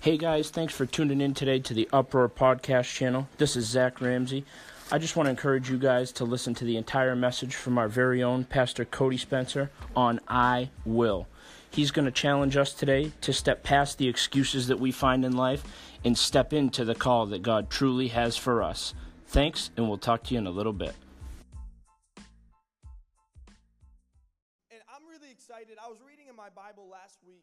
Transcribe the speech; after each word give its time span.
Hey 0.00 0.16
guys, 0.16 0.50
thanks 0.50 0.72
for 0.72 0.86
tuning 0.86 1.20
in 1.20 1.34
today 1.34 1.58
to 1.58 1.74
the 1.74 1.88
Uproar 1.92 2.28
Podcast 2.28 2.94
channel. 2.94 3.26
This 3.36 3.56
is 3.56 3.66
Zach 3.66 4.00
Ramsey. 4.00 4.44
I 4.92 4.98
just 4.98 5.16
want 5.16 5.26
to 5.26 5.30
encourage 5.30 5.68
you 5.68 5.76
guys 5.76 6.12
to 6.12 6.24
listen 6.24 6.54
to 6.54 6.64
the 6.64 6.76
entire 6.76 7.16
message 7.16 7.56
from 7.56 7.78
our 7.78 7.88
very 7.88 8.22
own 8.22 8.44
Pastor 8.44 8.84
Cody 8.84 9.16
Spencer 9.16 9.72
on 9.96 10.20
I 10.28 10.70
Will. 10.84 11.26
He's 11.68 11.90
going 11.90 12.04
to 12.04 12.12
challenge 12.12 12.56
us 12.56 12.72
today 12.72 13.10
to 13.22 13.32
step 13.32 13.64
past 13.64 13.98
the 13.98 14.06
excuses 14.06 14.68
that 14.68 14.78
we 14.78 14.92
find 14.92 15.24
in 15.24 15.36
life 15.36 15.64
and 16.04 16.16
step 16.16 16.52
into 16.52 16.84
the 16.84 16.94
call 16.94 17.26
that 17.26 17.42
God 17.42 17.68
truly 17.68 18.06
has 18.06 18.36
for 18.36 18.62
us. 18.62 18.94
Thanks, 19.26 19.70
and 19.76 19.88
we'll 19.88 19.98
talk 19.98 20.22
to 20.24 20.34
you 20.34 20.38
in 20.38 20.46
a 20.46 20.50
little 20.52 20.72
bit. 20.72 20.94
And 24.70 24.80
I'm 24.94 25.08
really 25.10 25.32
excited. 25.32 25.76
I 25.84 25.88
was 25.88 25.98
reading 26.06 26.28
in 26.30 26.36
my 26.36 26.50
Bible 26.50 26.88
last 26.88 27.18
week, 27.26 27.42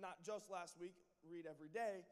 not 0.00 0.22
just 0.24 0.50
last 0.50 0.78
week, 0.80 0.94
read 1.26 1.46
every 1.48 1.68
day, 1.68 2.04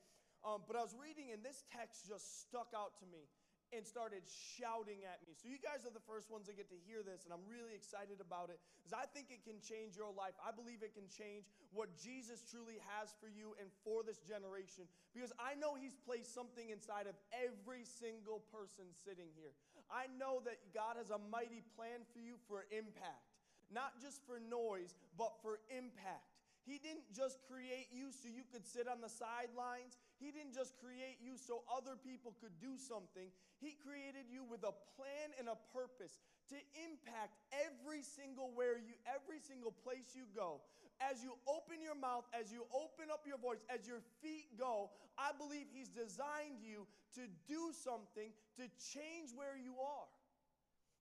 um, 0.43 0.63
but 0.67 0.75
I 0.75 0.83
was 0.83 0.95
reading 0.99 1.31
and 1.31 1.45
this 1.45 1.63
text 1.71 2.09
just 2.09 2.43
stuck 2.43 2.75
out 2.75 2.99
to 2.99 3.07
me 3.07 3.31
and 3.73 3.89
started 3.89 4.21
shouting 4.29 5.01
at 5.09 5.25
me. 5.25 5.33
So, 5.33 5.49
you 5.49 5.57
guys 5.57 5.89
are 5.89 5.95
the 5.97 6.05
first 6.05 6.29
ones 6.29 6.45
that 6.47 6.61
get 6.61 6.69
to 6.69 6.81
hear 6.85 7.01
this, 7.01 7.25
and 7.25 7.33
I'm 7.33 7.43
really 7.49 7.73
excited 7.73 8.21
about 8.21 8.53
it 8.53 8.61
because 8.77 8.93
I 8.93 9.09
think 9.09 9.33
it 9.33 9.41
can 9.49 9.65
change 9.65 9.97
your 9.97 10.13
life. 10.13 10.37
I 10.45 10.53
believe 10.53 10.85
it 10.85 10.93
can 10.93 11.09
change 11.09 11.49
what 11.73 11.89
Jesus 11.97 12.45
truly 12.45 12.77
has 12.93 13.17
for 13.17 13.33
you 13.33 13.57
and 13.57 13.73
for 13.81 14.05
this 14.05 14.21
generation 14.21 14.85
because 15.17 15.33
I 15.41 15.57
know 15.57 15.73
He's 15.73 15.97
placed 15.97 16.37
something 16.37 16.69
inside 16.69 17.09
of 17.09 17.17
every 17.33 17.89
single 17.89 18.45
person 18.53 18.93
sitting 18.93 19.33
here. 19.33 19.57
I 19.89 20.05
know 20.21 20.45
that 20.45 20.61
God 20.77 21.01
has 21.01 21.09
a 21.09 21.21
mighty 21.33 21.65
plan 21.73 22.05
for 22.13 22.21
you 22.21 22.37
for 22.45 22.69
impact, 22.69 23.25
not 23.73 23.97
just 24.05 24.21
for 24.29 24.37
noise, 24.37 24.93
but 25.17 25.33
for 25.41 25.65
impact. 25.73 26.32
He 26.63 26.79
didn't 26.79 27.11
just 27.11 27.43
create 27.51 27.91
you 27.91 28.15
so 28.15 28.31
you 28.31 28.47
could 28.47 28.63
sit 28.63 28.87
on 28.87 29.03
the 29.03 29.11
sidelines. 29.11 29.99
He 30.23 30.31
didn't 30.31 30.55
just 30.55 30.79
create 30.79 31.19
you 31.19 31.35
so 31.35 31.67
other 31.67 31.99
people 31.99 32.39
could 32.39 32.55
do 32.63 32.79
something. 32.79 33.35
He 33.59 33.75
created 33.83 34.31
you 34.31 34.47
with 34.47 34.63
a 34.63 34.75
plan 34.95 35.35
and 35.43 35.51
a 35.51 35.59
purpose 35.75 36.23
to 36.55 36.59
impact 36.87 37.35
every 37.51 38.07
single 38.07 38.55
where 38.55 38.79
you 38.79 38.95
every 39.11 39.43
single 39.43 39.75
place 39.83 40.15
you 40.15 40.31
go. 40.31 40.63
As 41.03 41.19
you 41.19 41.35
open 41.51 41.83
your 41.83 41.99
mouth, 41.99 42.31
as 42.31 42.55
you 42.55 42.63
open 42.71 43.11
up 43.11 43.27
your 43.27 43.43
voice, 43.43 43.59
as 43.67 43.91
your 43.91 43.99
feet 44.23 44.55
go, 44.55 44.95
I 45.19 45.35
believe 45.35 45.67
he's 45.75 45.91
designed 45.91 46.63
you 46.63 46.87
to 47.19 47.27
do 47.51 47.75
something 47.75 48.31
to 48.55 48.71
change 48.79 49.35
where 49.35 49.59
you 49.59 49.75
are. 49.83 50.09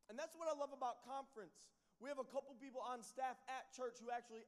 And 0.10 0.18
that's 0.18 0.34
what 0.34 0.50
I 0.50 0.58
love 0.58 0.74
about 0.74 1.06
conference. 1.06 1.70
We 2.02 2.10
have 2.10 2.18
a 2.18 2.26
couple 2.26 2.58
people 2.58 2.82
on 2.82 3.06
staff 3.06 3.38
at 3.46 3.70
church 3.78 4.02
who 4.02 4.10
actually 4.10 4.42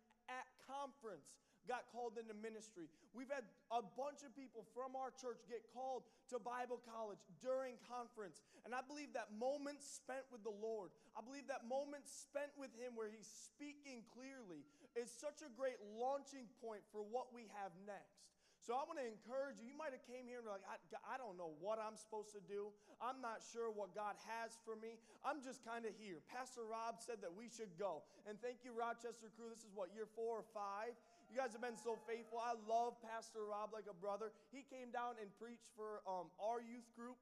conference 0.73 1.37
got 1.63 1.87
called 1.95 2.19
into 2.19 2.35
ministry. 2.35 2.91
We've 3.15 3.31
had 3.31 3.47
a 3.71 3.79
bunch 3.79 4.25
of 4.27 4.35
people 4.35 4.67
from 4.75 4.99
our 4.99 5.15
church 5.15 5.39
get 5.47 5.63
called 5.71 6.03
to 6.33 6.35
Bible 6.35 6.83
college 6.83 7.23
during 7.39 7.79
conference. 7.87 8.43
And 8.67 8.75
I 8.75 8.83
believe 8.83 9.15
that 9.15 9.31
moment 9.31 9.79
spent 9.79 10.27
with 10.27 10.43
the 10.43 10.51
Lord, 10.51 10.91
I 11.15 11.23
believe 11.23 11.47
that 11.47 11.63
moment 11.63 12.03
spent 12.03 12.51
with 12.59 12.73
Him 12.75 12.99
where 12.99 13.07
He's 13.07 13.29
speaking 13.29 14.03
clearly 14.11 14.67
is 14.99 15.07
such 15.07 15.39
a 15.39 15.49
great 15.55 15.79
launching 15.95 16.51
point 16.59 16.83
for 16.91 16.99
what 16.99 17.31
we 17.31 17.47
have 17.63 17.71
next. 17.87 18.32
So 18.63 18.71
I 18.79 18.87
want 18.87 18.95
to 18.95 19.03
encourage 19.03 19.59
you. 19.59 19.67
You 19.67 19.75
might 19.75 19.91
have 19.91 20.07
came 20.07 20.23
here 20.23 20.39
and 20.39 20.47
like, 20.47 20.63
I, 20.63 20.79
I 21.03 21.19
don't 21.19 21.35
know 21.35 21.51
what 21.59 21.83
I'm 21.83 21.99
supposed 21.99 22.31
to 22.31 22.39
do. 22.47 22.71
I'm 23.03 23.19
not 23.19 23.43
sure 23.43 23.67
what 23.67 23.91
God 23.91 24.15
has 24.23 24.55
for 24.63 24.79
me. 24.79 24.95
I'm 25.27 25.43
just 25.43 25.67
kind 25.67 25.83
of 25.83 25.91
here. 25.99 26.23
Pastor 26.31 26.63
Rob 26.63 27.03
said 27.03 27.19
that 27.19 27.35
we 27.35 27.51
should 27.51 27.75
go. 27.75 28.07
And 28.23 28.39
thank 28.39 28.63
you, 28.63 28.71
Rochester 28.71 29.27
crew. 29.35 29.51
This 29.51 29.67
is 29.67 29.75
what, 29.75 29.91
year 29.91 30.07
four 30.15 30.39
or 30.39 30.47
five? 30.55 30.95
You 31.27 31.35
guys 31.35 31.51
have 31.51 31.59
been 31.59 31.75
so 31.75 31.99
faithful. 32.07 32.39
I 32.39 32.55
love 32.63 32.95
Pastor 33.03 33.43
Rob 33.43 33.75
like 33.75 33.91
a 33.91 33.97
brother. 33.99 34.31
He 34.55 34.63
came 34.63 34.95
down 34.95 35.19
and 35.19 35.27
preached 35.35 35.75
for 35.75 35.99
um, 36.07 36.31
our 36.39 36.63
youth 36.63 36.87
group 36.95 37.19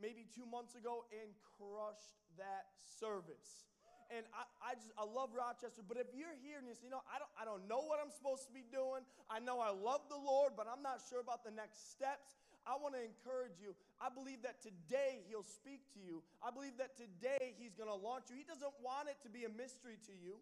maybe 0.00 0.24
two 0.32 0.48
months 0.48 0.72
ago 0.72 1.04
and 1.12 1.36
crushed 1.60 2.16
that 2.40 2.72
service 2.80 3.68
and 4.08 4.24
I, 4.32 4.44
I 4.64 4.70
just 4.74 4.92
I 4.96 5.04
love 5.04 5.36
Rochester. 5.36 5.84
But 5.84 6.00
if 6.00 6.08
you're 6.16 6.32
here 6.40 6.56
and 6.56 6.64
you 6.64 6.72
say, 6.72 6.88
you 6.88 6.94
know, 6.94 7.04
I 7.08 7.20
don't 7.20 7.32
I 7.36 7.44
don't 7.44 7.68
know 7.68 7.84
what 7.84 8.00
I'm 8.00 8.12
supposed 8.12 8.48
to 8.48 8.52
be 8.52 8.64
doing. 8.64 9.04
I 9.28 9.38
know 9.40 9.60
I 9.60 9.72
love 9.72 10.08
the 10.08 10.18
Lord, 10.18 10.56
but 10.56 10.64
I'm 10.64 10.80
not 10.80 11.04
sure 11.04 11.20
about 11.20 11.44
the 11.44 11.52
next 11.52 11.92
steps. 11.92 12.40
I 12.68 12.76
want 12.76 12.92
to 12.96 13.02
encourage 13.04 13.56
you. 13.60 13.72
I 13.96 14.12
believe 14.12 14.44
that 14.44 14.60
today 14.60 15.24
He'll 15.28 15.46
speak 15.46 15.88
to 15.96 16.00
you. 16.00 16.20
I 16.44 16.52
believe 16.52 16.76
that 16.80 16.96
today 16.96 17.56
He's 17.56 17.72
going 17.76 17.88
to 17.88 17.96
launch 17.96 18.28
you. 18.28 18.36
He 18.36 18.44
doesn't 18.44 18.76
want 18.84 19.08
it 19.08 19.20
to 19.24 19.30
be 19.32 19.48
a 19.48 19.52
mystery 19.52 19.96
to 20.08 20.14
you. 20.16 20.40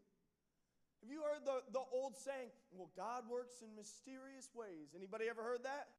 Have 1.03 1.11
you 1.13 1.23
heard 1.23 1.47
the, 1.47 1.63
the 1.71 1.85
old 1.93 2.17
saying, 2.19 2.51
well, 2.75 2.91
God 2.97 3.29
works 3.31 3.63
in 3.63 3.71
mysterious 3.77 4.51
ways? 4.57 4.97
Anybody 4.97 5.31
ever 5.31 5.45
heard 5.45 5.63
that? 5.63 5.93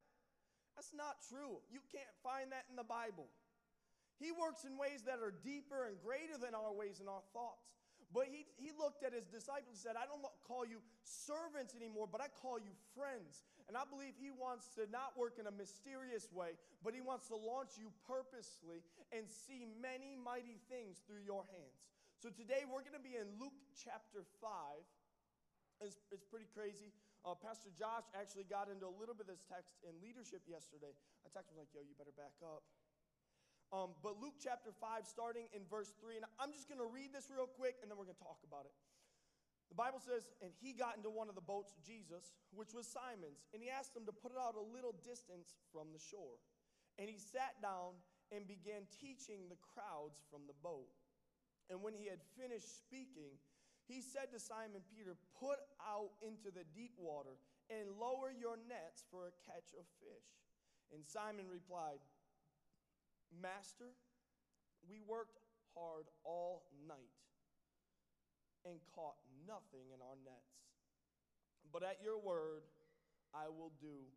That's 0.76 0.92
not 0.92 1.24
true. 1.32 1.64
You 1.72 1.80
can't 1.90 2.12
find 2.22 2.52
that 2.52 2.68
in 2.70 2.76
the 2.76 2.86
Bible. 2.86 3.32
He 4.18 4.34
works 4.34 4.66
in 4.66 4.78
ways 4.78 5.06
that 5.06 5.22
are 5.22 5.34
deeper 5.46 5.86
and 5.86 5.98
greater 6.02 6.38
than 6.42 6.58
our 6.58 6.74
ways 6.74 7.00
and 7.00 7.10
our 7.10 7.22
thoughts. 7.34 7.70
But 8.16 8.32
he, 8.32 8.48
he 8.56 8.72
looked 8.72 9.04
at 9.04 9.12
his 9.12 9.28
disciples 9.28 9.76
and 9.76 9.84
said, 9.84 10.00
I 10.00 10.08
don't 10.08 10.24
call 10.48 10.64
you 10.64 10.80
servants 11.04 11.76
anymore, 11.76 12.08
but 12.08 12.24
I 12.24 12.32
call 12.32 12.56
you 12.56 12.72
friends. 12.96 13.44
And 13.68 13.76
I 13.76 13.84
believe 13.84 14.16
he 14.16 14.32
wants 14.32 14.72
to 14.80 14.88
not 14.88 15.20
work 15.20 15.44
in 15.44 15.46
a 15.46 15.52
mysterious 15.52 16.32
way, 16.32 16.56
but 16.88 16.96
he 16.96 17.04
wants 17.04 17.28
to 17.28 17.36
launch 17.36 17.76
you 17.76 17.92
purposely 18.08 18.80
and 19.12 19.28
see 19.28 19.68
many 19.84 20.16
mighty 20.16 20.56
things 20.72 21.04
through 21.04 21.20
your 21.28 21.44
hands. 21.52 21.84
So 22.24 22.32
today 22.32 22.64
we're 22.64 22.82
going 22.88 22.96
to 22.98 23.04
be 23.04 23.20
in 23.20 23.28
Luke 23.38 23.60
chapter 23.76 24.24
5. 24.40 24.50
It's, 25.84 26.00
it's 26.16 26.24
pretty 26.24 26.48
crazy. 26.56 26.96
Uh, 27.28 27.36
Pastor 27.36 27.76
Josh 27.76 28.08
actually 28.16 28.48
got 28.48 28.72
into 28.72 28.88
a 28.88 28.96
little 28.96 29.14
bit 29.14 29.28
of 29.28 29.36
this 29.36 29.44
text 29.52 29.76
in 29.84 29.92
leadership 30.00 30.48
yesterday. 30.48 30.96
I 31.22 31.30
texted 31.36 31.54
him 31.54 31.60
like, 31.60 31.76
yo, 31.76 31.84
you 31.84 31.92
better 32.00 32.16
back 32.16 32.34
up. 32.40 32.64
Um, 33.76 33.92
but 34.00 34.16
Luke 34.24 34.40
chapter 34.40 34.72
5, 34.72 35.04
starting 35.04 35.52
in 35.52 35.68
verse 35.68 35.92
3, 36.00 36.16
and 36.16 36.26
I'm 36.40 36.56
just 36.56 36.72
going 36.72 36.80
to 36.80 36.88
read 36.88 37.12
this 37.12 37.28
real 37.28 37.48
quick 37.48 37.84
and 37.84 37.92
then 37.92 38.00
we're 38.00 38.08
going 38.08 38.20
to 38.20 38.28
talk 38.28 38.40
about 38.48 38.64
it. 38.64 38.72
The 39.68 39.76
Bible 39.76 40.00
says, 40.00 40.32
And 40.40 40.56
he 40.64 40.72
got 40.72 40.96
into 40.96 41.12
one 41.12 41.28
of 41.28 41.36
the 41.36 41.44
boats, 41.44 41.76
Jesus, 41.84 42.32
which 42.56 42.72
was 42.72 42.88
Simon's, 42.88 43.44
and 43.52 43.60
he 43.60 43.68
asked 43.68 43.92
him 43.92 44.08
to 44.08 44.16
put 44.16 44.32
it 44.32 44.40
out 44.40 44.56
a 44.56 44.64
little 44.64 44.96
distance 45.04 45.60
from 45.76 45.92
the 45.92 46.00
shore. 46.00 46.40
And 46.96 47.12
he 47.12 47.20
sat 47.20 47.60
down 47.60 48.00
and 48.32 48.48
began 48.48 48.88
teaching 48.96 49.52
the 49.52 49.60
crowds 49.60 50.24
from 50.32 50.48
the 50.48 50.56
boat. 50.64 50.88
And 51.68 51.84
when 51.84 51.92
he 51.92 52.08
had 52.08 52.24
finished 52.40 52.80
speaking, 52.80 53.36
he 53.84 54.00
said 54.00 54.32
to 54.32 54.40
Simon 54.40 54.84
Peter, 54.88 55.20
Put 55.36 55.60
out 55.84 56.16
into 56.24 56.48
the 56.52 56.64
deep 56.72 56.96
water 56.96 57.36
and 57.68 58.00
lower 58.00 58.32
your 58.32 58.56
nets 58.56 59.04
for 59.12 59.28
a 59.28 59.38
catch 59.44 59.76
of 59.76 59.84
fish. 60.00 60.28
And 60.96 61.04
Simon 61.04 61.52
replied, 61.52 62.00
Master, 63.32 63.92
we 64.90 65.00
worked 65.04 65.40
hard 65.76 66.08
all 66.24 66.66
night 66.88 67.18
and 68.66 68.80
caught 68.96 69.20
nothing 69.46 69.94
in 69.94 70.02
our 70.02 70.18
nets. 70.26 70.58
But 71.72 71.84
at 71.84 72.00
your 72.04 72.18
word, 72.18 72.64
I 73.36 73.48
will 73.52 73.72
do 73.80 74.08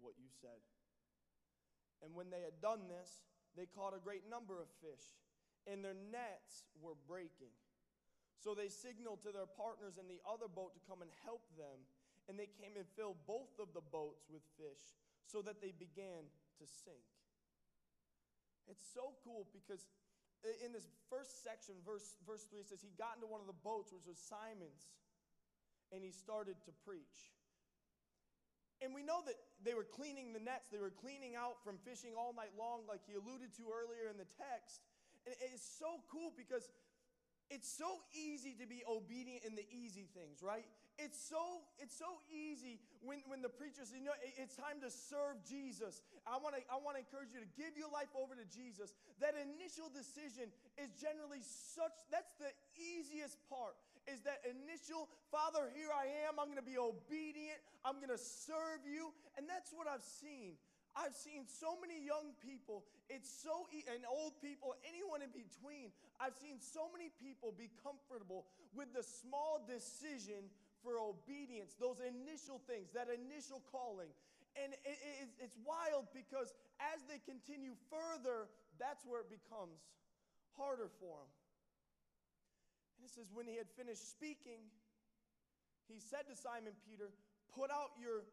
what 0.00 0.14
you 0.18 0.28
said. 0.40 0.60
And 2.02 2.14
when 2.14 2.30
they 2.30 2.42
had 2.42 2.58
done 2.58 2.90
this, 2.90 3.22
they 3.54 3.68
caught 3.70 3.94
a 3.94 4.02
great 4.02 4.26
number 4.26 4.58
of 4.58 4.66
fish, 4.82 5.04
and 5.70 5.84
their 5.84 5.96
nets 6.10 6.66
were 6.80 6.98
breaking. 7.06 7.54
So 8.42 8.58
they 8.58 8.66
signaled 8.66 9.22
to 9.22 9.30
their 9.30 9.46
partners 9.46 10.00
in 10.00 10.10
the 10.10 10.18
other 10.26 10.50
boat 10.50 10.74
to 10.74 10.82
come 10.82 11.04
and 11.04 11.12
help 11.22 11.46
them, 11.54 11.86
and 12.26 12.34
they 12.34 12.50
came 12.50 12.74
and 12.74 12.88
filled 12.98 13.22
both 13.28 13.54
of 13.62 13.70
the 13.70 13.84
boats 13.84 14.26
with 14.26 14.42
fish, 14.58 14.82
so 15.22 15.44
that 15.46 15.62
they 15.62 15.70
began 15.70 16.26
to 16.58 16.66
sink. 16.66 17.11
It's 18.70 18.86
so 18.94 19.14
cool 19.24 19.46
because 19.50 19.86
in 20.62 20.74
this 20.74 20.86
first 21.06 21.42
section, 21.46 21.78
verse, 21.86 22.18
verse 22.26 22.42
3 22.50 22.66
says, 22.66 22.82
He 22.82 22.90
got 22.98 23.18
into 23.18 23.30
one 23.30 23.38
of 23.38 23.46
the 23.46 23.58
boats, 23.62 23.94
which 23.94 24.06
was 24.06 24.18
Simon's, 24.18 24.90
and 25.94 26.02
he 26.02 26.10
started 26.10 26.58
to 26.66 26.72
preach. 26.82 27.30
And 28.82 28.90
we 28.90 29.06
know 29.06 29.22
that 29.30 29.38
they 29.62 29.78
were 29.78 29.86
cleaning 29.86 30.34
the 30.34 30.42
nets, 30.42 30.66
they 30.66 30.82
were 30.82 30.90
cleaning 30.90 31.38
out 31.38 31.62
from 31.62 31.78
fishing 31.86 32.18
all 32.18 32.34
night 32.34 32.50
long, 32.58 32.82
like 32.90 33.06
he 33.06 33.14
alluded 33.14 33.54
to 33.62 33.70
earlier 33.70 34.10
in 34.10 34.18
the 34.18 34.26
text. 34.26 34.82
And 35.22 35.34
it's 35.54 35.62
so 35.78 36.02
cool 36.10 36.34
because 36.34 36.66
it's 37.46 37.70
so 37.70 38.02
easy 38.10 38.58
to 38.58 38.66
be 38.66 38.82
obedient 38.82 39.46
in 39.46 39.54
the 39.54 39.62
easy 39.70 40.10
things, 40.10 40.42
right? 40.42 40.66
It's 40.98 41.16
so, 41.16 41.64
it's 41.80 41.96
so 41.96 42.20
easy 42.28 42.78
when, 43.00 43.24
when 43.26 43.40
the 43.40 43.48
preacher 43.48 43.82
says, 43.82 43.96
you 43.96 44.04
know, 44.04 44.16
it's 44.36 44.56
time 44.56 44.78
to 44.84 44.90
serve 44.92 45.40
Jesus. 45.42 46.04
I 46.28 46.36
want 46.36 46.54
to 46.54 46.62
I 46.68 46.76
wanna 46.78 47.00
encourage 47.00 47.32
you 47.32 47.40
to 47.40 47.50
give 47.56 47.74
your 47.74 47.88
life 47.88 48.12
over 48.12 48.36
to 48.36 48.46
Jesus. 48.52 48.92
That 49.18 49.32
initial 49.34 49.88
decision 49.88 50.52
is 50.76 50.92
generally 51.00 51.40
such, 51.42 51.96
that's 52.12 52.36
the 52.36 52.52
easiest 52.76 53.40
part, 53.48 53.74
is 54.04 54.20
that 54.26 54.44
initial, 54.44 55.08
Father, 55.30 55.70
here 55.72 55.90
I 55.94 56.28
am. 56.28 56.36
I'm 56.38 56.50
going 56.50 56.60
to 56.60 56.66
be 56.66 56.78
obedient. 56.78 57.58
I'm 57.86 58.02
going 58.02 58.12
to 58.12 58.20
serve 58.20 58.82
you. 58.82 59.14
And 59.38 59.46
that's 59.46 59.70
what 59.70 59.86
I've 59.86 60.04
seen. 60.04 60.58
I've 60.92 61.16
seen 61.16 61.48
so 61.48 61.80
many 61.80 62.04
young 62.04 62.36
people, 62.44 62.84
it's 63.08 63.24
so, 63.24 63.64
and 63.72 64.04
old 64.04 64.36
people, 64.44 64.76
anyone 64.84 65.24
in 65.24 65.32
between. 65.32 65.88
I've 66.20 66.36
seen 66.36 66.60
so 66.60 66.92
many 66.92 67.08
people 67.16 67.56
be 67.56 67.72
comfortable 67.80 68.44
with 68.76 68.92
the 68.92 69.00
small 69.00 69.64
decision 69.64 70.52
for 70.82 70.98
obedience, 70.98 71.72
those 71.78 72.02
initial 72.02 72.60
things, 72.66 72.90
that 72.92 73.08
initial 73.08 73.62
calling. 73.70 74.10
And 74.58 74.76
it, 74.84 74.98
it, 74.98 75.28
it's 75.40 75.56
wild 75.64 76.10
because 76.12 76.52
as 76.76 77.00
they 77.08 77.22
continue 77.24 77.72
further, 77.88 78.50
that's 78.76 79.00
where 79.06 79.24
it 79.24 79.30
becomes 79.32 79.80
harder 80.58 80.92
for 81.00 81.22
them. 81.22 81.32
And 82.98 83.08
it 83.08 83.12
says, 83.14 83.32
when 83.32 83.48
he 83.48 83.56
had 83.56 83.70
finished 83.78 84.04
speaking, 84.12 84.60
he 85.88 85.98
said 85.98 86.28
to 86.28 86.36
Simon 86.36 86.76
Peter, 86.86 87.10
Put 87.52 87.68
out 87.68 87.92
your 88.00 88.24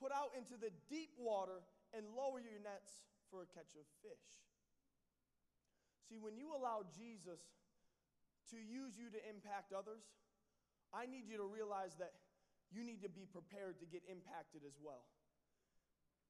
put 0.00 0.12
out 0.12 0.32
into 0.36 0.60
the 0.60 0.72
deep 0.92 1.12
water 1.16 1.64
and 1.96 2.04
lower 2.12 2.40
your 2.40 2.60
nets 2.60 3.00
for 3.32 3.44
a 3.44 3.48
catch 3.56 3.72
of 3.76 3.84
fish. 4.04 4.28
See, 6.08 6.20
when 6.20 6.36
you 6.36 6.52
allow 6.52 6.84
Jesus 6.96 7.40
to 8.52 8.56
use 8.60 8.94
you 8.94 9.08
to 9.10 9.20
impact 9.28 9.72
others, 9.72 10.04
I 10.96 11.04
need 11.04 11.28
you 11.28 11.36
to 11.36 11.44
realize 11.44 11.92
that 12.00 12.16
you 12.72 12.80
need 12.80 13.04
to 13.04 13.12
be 13.12 13.28
prepared 13.28 13.76
to 13.84 13.86
get 13.86 14.00
impacted 14.08 14.64
as 14.64 14.80
well. 14.80 15.04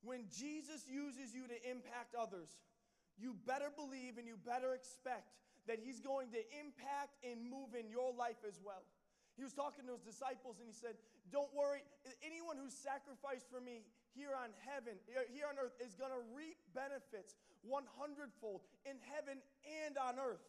When 0.03 0.27
Jesus 0.29 0.85
uses 0.91 1.33
you 1.33 1.47
to 1.47 1.57
impact 1.63 2.19
others, 2.19 2.51
you 3.17 3.39
better 3.47 3.71
believe 3.71 4.19
and 4.19 4.27
you 4.27 4.35
better 4.43 4.75
expect 4.75 5.31
that 5.71 5.79
He's 5.79 6.03
going 6.03 6.35
to 6.35 6.43
impact 6.59 7.17
and 7.23 7.47
move 7.47 7.79
in 7.79 7.89
your 7.89 8.11
life 8.11 8.43
as 8.43 8.59
well. 8.59 8.83
He 9.37 9.45
was 9.45 9.53
talking 9.53 9.85
to 9.85 9.93
his 9.93 10.01
disciples 10.01 10.57
and 10.59 10.67
he 10.67 10.73
said, 10.73 10.97
Don't 11.29 11.53
worry, 11.53 11.85
anyone 12.25 12.57
who 12.57 12.73
sacrificed 12.73 13.45
for 13.53 13.61
me 13.61 13.85
here 14.17 14.33
on 14.33 14.49
heaven, 14.65 14.97
uh, 15.13 15.29
here 15.29 15.45
on 15.45 15.61
earth, 15.61 15.77
is 15.77 15.93
going 15.93 16.11
to 16.11 16.25
reap 16.33 16.57
benefits 16.73 17.37
100 17.69 17.85
fold 18.41 18.65
in 18.89 18.97
heaven 19.13 19.45
and 19.85 20.01
on 20.01 20.17
earth. 20.17 20.41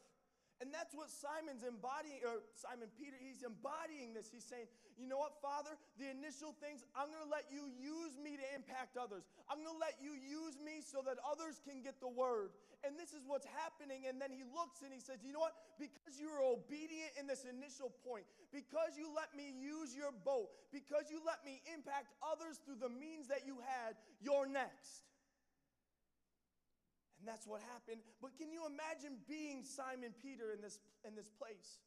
And 0.58 0.74
that's 0.74 0.98
what 0.98 1.14
Simon's 1.14 1.62
embodying, 1.62 2.26
or 2.26 2.42
Simon 2.58 2.90
Peter, 2.98 3.14
he's 3.14 3.46
embodying 3.46 4.18
this. 4.18 4.34
He's 4.34 4.46
saying, 4.46 4.66
you 4.98 5.06
know 5.06 5.22
what, 5.22 5.38
Father? 5.38 5.78
The 6.02 6.10
initial 6.10 6.58
things, 6.58 6.82
I'm 6.98 7.14
going 7.14 7.22
to 7.22 7.30
let 7.30 7.46
you 7.54 7.70
use 7.78 8.18
me 8.18 8.42
to 8.42 8.46
impact 8.58 8.98
others. 8.98 9.30
I'm 9.46 9.62
going 9.62 9.78
to 9.78 9.78
let 9.78 10.02
you 10.02 10.18
use 10.18 10.58
me 10.58 10.82
so 10.82 11.06
that 11.06 11.22
others 11.22 11.62
can 11.62 11.86
get 11.86 12.02
the 12.02 12.10
word. 12.10 12.58
And 12.82 12.98
this 12.98 13.14
is 13.14 13.22
what's 13.30 13.46
happening. 13.54 14.10
And 14.10 14.18
then 14.18 14.34
he 14.34 14.42
looks 14.50 14.82
and 14.82 14.90
he 14.90 14.98
says, 14.98 15.22
you 15.22 15.30
know 15.30 15.46
what? 15.46 15.54
Because 15.78 16.18
you 16.18 16.34
were 16.34 16.42
obedient 16.42 17.14
in 17.22 17.30
this 17.30 17.46
initial 17.46 17.94
point, 18.02 18.26
because 18.50 18.98
you 18.98 19.14
let 19.14 19.38
me 19.38 19.54
use 19.54 19.94
your 19.94 20.10
boat, 20.26 20.50
because 20.74 21.14
you 21.14 21.22
let 21.22 21.46
me 21.46 21.62
impact 21.70 22.18
others 22.26 22.58
through 22.66 22.82
the 22.82 22.90
means 22.90 23.30
that 23.30 23.46
you 23.46 23.62
had, 23.62 23.94
you're 24.26 24.50
next. 24.50 25.06
And 27.20 27.28
that's 27.28 27.46
what 27.48 27.62
happened. 27.74 28.02
But 28.22 28.38
can 28.38 28.52
you 28.54 28.66
imagine 28.70 29.18
being 29.26 29.66
Simon 29.66 30.14
Peter 30.22 30.54
in 30.54 30.62
this, 30.62 30.80
in 31.02 31.16
this 31.16 31.30
place? 31.30 31.82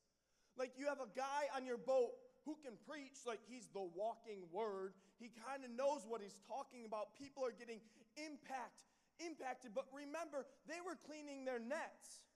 Like 0.59 0.75
you 0.77 0.91
have 0.91 0.99
a 0.99 1.11
guy 1.15 1.47
on 1.55 1.65
your 1.65 1.79
boat 1.79 2.19
who 2.45 2.57
can 2.59 2.75
preach 2.89 3.23
like 3.29 3.41
he's 3.47 3.69
the 3.71 3.87
walking 3.95 4.43
word. 4.51 4.97
He 5.23 5.31
kind 5.47 5.63
of 5.63 5.71
knows 5.71 6.03
what 6.09 6.21
he's 6.21 6.41
talking 6.49 6.83
about. 6.89 7.15
People 7.15 7.45
are 7.45 7.55
getting 7.55 7.79
impact, 8.19 8.83
impacted. 9.21 9.71
But 9.77 9.87
remember, 9.93 10.49
they 10.67 10.83
were 10.83 10.99
cleaning 11.07 11.45
their 11.45 11.61
nets. 11.61 12.27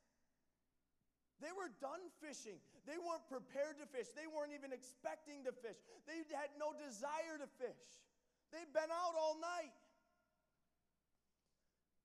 They 1.43 1.50
were 1.50 1.73
done 1.82 2.00
fishing. 2.23 2.62
They 2.87 3.00
weren't 3.00 3.26
prepared 3.26 3.81
to 3.82 3.87
fish. 3.91 4.08
They 4.14 4.29
weren't 4.29 4.55
even 4.55 4.70
expecting 4.70 5.43
to 5.49 5.52
fish. 5.52 5.76
They 6.06 6.23
had 6.31 6.52
no 6.61 6.73
desire 6.76 7.41
to 7.41 7.49
fish. 7.58 7.85
They'd 8.52 8.70
been 8.70 8.93
out 8.93 9.19
all 9.19 9.41
night. 9.41 9.75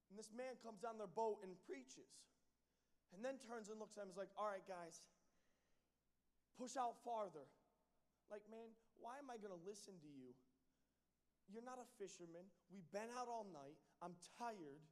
And 0.10 0.18
this 0.18 0.34
man 0.34 0.58
comes 0.66 0.82
on 0.82 0.98
their 0.98 1.10
boat 1.10 1.40
and 1.46 1.54
preaches. 1.70 2.10
And 3.14 3.22
then 3.26 3.42
turns 3.42 3.70
and 3.70 3.78
looks 3.82 3.98
at 3.98 4.06
him 4.06 4.10
and 4.10 4.18
is 4.18 4.22
like, 4.22 4.34
All 4.38 4.50
right, 4.50 4.66
guys, 4.66 5.02
push 6.58 6.78
out 6.78 6.98
farther. 7.06 7.46
Like, 8.30 8.46
man, 8.50 8.70
why 9.02 9.18
am 9.18 9.30
I 9.34 9.42
going 9.42 9.54
to 9.54 9.64
listen 9.66 9.98
to 9.98 10.10
you? 10.10 10.38
You're 11.50 11.66
not 11.66 11.82
a 11.82 11.88
fisherman. 11.98 12.46
We've 12.70 12.86
been 12.94 13.10
out 13.18 13.26
all 13.26 13.50
night. 13.50 13.78
I'm 14.06 14.14
tired. 14.38 14.86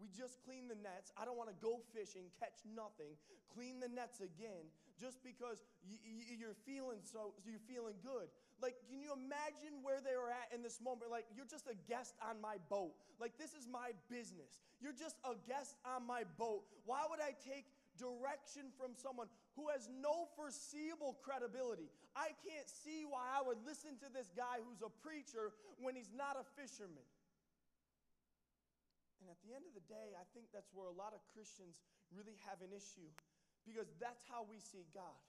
We 0.00 0.08
just 0.08 0.40
cleaned 0.40 0.72
the 0.72 0.80
nets. 0.80 1.12
I 1.20 1.28
don't 1.28 1.36
want 1.36 1.52
to 1.52 1.58
go 1.60 1.84
fishing, 1.92 2.32
catch 2.40 2.64
nothing, 2.64 3.20
clean 3.52 3.84
the 3.84 3.92
nets 3.92 4.24
again 4.24 4.72
just 4.96 5.20
because 5.20 5.60
you're 5.84 6.56
feeling 6.64 7.04
so 7.04 7.36
you're 7.44 7.60
feeling 7.68 8.00
good. 8.00 8.32
Like, 8.60 8.76
can 8.88 9.00
you 9.00 9.12
imagine 9.16 9.80
where 9.80 10.04
they 10.04 10.16
were 10.16 10.28
at 10.28 10.52
in 10.52 10.62
this 10.62 10.80
moment? 10.80 11.10
Like, 11.10 11.24
you're 11.32 11.48
just 11.48 11.66
a 11.66 11.76
guest 11.88 12.14
on 12.20 12.40
my 12.40 12.60
boat. 12.68 12.92
Like, 13.16 13.36
this 13.40 13.56
is 13.56 13.64
my 13.66 13.96
business. 14.12 14.60
You're 14.80 14.96
just 14.96 15.16
a 15.24 15.36
guest 15.48 15.76
on 15.84 16.04
my 16.06 16.28
boat. 16.36 16.68
Why 16.84 17.04
would 17.08 17.20
I 17.20 17.32
take 17.40 17.64
direction 17.96 18.72
from 18.76 18.96
someone 18.96 19.28
who 19.56 19.68
has 19.72 19.88
no 19.88 20.28
foreseeable 20.36 21.20
credibility? 21.24 21.88
I 22.16 22.36
can't 22.44 22.68
see 22.68 23.04
why 23.08 23.24
I 23.32 23.40
would 23.40 23.60
listen 23.64 23.96
to 24.04 24.08
this 24.12 24.28
guy 24.36 24.60
who's 24.60 24.84
a 24.84 24.92
preacher 25.04 25.52
when 25.80 25.96
he's 25.96 26.12
not 26.12 26.36
a 26.36 26.44
fisherman. 26.56 27.04
And 29.20 29.28
at 29.28 29.36
the 29.44 29.52
end 29.52 29.68
of 29.68 29.76
the 29.76 29.84
day, 29.84 30.16
I 30.16 30.24
think 30.32 30.48
that's 30.48 30.72
where 30.72 30.88
a 30.88 30.96
lot 30.96 31.12
of 31.12 31.20
Christians 31.36 31.84
really 32.08 32.40
have 32.48 32.64
an 32.64 32.72
issue 32.72 33.08
because 33.68 33.92
that's 34.00 34.24
how 34.24 34.48
we 34.48 34.56
see 34.58 34.88
God. 34.96 35.20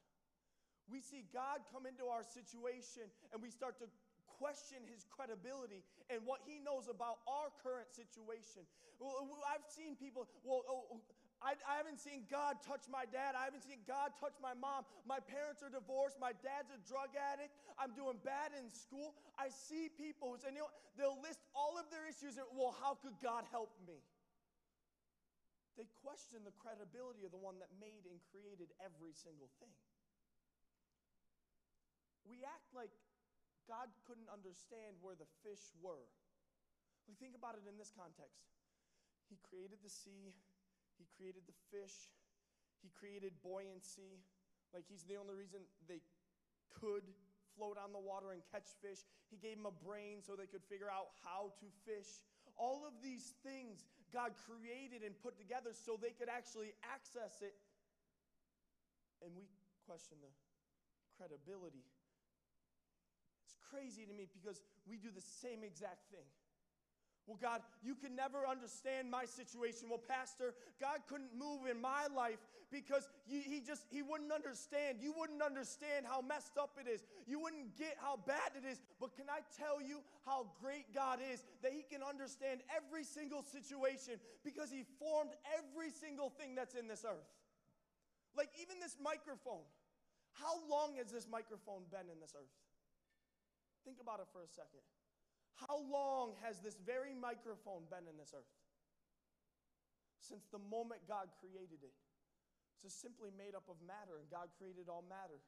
We 0.90 1.02
see 1.02 1.28
God 1.34 1.62
come 1.70 1.86
into 1.86 2.10
our 2.10 2.24
situation 2.24 3.10
and 3.32 3.42
we 3.42 3.50
start 3.50 3.78
to 3.80 3.88
question 4.42 4.82
his 4.90 5.06
credibility 5.06 5.86
and 6.10 6.26
what 6.26 6.42
he 6.42 6.58
knows 6.58 6.90
about 6.90 7.22
our 7.30 7.54
current 7.62 7.94
situation. 7.94 8.66
Well, 8.98 9.22
I've 9.46 9.66
seen 9.70 9.94
people, 9.94 10.26
well, 10.42 10.66
oh, 10.66 10.98
oh, 10.98 11.02
I, 11.42 11.58
I, 11.66 11.82
haven't 11.82 11.98
seen 11.98 12.30
God 12.30 12.62
touch 12.62 12.86
my 12.86 13.10
dad. 13.10 13.34
I 13.34 13.50
haven't 13.50 13.66
seen 13.66 13.82
God 13.90 14.14
touch 14.22 14.38
my 14.38 14.54
mom. 14.54 14.86
My 15.10 15.18
parents 15.18 15.66
are 15.66 15.74
divorced. 15.74 16.22
My 16.22 16.38
dad's 16.46 16.70
a 16.70 16.78
drug 16.86 17.18
addict. 17.18 17.54
I'm 17.82 17.98
doing 17.98 18.22
bad 18.22 18.54
in 18.54 18.70
school. 18.70 19.18
I 19.42 19.50
see 19.50 19.90
people 19.90 20.34
who 20.34 20.38
say, 20.38 20.54
you 20.54 20.62
know, 20.62 20.74
they'll 21.02 21.18
list 21.18 21.42
all 21.58 21.82
of 21.82 21.90
their 21.90 22.06
issues 22.06 22.38
and, 22.38 22.46
well, 22.54 22.78
how 22.78 22.94
could 22.94 23.18
God 23.26 23.50
help 23.50 23.74
me? 23.90 24.06
They 25.82 25.90
question 26.06 26.46
the 26.46 26.54
credibility 26.62 27.26
of 27.26 27.34
the 27.34 27.42
one 27.42 27.58
that 27.58 27.74
made 27.82 28.06
and 28.06 28.22
created 28.30 28.70
every 28.78 29.18
single 29.18 29.50
thing. 29.58 29.74
We 32.26 32.46
act 32.46 32.70
like 32.74 32.94
God 33.70 33.90
couldn't 34.06 34.30
understand 34.30 34.98
where 35.02 35.16
the 35.16 35.30
fish 35.46 35.62
were. 35.80 36.10
We 37.10 37.18
think 37.18 37.34
about 37.34 37.58
it 37.58 37.66
in 37.66 37.76
this 37.78 37.92
context. 37.94 38.52
He 39.30 39.40
created 39.42 39.80
the 39.82 39.90
sea, 39.90 40.36
he 41.02 41.10
created 41.18 41.50
the 41.50 41.58
fish, 41.74 42.14
He 42.86 42.94
created 42.94 43.34
buoyancy. 43.42 44.22
Like 44.70 44.86
He's 44.86 45.04
the 45.10 45.18
only 45.18 45.34
reason 45.34 45.66
they 45.90 46.02
could 46.70 47.04
float 47.58 47.76
on 47.82 47.92
the 47.92 48.00
water 48.00 48.32
and 48.32 48.42
catch 48.54 48.70
fish. 48.80 49.02
He 49.34 49.36
gave 49.42 49.58
them 49.58 49.68
a 49.68 49.76
brain 49.76 50.22
so 50.22 50.38
they 50.38 50.48
could 50.48 50.64
figure 50.70 50.90
out 50.90 51.12
how 51.26 51.52
to 51.60 51.68
fish. 51.84 52.24
All 52.56 52.86
of 52.86 52.94
these 53.02 53.34
things 53.44 53.84
God 54.14 54.38
created 54.38 55.04
and 55.04 55.18
put 55.20 55.36
together 55.42 55.74
so 55.74 55.98
they 55.98 56.14
could 56.16 56.30
actually 56.30 56.72
access 56.86 57.42
it. 57.42 57.56
And 59.26 59.34
we 59.36 59.50
question 59.86 60.22
the 60.22 60.32
credibility. 61.18 61.84
Crazy 63.72 64.06
to 64.06 64.14
me 64.14 64.28
because 64.28 64.62
we 64.88 64.98
do 64.98 65.10
the 65.16 65.24
same 65.24 65.64
exact 65.64 66.12
thing. 66.12 66.28
Well, 67.28 67.38
God, 67.40 67.62
you 67.82 67.96
can 67.96 68.16
never 68.16 68.48
understand 68.50 69.10
my 69.10 69.26
situation. 69.26 69.88
Well, 69.88 70.02
Pastor, 70.02 70.54
God 70.82 71.00
couldn't 71.08 71.32
move 71.38 71.70
in 71.70 71.80
my 71.80 72.08
life 72.12 72.42
because 72.72 73.08
he 73.24 73.62
just, 73.62 73.86
he 73.92 74.02
wouldn't 74.02 74.32
understand. 74.32 74.98
You 75.00 75.14
wouldn't 75.16 75.42
understand 75.42 76.08
how 76.10 76.22
messed 76.22 76.58
up 76.58 76.80
it 76.82 76.90
is. 76.90 77.06
You 77.28 77.40
wouldn't 77.40 77.78
get 77.78 77.96
how 78.02 78.20
bad 78.26 78.58
it 78.58 78.68
is. 78.68 78.82
But 79.00 79.16
can 79.16 79.30
I 79.30 79.46
tell 79.56 79.80
you 79.80 80.02
how 80.26 80.50
great 80.60 80.92
God 80.96 81.20
is 81.22 81.44
that 81.62 81.72
he 81.72 81.84
can 81.84 82.02
understand 82.02 82.62
every 82.74 83.04
single 83.04 83.44
situation 83.44 84.20
because 84.44 84.72
he 84.72 84.84
formed 85.00 85.32
every 85.56 85.92
single 85.92 86.32
thing 86.32 86.56
that's 86.56 86.76
in 86.76 86.88
this 86.88 87.06
earth? 87.06 87.30
Like 88.36 88.50
even 88.60 88.80
this 88.82 88.98
microphone. 89.00 89.68
How 90.34 90.58
long 90.72 90.96
has 90.96 91.12
this 91.12 91.28
microphone 91.30 91.84
been 91.92 92.08
in 92.12 92.20
this 92.20 92.34
earth? 92.36 92.56
Think 93.84 93.98
about 94.02 94.22
it 94.22 94.30
for 94.30 94.46
a 94.46 94.50
second. 94.50 94.86
How 95.68 95.82
long 95.90 96.34
has 96.42 96.62
this 96.62 96.78
very 96.82 97.14
microphone 97.14 97.86
been 97.90 98.10
in 98.10 98.18
this 98.18 98.34
earth? 98.34 98.50
Since 100.22 100.46
the 100.50 100.62
moment 100.62 101.06
God 101.10 101.30
created 101.42 101.82
it. 101.82 101.94
It's 102.74 102.86
just 102.86 103.02
simply 103.02 103.30
made 103.34 103.54
up 103.54 103.66
of 103.70 103.78
matter, 103.86 104.18
and 104.18 104.30
God 104.30 104.50
created 104.58 104.90
all 104.90 105.06
matter. 105.06 105.42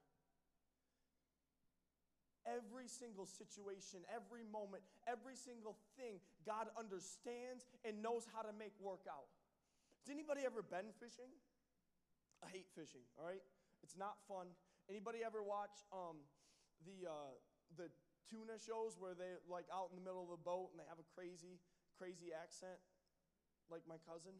Every 2.43 2.91
single 2.91 3.25
situation, 3.25 4.03
every 4.11 4.43
moment, 4.43 4.83
every 5.07 5.37
single 5.37 5.79
thing, 5.95 6.19
God 6.45 6.67
understands 6.75 7.63
and 7.87 8.03
knows 8.03 8.27
how 8.35 8.43
to 8.43 8.51
make 8.51 8.75
work 8.83 9.07
out. 9.07 9.31
Has 10.03 10.11
anybody 10.11 10.43
ever 10.43 10.59
been 10.59 10.91
fishing? 10.99 11.31
I 12.43 12.51
hate 12.51 12.67
fishing, 12.75 13.07
all 13.15 13.23
right? 13.23 13.41
It's 13.81 13.95
not 13.95 14.19
fun. 14.27 14.51
Anybody 14.91 15.23
ever 15.23 15.39
watch 15.39 15.87
um, 15.95 16.19
the, 16.83 17.07
uh, 17.07 17.33
the 17.79 17.87
tuna 18.29 18.59
shows 18.59 18.95
where 18.99 19.13
they 19.13 19.35
like 19.49 19.67
out 19.73 19.91
in 19.91 19.97
the 19.99 20.05
middle 20.05 20.23
of 20.23 20.31
the 20.31 20.41
boat 20.41 20.71
and 20.71 20.77
they 20.79 20.87
have 20.87 20.99
a 20.99 21.07
crazy, 21.15 21.59
crazy 21.97 22.31
accent, 22.35 22.79
like 23.71 23.83
my 23.87 23.99
cousin. 24.03 24.35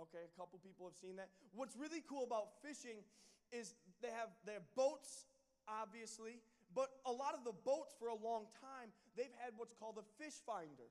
Okay, 0.00 0.24
a 0.24 0.34
couple 0.34 0.58
people 0.58 0.88
have 0.88 0.96
seen 0.96 1.16
that. 1.16 1.28
What's 1.52 1.76
really 1.76 2.02
cool 2.04 2.24
about 2.24 2.58
fishing 2.64 3.04
is 3.52 3.76
they 4.00 4.10
have 4.10 4.32
have 4.48 4.64
boats 4.74 5.28
obviously, 5.68 6.40
but 6.74 6.88
a 7.06 7.12
lot 7.12 7.34
of 7.34 7.44
the 7.44 7.52
boats 7.52 7.94
for 7.98 8.08
a 8.08 8.16
long 8.16 8.48
time, 8.60 8.90
they've 9.16 9.34
had 9.38 9.52
what's 9.56 9.74
called 9.74 9.98
a 10.00 10.06
fish 10.22 10.40
finder, 10.46 10.88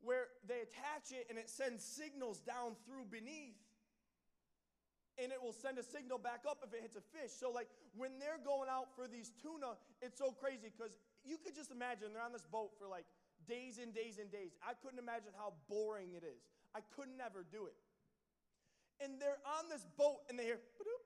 where 0.00 0.32
they 0.48 0.64
attach 0.64 1.12
it 1.12 1.26
and 1.28 1.38
it 1.38 1.48
sends 1.50 1.84
signals 1.84 2.40
down 2.40 2.76
through 2.86 3.04
beneath. 3.10 3.60
And 5.16 5.32
it 5.32 5.40
will 5.40 5.56
send 5.56 5.78
a 5.78 5.82
signal 5.82 6.18
back 6.18 6.44
up 6.44 6.60
if 6.60 6.74
it 6.76 6.84
hits 6.84 6.96
a 6.96 7.04
fish. 7.16 7.32
So, 7.32 7.48
like 7.48 7.68
when 7.96 8.20
they're 8.20 8.40
going 8.44 8.68
out 8.68 8.92
for 8.92 9.08
these 9.08 9.32
tuna, 9.40 9.80
it's 10.04 10.18
so 10.20 10.30
crazy 10.30 10.68
because 10.68 10.92
you 11.24 11.40
could 11.40 11.56
just 11.56 11.72
imagine 11.72 12.12
they're 12.12 12.24
on 12.24 12.36
this 12.36 12.44
boat 12.44 12.76
for 12.76 12.84
like 12.86 13.08
days 13.48 13.80
and 13.80 13.94
days 13.94 14.18
and 14.20 14.28
days. 14.28 14.52
I 14.60 14.76
couldn't 14.76 15.00
imagine 15.00 15.32
how 15.38 15.56
boring 15.68 16.12
it 16.12 16.24
is. 16.26 16.44
I 16.76 16.84
could 16.92 17.08
never 17.16 17.46
do 17.48 17.64
it. 17.64 17.78
And 19.00 19.20
they're 19.20 19.40
on 19.44 19.68
this 19.68 19.84
boat 19.96 20.24
and 20.28 20.36
they 20.36 20.44
hear, 20.44 20.60
ba-doop, 20.76 21.04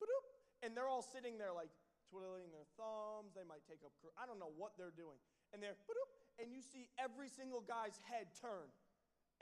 ba-doop, 0.00 0.26
and 0.64 0.72
they're 0.72 0.88
all 0.88 1.04
sitting 1.04 1.36
there 1.36 1.52
like 1.52 1.68
twiddling 2.08 2.48
their 2.52 2.64
thumbs. 2.80 3.36
They 3.36 3.44
might 3.44 3.64
take 3.68 3.84
up, 3.84 3.92
I 4.16 4.24
don't 4.24 4.40
know 4.40 4.52
what 4.56 4.76
they're 4.80 4.94
doing. 4.96 5.20
And 5.52 5.60
they're, 5.60 5.76
and 6.40 6.52
you 6.52 6.64
see 6.64 6.88
every 6.96 7.28
single 7.28 7.60
guy's 7.60 8.00
head 8.08 8.32
turn 8.40 8.68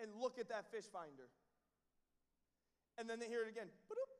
and 0.02 0.10
look 0.18 0.38
at 0.38 0.50
that 0.50 0.70
fish 0.74 0.86
finder. 0.90 1.30
And 2.98 3.10
then 3.10 3.18
they 3.18 3.26
hear 3.26 3.42
it 3.42 3.50
again, 3.50 3.66
ba-doop, 3.88 4.10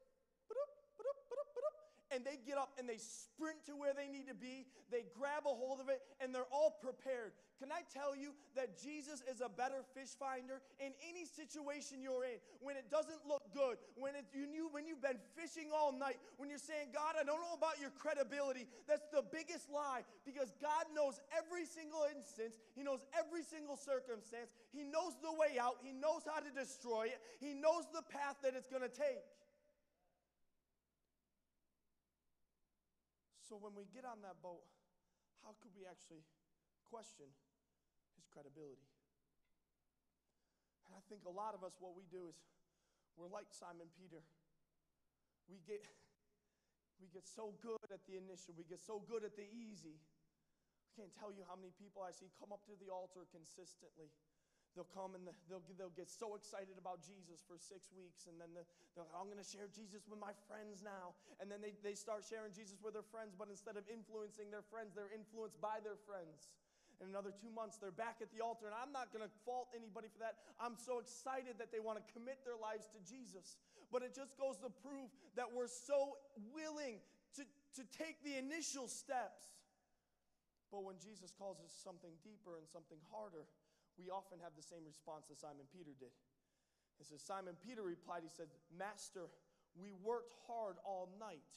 and 2.15 2.25
they 2.25 2.39
get 2.47 2.57
up 2.57 2.71
and 2.79 2.89
they 2.89 2.99
sprint 2.99 3.67
to 3.67 3.75
where 3.75 3.93
they 3.93 4.07
need 4.07 4.31
to 4.31 4.35
be. 4.35 4.67
They 4.91 5.05
grab 5.19 5.45
a 5.45 5.53
hold 5.53 5.81
of 5.81 5.89
it 5.91 6.01
and 6.23 6.31
they're 6.31 6.49
all 6.55 6.79
prepared. 6.79 7.35
Can 7.59 7.71
I 7.71 7.83
tell 7.91 8.15
you 8.15 8.35
that 8.55 8.79
Jesus 8.79 9.23
is 9.31 9.43
a 9.43 9.51
better 9.51 9.83
fish 9.95 10.15
finder 10.19 10.63
in 10.79 10.95
any 11.03 11.27
situation 11.27 12.03
you're 12.03 12.25
in? 12.27 12.39
When 12.61 12.77
it 12.77 12.91
doesn't 12.91 13.27
look 13.27 13.43
good, 13.55 13.79
when, 13.95 14.15
it, 14.15 14.27
you, 14.35 14.71
when 14.71 14.87
you've 14.87 15.03
been 15.03 15.19
fishing 15.35 15.71
all 15.75 15.91
night, 15.91 16.19
when 16.37 16.51
you're 16.51 16.63
saying, 16.63 16.95
God, 16.95 17.15
I 17.19 17.23
don't 17.23 17.43
know 17.43 17.55
about 17.55 17.79
your 17.81 17.91
credibility, 17.91 18.67
that's 18.87 19.07
the 19.11 19.23
biggest 19.23 19.71
lie 19.71 20.03
because 20.27 20.51
God 20.63 20.91
knows 20.95 21.19
every 21.35 21.67
single 21.67 22.07
instance, 22.15 22.59
He 22.75 22.83
knows 22.83 23.03
every 23.15 23.43
single 23.43 23.77
circumstance, 23.77 24.51
He 24.71 24.83
knows 24.83 25.15
the 25.23 25.33
way 25.33 25.59
out, 25.59 25.79
He 25.83 25.91
knows 25.95 26.23
how 26.27 26.39
to 26.43 26.51
destroy 26.51 27.11
it, 27.11 27.19
He 27.39 27.55
knows 27.55 27.87
the 27.95 28.03
path 28.03 28.39
that 28.43 28.55
it's 28.55 28.69
going 28.69 28.83
to 28.83 28.93
take. 28.93 29.23
So 33.45 33.61
when 33.61 33.77
we 33.77 33.85
get 33.93 34.09
on 34.09 34.25
that 34.25 34.41
boat, 34.41 34.65
how 35.45 35.53
could 35.61 35.77
we 35.77 35.85
actually 35.85 36.25
question 36.89 37.29
his 38.17 38.25
credibility? 38.33 38.89
And 40.89 40.97
I 40.97 41.05
think 41.13 41.29
a 41.29 41.35
lot 41.35 41.53
of 41.53 41.61
us, 41.61 41.77
what 41.77 41.93
we 41.93 42.09
do 42.09 42.25
is 42.25 42.41
we're 43.21 43.29
like 43.29 43.53
Simon 43.53 43.93
Peter. 43.93 44.25
We 45.45 45.61
get, 45.69 45.85
we 47.01 47.13
get 47.13 47.29
so 47.29 47.53
good 47.61 47.85
at 47.93 48.01
the 48.09 48.17
initial, 48.17 48.57
we 48.57 48.65
get 48.65 48.81
so 48.81 49.05
good 49.05 49.29
at 49.29 49.37
the 49.37 49.45
easy. 49.53 50.01
I 50.01 50.89
can't 50.97 51.13
tell 51.13 51.29
you 51.29 51.45
how 51.45 51.61
many 51.61 51.77
people 51.77 52.01
I 52.01 52.17
see 52.17 52.33
come 52.41 52.49
up 52.49 52.65
to 52.65 52.75
the 52.81 52.89
altar 52.89 53.29
consistently 53.29 54.09
They'll 54.75 54.91
come 54.91 55.15
and 55.15 55.23
they'll, 55.47 55.63
they'll 55.79 55.95
get 55.95 56.11
so 56.11 56.35
excited 56.35 56.75
about 56.83 56.99
Jesus 56.99 57.47
for 57.47 57.55
six 57.55 57.95
weeks, 57.95 58.27
and 58.27 58.35
then 58.43 58.51
they'll, 58.51 58.67
I'm 59.15 59.31
going 59.31 59.39
to 59.39 59.47
share 59.47 59.71
Jesus 59.71 60.03
with 60.11 60.19
my 60.19 60.35
friends 60.51 60.83
now. 60.83 61.15
And 61.39 61.47
then 61.47 61.63
they, 61.63 61.79
they 61.87 61.95
start 61.95 62.27
sharing 62.27 62.51
Jesus 62.51 62.83
with 62.83 62.99
their 62.99 63.07
friends, 63.07 63.39
but 63.39 63.47
instead 63.47 63.79
of 63.79 63.87
influencing 63.87 64.51
their 64.51 64.67
friends, 64.67 64.91
they're 64.99 65.15
influenced 65.15 65.63
by 65.63 65.79
their 65.79 65.95
friends. 65.95 66.51
In 67.03 67.11
another 67.11 67.31
two 67.35 67.51
months, 67.51 67.79
they're 67.79 67.95
back 67.95 68.19
at 68.23 68.31
the 68.35 68.43
altar, 68.43 68.67
and 68.67 68.75
I'm 68.75 68.91
not 68.91 69.15
going 69.15 69.23
to 69.23 69.31
fault 69.47 69.71
anybody 69.75 70.11
for 70.11 70.23
that. 70.23 70.43
I'm 70.59 70.79
so 70.79 70.99
excited 70.99 71.59
that 71.63 71.71
they 71.75 71.83
want 71.83 71.99
to 71.99 72.07
commit 72.11 72.43
their 72.43 72.59
lives 72.59 72.91
to 72.95 73.01
Jesus. 73.03 73.59
But 73.95 74.03
it 74.03 74.15
just 74.15 74.35
goes 74.39 74.59
to 74.63 74.71
prove 74.83 75.11
that 75.39 75.51
we're 75.51 75.71
so 75.71 76.19
willing 76.55 76.99
to, 77.39 77.43
to 77.79 77.83
take 77.95 78.23
the 78.23 78.39
initial 78.39 78.87
steps. 78.87 79.55
But 80.71 80.83
when 80.83 80.99
Jesus 80.99 81.31
calls 81.31 81.63
us 81.63 81.71
something 81.71 82.11
deeper 82.27 82.59
and 82.59 82.67
something 82.67 82.99
harder, 83.11 83.47
we 83.99 84.11
often 84.11 84.43
have 84.43 84.55
the 84.59 84.65
same 84.65 84.83
response 84.87 85.31
that 85.31 85.39
Simon 85.39 85.67
Peter 85.71 85.95
did. 85.97 86.13
It 87.01 87.07
says, 87.07 87.23
Simon 87.23 87.59
Peter 87.59 87.83
replied, 87.83 88.23
he 88.23 88.31
said, 88.31 88.51
Master, 88.71 89.27
we 89.75 89.91
worked 89.91 90.35
hard 90.47 90.79
all 90.87 91.11
night. 91.19 91.51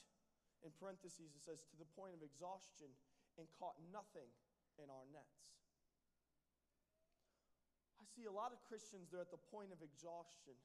In 0.66 0.74
parentheses, 0.74 1.38
it 1.38 1.42
says, 1.42 1.62
to 1.70 1.76
the 1.78 1.86
point 1.94 2.18
of 2.18 2.22
exhaustion 2.26 2.90
and 3.38 3.46
caught 3.62 3.78
nothing 3.94 4.26
in 4.82 4.90
our 4.90 5.06
nets. 5.14 5.54
I 8.02 8.04
see 8.10 8.26
a 8.26 8.34
lot 8.34 8.50
of 8.50 8.58
Christians, 8.66 9.06
they're 9.06 9.22
at 9.22 9.30
the 9.30 9.38
point 9.54 9.70
of 9.70 9.78
exhaustion. 9.78 10.58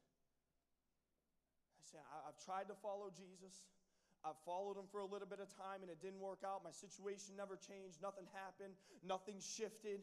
I 1.78 1.84
say, 1.86 2.02
I've 2.02 2.42
tried 2.42 2.74
to 2.74 2.78
follow 2.82 3.14
Jesus. 3.14 3.62
I've 4.26 4.40
followed 4.48 4.80
him 4.80 4.88
for 4.88 5.04
a 5.04 5.10
little 5.10 5.28
bit 5.28 5.44
of 5.44 5.52
time 5.52 5.84
and 5.84 5.92
it 5.92 6.00
didn't 6.00 6.24
work 6.24 6.42
out. 6.48 6.64
My 6.64 6.72
situation 6.72 7.36
never 7.36 7.60
changed. 7.60 8.00
Nothing 8.00 8.24
happened. 8.32 8.74
Nothing 9.04 9.38
shifted. 9.44 10.02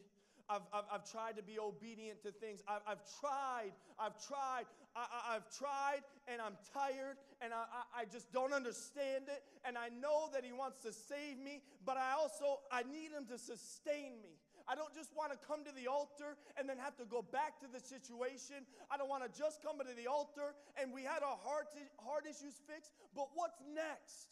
I've, 0.51 0.67
I've, 0.73 0.87
I've 0.91 1.07
tried 1.09 1.39
to 1.39 1.43
be 1.43 1.55
obedient 1.55 2.21
to 2.23 2.31
things. 2.35 2.59
I've, 2.67 2.83
I've 2.83 3.03
tried, 3.23 3.71
I've 3.95 4.19
tried, 4.19 4.67
I, 4.91 5.39
have 5.39 5.47
tried, 5.47 6.03
and 6.27 6.43
I'm 6.43 6.59
tired, 6.75 7.15
and 7.39 7.55
I, 7.55 7.63
I, 7.63 8.01
I 8.01 8.03
just 8.03 8.33
don't 8.35 8.51
understand 8.51 9.31
it. 9.31 9.47
And 9.63 9.79
I 9.79 9.87
know 9.87 10.27
that 10.35 10.43
He 10.43 10.51
wants 10.51 10.83
to 10.83 10.91
save 10.91 11.39
me, 11.39 11.63
but 11.87 11.95
I 11.95 12.19
also 12.19 12.59
I 12.67 12.83
need 12.83 13.15
Him 13.15 13.23
to 13.31 13.39
sustain 13.39 14.19
me. 14.19 14.35
I 14.67 14.75
don't 14.75 14.91
just 14.93 15.15
want 15.15 15.31
to 15.31 15.39
come 15.39 15.63
to 15.63 15.71
the 15.71 15.87
altar 15.87 16.35
and 16.59 16.67
then 16.67 16.77
have 16.77 16.99
to 16.99 17.07
go 17.07 17.23
back 17.23 17.63
to 17.63 17.67
the 17.71 17.79
situation. 17.79 18.67
I 18.91 18.99
don't 18.99 19.09
want 19.09 19.23
to 19.23 19.31
just 19.31 19.63
come 19.63 19.79
to 19.79 19.95
the 19.95 20.07
altar 20.11 20.53
and 20.77 20.93
we 20.93 21.01
had 21.01 21.23
our 21.25 21.39
heart, 21.43 21.73
heart 21.97 22.29
issues 22.29 22.61
fixed. 22.69 22.93
But 23.15 23.33
what's 23.33 23.57
next? 23.73 24.29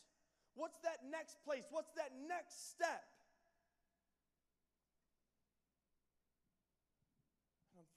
What's 0.54 0.78
that 0.86 1.02
next 1.10 1.42
place? 1.44 1.66
What's 1.74 1.92
that 1.98 2.14
next 2.30 2.72
step? 2.72 3.04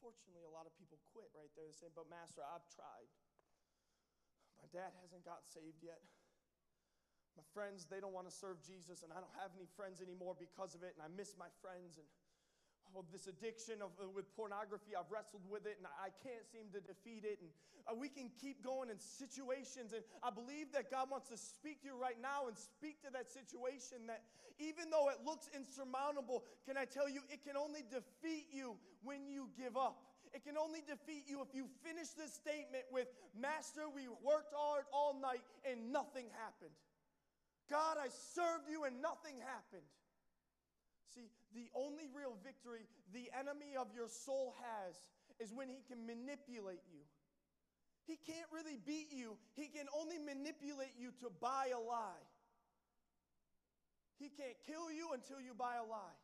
unfortunately, 0.02 0.42
a 0.42 0.50
lot 0.50 0.66
of 0.66 0.74
people 0.74 0.98
quit 1.14 1.30
right 1.52 1.60
there. 1.60 1.68
They 1.68 1.76
say, 1.76 1.92
But, 1.92 2.08
Master, 2.08 2.40
I've 2.40 2.64
tried. 2.72 3.08
My 4.56 4.68
dad 4.72 4.96
hasn't 5.04 5.24
got 5.28 5.44
saved 5.44 5.84
yet. 5.84 6.00
My 7.36 7.44
friends, 7.52 7.88
they 7.88 8.00
don't 8.00 8.12
want 8.12 8.28
to 8.28 8.34
serve 8.34 8.60
Jesus, 8.60 9.04
and 9.04 9.12
I 9.12 9.20
don't 9.20 9.36
have 9.40 9.52
any 9.56 9.68
friends 9.76 10.00
anymore 10.00 10.36
because 10.36 10.76
of 10.76 10.84
it, 10.84 10.92
and 10.96 11.00
I 11.00 11.08
miss 11.08 11.36
my 11.36 11.48
friends. 11.60 11.96
And 11.96 12.08
well, 12.92 13.08
this 13.08 13.24
addiction 13.24 13.80
of, 13.80 13.88
uh, 13.96 14.04
with 14.12 14.28
pornography, 14.36 14.92
I've 14.92 15.08
wrestled 15.08 15.48
with 15.48 15.64
it 15.64 15.80
and 15.80 15.88
I, 15.88 16.08
I 16.08 16.10
can't 16.20 16.44
seem 16.44 16.68
to 16.76 16.80
defeat 16.84 17.24
it. 17.24 17.40
And 17.40 17.48
uh, 17.88 17.96
we 17.96 18.12
can 18.12 18.28
keep 18.36 18.60
going 18.60 18.92
in 18.92 19.00
situations. 19.00 19.96
And 19.96 20.04
I 20.20 20.28
believe 20.28 20.76
that 20.76 20.92
God 20.92 21.08
wants 21.08 21.32
to 21.32 21.40
speak 21.40 21.80
to 21.88 21.88
you 21.88 21.96
right 21.96 22.20
now 22.20 22.52
and 22.52 22.56
speak 22.58 23.00
to 23.08 23.10
that 23.16 23.32
situation 23.32 24.04
that 24.12 24.28
even 24.60 24.92
though 24.92 25.08
it 25.08 25.24
looks 25.24 25.48
insurmountable, 25.56 26.44
can 26.68 26.76
I 26.76 26.84
tell 26.84 27.08
you, 27.08 27.24
it 27.32 27.40
can 27.40 27.56
only 27.56 27.80
defeat 27.80 28.52
you 28.52 28.76
when 29.00 29.24
you 29.24 29.48
give 29.56 29.72
up. 29.72 30.11
It 30.32 30.44
can 30.44 30.56
only 30.56 30.80
defeat 30.80 31.28
you 31.28 31.42
if 31.42 31.54
you 31.54 31.68
finish 31.84 32.08
this 32.16 32.32
statement 32.32 32.84
with, 32.90 33.06
Master, 33.36 33.84
we 33.92 34.08
worked 34.24 34.52
hard 34.56 34.84
all 34.92 35.14
night 35.20 35.44
and 35.68 35.92
nothing 35.92 36.26
happened. 36.40 36.72
God, 37.68 37.96
I 38.00 38.08
served 38.08 38.68
you 38.68 38.84
and 38.84 39.00
nothing 39.00 39.36
happened. 39.44 39.86
See, 41.14 41.28
the 41.54 41.68
only 41.76 42.08
real 42.16 42.36
victory 42.40 42.88
the 43.12 43.28
enemy 43.36 43.76
of 43.76 43.88
your 43.94 44.08
soul 44.08 44.56
has 44.64 44.96
is 45.38 45.52
when 45.52 45.68
he 45.68 45.84
can 45.84 46.06
manipulate 46.06 46.80
you. 46.88 47.04
He 48.06 48.16
can't 48.16 48.48
really 48.50 48.78
beat 48.84 49.12
you, 49.12 49.36
he 49.54 49.68
can 49.68 49.86
only 49.94 50.18
manipulate 50.18 50.96
you 50.98 51.12
to 51.20 51.30
buy 51.40 51.70
a 51.74 51.78
lie. 51.78 52.24
He 54.18 54.28
can't 54.28 54.56
kill 54.66 54.90
you 54.90 55.12
until 55.14 55.40
you 55.40 55.54
buy 55.54 55.76
a 55.76 55.86
lie. 55.86 56.18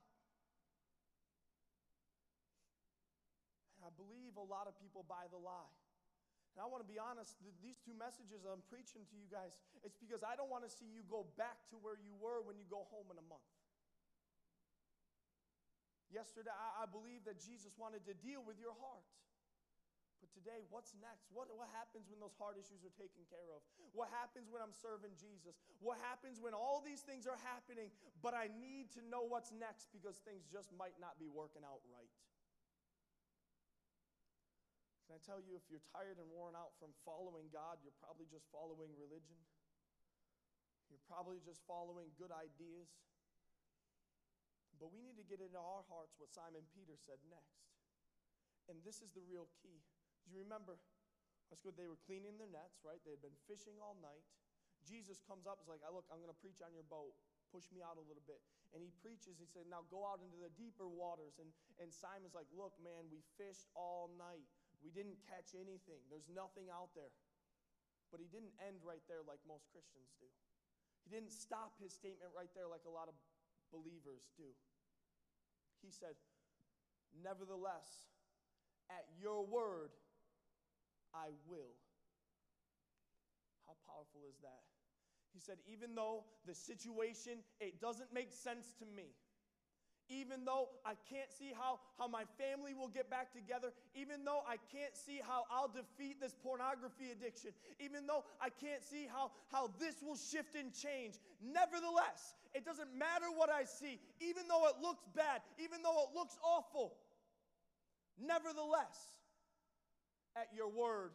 And 3.76 3.86
I 3.86 3.90
a 4.36 4.44
lot 4.44 4.68
of 4.68 4.76
people 4.76 5.06
buy 5.08 5.30
the 5.32 5.40
lie. 5.40 5.72
And 6.58 6.60
I 6.60 6.66
want 6.66 6.82
to 6.82 6.90
be 6.90 6.98
honest, 6.98 7.38
these 7.62 7.78
two 7.78 7.94
messages 7.94 8.42
I'm 8.42 8.66
preaching 8.66 9.06
to 9.06 9.14
you 9.14 9.30
guys, 9.30 9.54
it's 9.86 9.94
because 9.94 10.26
I 10.26 10.34
don't 10.34 10.50
want 10.50 10.66
to 10.66 10.72
see 10.72 10.90
you 10.90 11.06
go 11.06 11.30
back 11.38 11.62
to 11.70 11.78
where 11.78 11.94
you 11.94 12.18
were 12.18 12.42
when 12.42 12.58
you 12.58 12.66
go 12.66 12.82
home 12.90 13.08
in 13.14 13.16
a 13.16 13.26
month. 13.30 13.46
Yesterday, 16.10 16.50
I, 16.50 16.82
I 16.82 16.86
believe 16.90 17.22
that 17.30 17.38
Jesus 17.38 17.76
wanted 17.78 18.02
to 18.10 18.14
deal 18.16 18.40
with 18.42 18.58
your 18.58 18.74
heart. 18.80 19.06
But 20.18 20.34
today, 20.34 20.66
what's 20.66 20.90
next? 20.98 21.30
What, 21.30 21.46
what 21.54 21.70
happens 21.70 22.10
when 22.10 22.18
those 22.18 22.34
heart 22.34 22.58
issues 22.58 22.82
are 22.82 22.90
taken 22.98 23.22
care 23.30 23.54
of? 23.54 23.62
What 23.94 24.10
happens 24.10 24.50
when 24.50 24.58
I'm 24.58 24.74
serving 24.74 25.14
Jesus? 25.14 25.54
What 25.78 26.02
happens 26.02 26.42
when 26.42 26.58
all 26.58 26.82
these 26.82 27.06
things 27.06 27.30
are 27.30 27.38
happening, 27.46 27.94
but 28.18 28.34
I 28.34 28.50
need 28.58 28.90
to 28.98 29.00
know 29.06 29.22
what's 29.22 29.54
next 29.54 29.94
because 29.94 30.18
things 30.26 30.42
just 30.50 30.74
might 30.74 30.98
not 30.98 31.22
be 31.22 31.30
working 31.30 31.62
out 31.62 31.86
right? 31.86 32.10
Can 35.08 35.16
I 35.16 35.24
tell 35.24 35.40
you, 35.40 35.56
if 35.56 35.64
you're 35.72 35.80
tired 35.96 36.20
and 36.20 36.28
worn 36.28 36.52
out 36.52 36.76
from 36.76 36.92
following 37.08 37.48
God, 37.48 37.80
you're 37.80 37.96
probably 37.96 38.28
just 38.28 38.44
following 38.52 38.92
religion. 38.92 39.40
You're 40.92 41.00
probably 41.08 41.40
just 41.40 41.64
following 41.64 42.12
good 42.20 42.28
ideas. 42.28 42.92
But 44.76 44.92
we 44.92 45.00
need 45.00 45.16
to 45.16 45.24
get 45.24 45.40
into 45.40 45.56
our 45.56 45.80
hearts 45.88 46.12
what 46.20 46.28
Simon 46.28 46.60
Peter 46.76 46.92
said 47.00 47.16
next. 47.32 47.56
And 48.68 48.84
this 48.84 49.00
is 49.00 49.16
the 49.16 49.24
real 49.24 49.48
key. 49.64 49.80
Do 50.28 50.36
you 50.36 50.44
remember? 50.44 50.76
Let's 51.48 51.64
go. 51.64 51.72
They 51.72 51.88
were 51.88 51.96
cleaning 52.04 52.36
their 52.36 52.52
nets, 52.52 52.84
right? 52.84 53.00
They 53.08 53.16
had 53.16 53.24
been 53.24 53.36
fishing 53.48 53.80
all 53.80 53.96
night. 54.04 54.28
Jesus 54.84 55.24
comes 55.24 55.48
up, 55.48 55.58
and 55.58 55.72
is 55.72 55.72
like, 55.72 55.80
Look, 55.88 56.04
I'm 56.12 56.20
going 56.20 56.30
to 56.30 56.42
preach 56.44 56.60
on 56.60 56.76
your 56.76 56.84
boat. 56.84 57.16
Push 57.48 57.72
me 57.72 57.80
out 57.80 57.96
a 57.96 58.04
little 58.04 58.22
bit. 58.28 58.44
And 58.76 58.84
he 58.84 58.92
preaches, 59.00 59.40
he 59.40 59.48
said, 59.48 59.64
Now 59.72 59.88
go 59.88 60.04
out 60.04 60.20
into 60.20 60.36
the 60.36 60.52
deeper 60.52 60.84
waters. 60.84 61.40
And, 61.40 61.48
and 61.80 61.88
Simon's 61.88 62.36
like, 62.36 62.52
Look, 62.52 62.76
man, 62.84 63.08
we 63.08 63.24
fished 63.40 63.72
all 63.72 64.12
night. 64.20 64.44
We 64.82 64.94
didn't 64.94 65.18
catch 65.26 65.54
anything. 65.58 66.00
There's 66.08 66.30
nothing 66.30 66.70
out 66.70 66.94
there. 66.94 67.10
But 68.08 68.22
he 68.22 68.28
didn't 68.30 68.54
end 68.62 68.80
right 68.86 69.02
there 69.10 69.20
like 69.26 69.42
most 69.44 69.68
Christians 69.68 70.08
do. 70.16 70.28
He 71.04 71.12
didn't 71.12 71.32
stop 71.32 71.76
his 71.80 71.92
statement 71.92 72.32
right 72.32 72.50
there 72.56 72.68
like 72.68 72.84
a 72.88 72.92
lot 72.92 73.08
of 73.08 73.16
believers 73.72 74.28
do. 74.36 74.48
He 75.84 75.90
said, 75.92 76.16
Nevertheless, 77.12 78.08
at 78.90 79.04
your 79.20 79.44
word, 79.44 79.92
I 81.14 81.32
will. 81.48 81.76
How 83.66 83.76
powerful 83.88 84.24
is 84.28 84.36
that? 84.40 84.64
He 85.32 85.40
said, 85.40 85.56
even 85.68 85.94
though 85.94 86.24
the 86.46 86.54
situation, 86.54 87.44
it 87.60 87.80
doesn't 87.80 88.12
make 88.12 88.32
sense 88.32 88.72
to 88.80 88.86
me. 88.86 89.12
Even 90.08 90.44
though 90.44 90.68
I 90.86 90.94
can't 91.10 91.30
see 91.30 91.52
how, 91.52 91.80
how 91.98 92.08
my 92.08 92.24
family 92.40 92.72
will 92.72 92.88
get 92.88 93.10
back 93.10 93.32
together, 93.32 93.72
even 93.94 94.24
though 94.24 94.40
I 94.48 94.56
can't 94.72 94.96
see 94.96 95.20
how 95.22 95.44
I'll 95.50 95.68
defeat 95.68 96.20
this 96.20 96.34
pornography 96.42 97.12
addiction, 97.12 97.50
even 97.78 98.06
though 98.06 98.24
I 98.40 98.48
can't 98.48 98.82
see 98.82 99.06
how, 99.06 99.32
how 99.52 99.70
this 99.78 99.96
will 100.00 100.16
shift 100.16 100.54
and 100.54 100.72
change, 100.72 101.16
nevertheless, 101.44 102.34
it 102.54 102.64
doesn't 102.64 102.88
matter 102.96 103.26
what 103.36 103.50
I 103.50 103.64
see, 103.64 104.00
even 104.20 104.48
though 104.48 104.66
it 104.68 104.80
looks 104.80 105.04
bad, 105.14 105.42
even 105.62 105.82
though 105.82 106.08
it 106.08 106.16
looks 106.16 106.38
awful, 106.42 106.96
nevertheless, 108.18 109.12
at 110.36 110.48
your 110.56 110.68
word, 110.68 111.10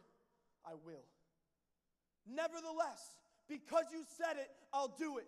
I 0.65 0.73
will. 0.85 1.05
Nevertheless, 2.27 3.17
because 3.49 3.85
you 3.91 4.03
said 4.17 4.37
it, 4.37 4.49
I'll 4.71 4.95
do 4.97 5.17
it. 5.17 5.27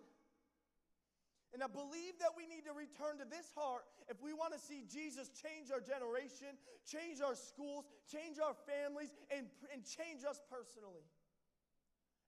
And 1.54 1.62
I 1.62 1.70
believe 1.70 2.18
that 2.20 2.34
we 2.36 2.44
need 2.44 2.66
to 2.66 2.74
return 2.74 3.22
to 3.22 3.26
this 3.28 3.54
heart 3.54 3.86
if 4.10 4.18
we 4.20 4.34
want 4.34 4.52
to 4.52 4.60
see 4.60 4.84
Jesus 4.90 5.30
change 5.32 5.70
our 5.70 5.80
generation, 5.80 6.58
change 6.84 7.22
our 7.22 7.34
schools, 7.34 7.86
change 8.10 8.42
our 8.42 8.54
families, 8.66 9.14
and, 9.30 9.46
and 9.72 9.86
change 9.86 10.26
us 10.26 10.42
personally. 10.50 11.06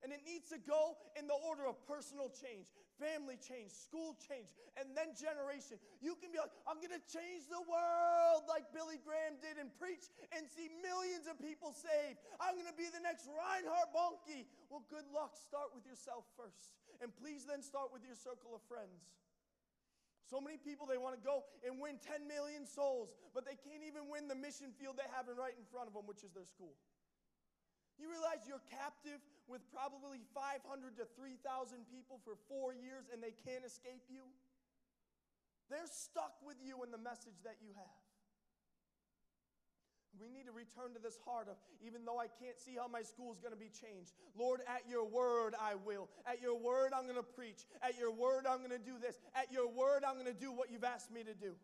And 0.02 0.14
it 0.14 0.22
needs 0.22 0.46
to 0.54 0.62
go 0.62 0.94
in 1.18 1.26
the 1.26 1.34
order 1.34 1.66
of 1.66 1.74
personal 1.82 2.30
change, 2.30 2.70
family 3.02 3.34
change, 3.34 3.74
school 3.74 4.14
change, 4.14 4.54
and 4.78 4.94
then 4.94 5.10
generation. 5.18 5.82
You 5.98 6.14
can 6.14 6.30
be 6.30 6.38
like, 6.38 6.54
I'm 6.70 6.78
going 6.78 6.94
to 6.94 7.02
change 7.10 7.50
the 7.50 7.58
world 7.66 8.46
like 8.46 8.70
Billy 8.70 9.02
Graham 9.02 9.42
did 9.42 9.58
and 9.58 9.74
preach 9.74 10.06
and 10.30 10.46
see 10.46 10.70
millions 10.78 11.26
of 11.26 11.34
people 11.42 11.74
saved. 11.74 12.22
I'm 12.38 12.54
going 12.54 12.70
to 12.70 12.78
be 12.78 12.86
the 12.94 13.02
next 13.02 13.26
Reinhard 13.26 13.90
Bonnke. 13.90 14.46
Well, 14.70 14.86
good 14.86 15.10
luck. 15.10 15.34
Start 15.34 15.74
with 15.74 15.82
yourself 15.82 16.22
first. 16.38 16.78
And 16.98 17.14
please 17.14 17.46
then 17.46 17.62
start 17.62 17.94
with 17.94 18.02
your 18.02 18.18
circle 18.18 18.54
of 18.54 18.62
friends. 18.66 19.06
So 20.28 20.44
many 20.44 20.60
people, 20.60 20.84
they 20.84 21.00
want 21.00 21.16
to 21.16 21.24
go 21.24 21.48
and 21.64 21.80
win 21.80 21.96
10 22.04 22.28
million 22.28 22.68
souls, 22.68 23.08
but 23.32 23.48
they 23.48 23.56
can't 23.56 23.80
even 23.80 24.12
win 24.12 24.28
the 24.28 24.36
mission 24.36 24.76
field 24.76 25.00
they 25.00 25.08
have 25.16 25.24
right 25.32 25.56
in 25.56 25.64
front 25.72 25.88
of 25.88 25.96
them, 25.96 26.04
which 26.04 26.20
is 26.20 26.36
their 26.36 26.44
school. 26.44 26.76
You 27.96 28.12
realize 28.12 28.44
you're 28.44 28.62
captive 28.68 29.18
with 29.48 29.64
probably 29.72 30.22
500 30.36 30.62
to 31.00 31.04
3,000 31.16 31.40
people 31.88 32.20
for 32.22 32.36
four 32.46 32.76
years 32.76 33.08
and 33.08 33.18
they 33.24 33.34
can't 33.42 33.64
escape 33.64 34.04
you? 34.06 34.22
They're 35.72 35.88
stuck 35.88 36.36
with 36.44 36.60
you 36.60 36.84
in 36.84 36.92
the 36.92 37.00
message 37.00 37.40
that 37.42 37.58
you 37.64 37.72
have. 37.74 37.97
We 40.20 40.28
need 40.28 40.46
to 40.46 40.52
return 40.52 40.92
to 40.94 41.00
this 41.00 41.18
heart 41.24 41.48
of 41.48 41.56
even 41.80 42.04
though 42.04 42.18
I 42.18 42.26
can't 42.26 42.58
see 42.58 42.74
how 42.76 42.90
my 42.90 43.02
school 43.02 43.32
is 43.32 43.38
going 43.38 43.54
to 43.54 43.60
be 43.60 43.70
changed, 43.70 44.12
Lord, 44.36 44.60
at 44.66 44.82
your 44.90 45.06
word 45.06 45.54
I 45.54 45.74
will. 45.74 46.10
At 46.26 46.42
your 46.42 46.58
word 46.58 46.92
I'm 46.92 47.04
going 47.04 47.22
to 47.22 47.26
preach. 47.26 47.66
At 47.82 47.98
your 47.98 48.10
word 48.10 48.46
I'm 48.46 48.58
going 48.58 48.74
to 48.74 48.82
do 48.82 48.98
this. 48.98 49.18
At 49.34 49.52
your 49.52 49.70
word 49.70 50.02
I'm 50.02 50.14
going 50.14 50.30
to 50.30 50.36
do 50.36 50.52
what 50.52 50.70
you've 50.70 50.84
asked 50.84 51.10
me 51.10 51.22
to 51.22 51.34
do. 51.34 51.54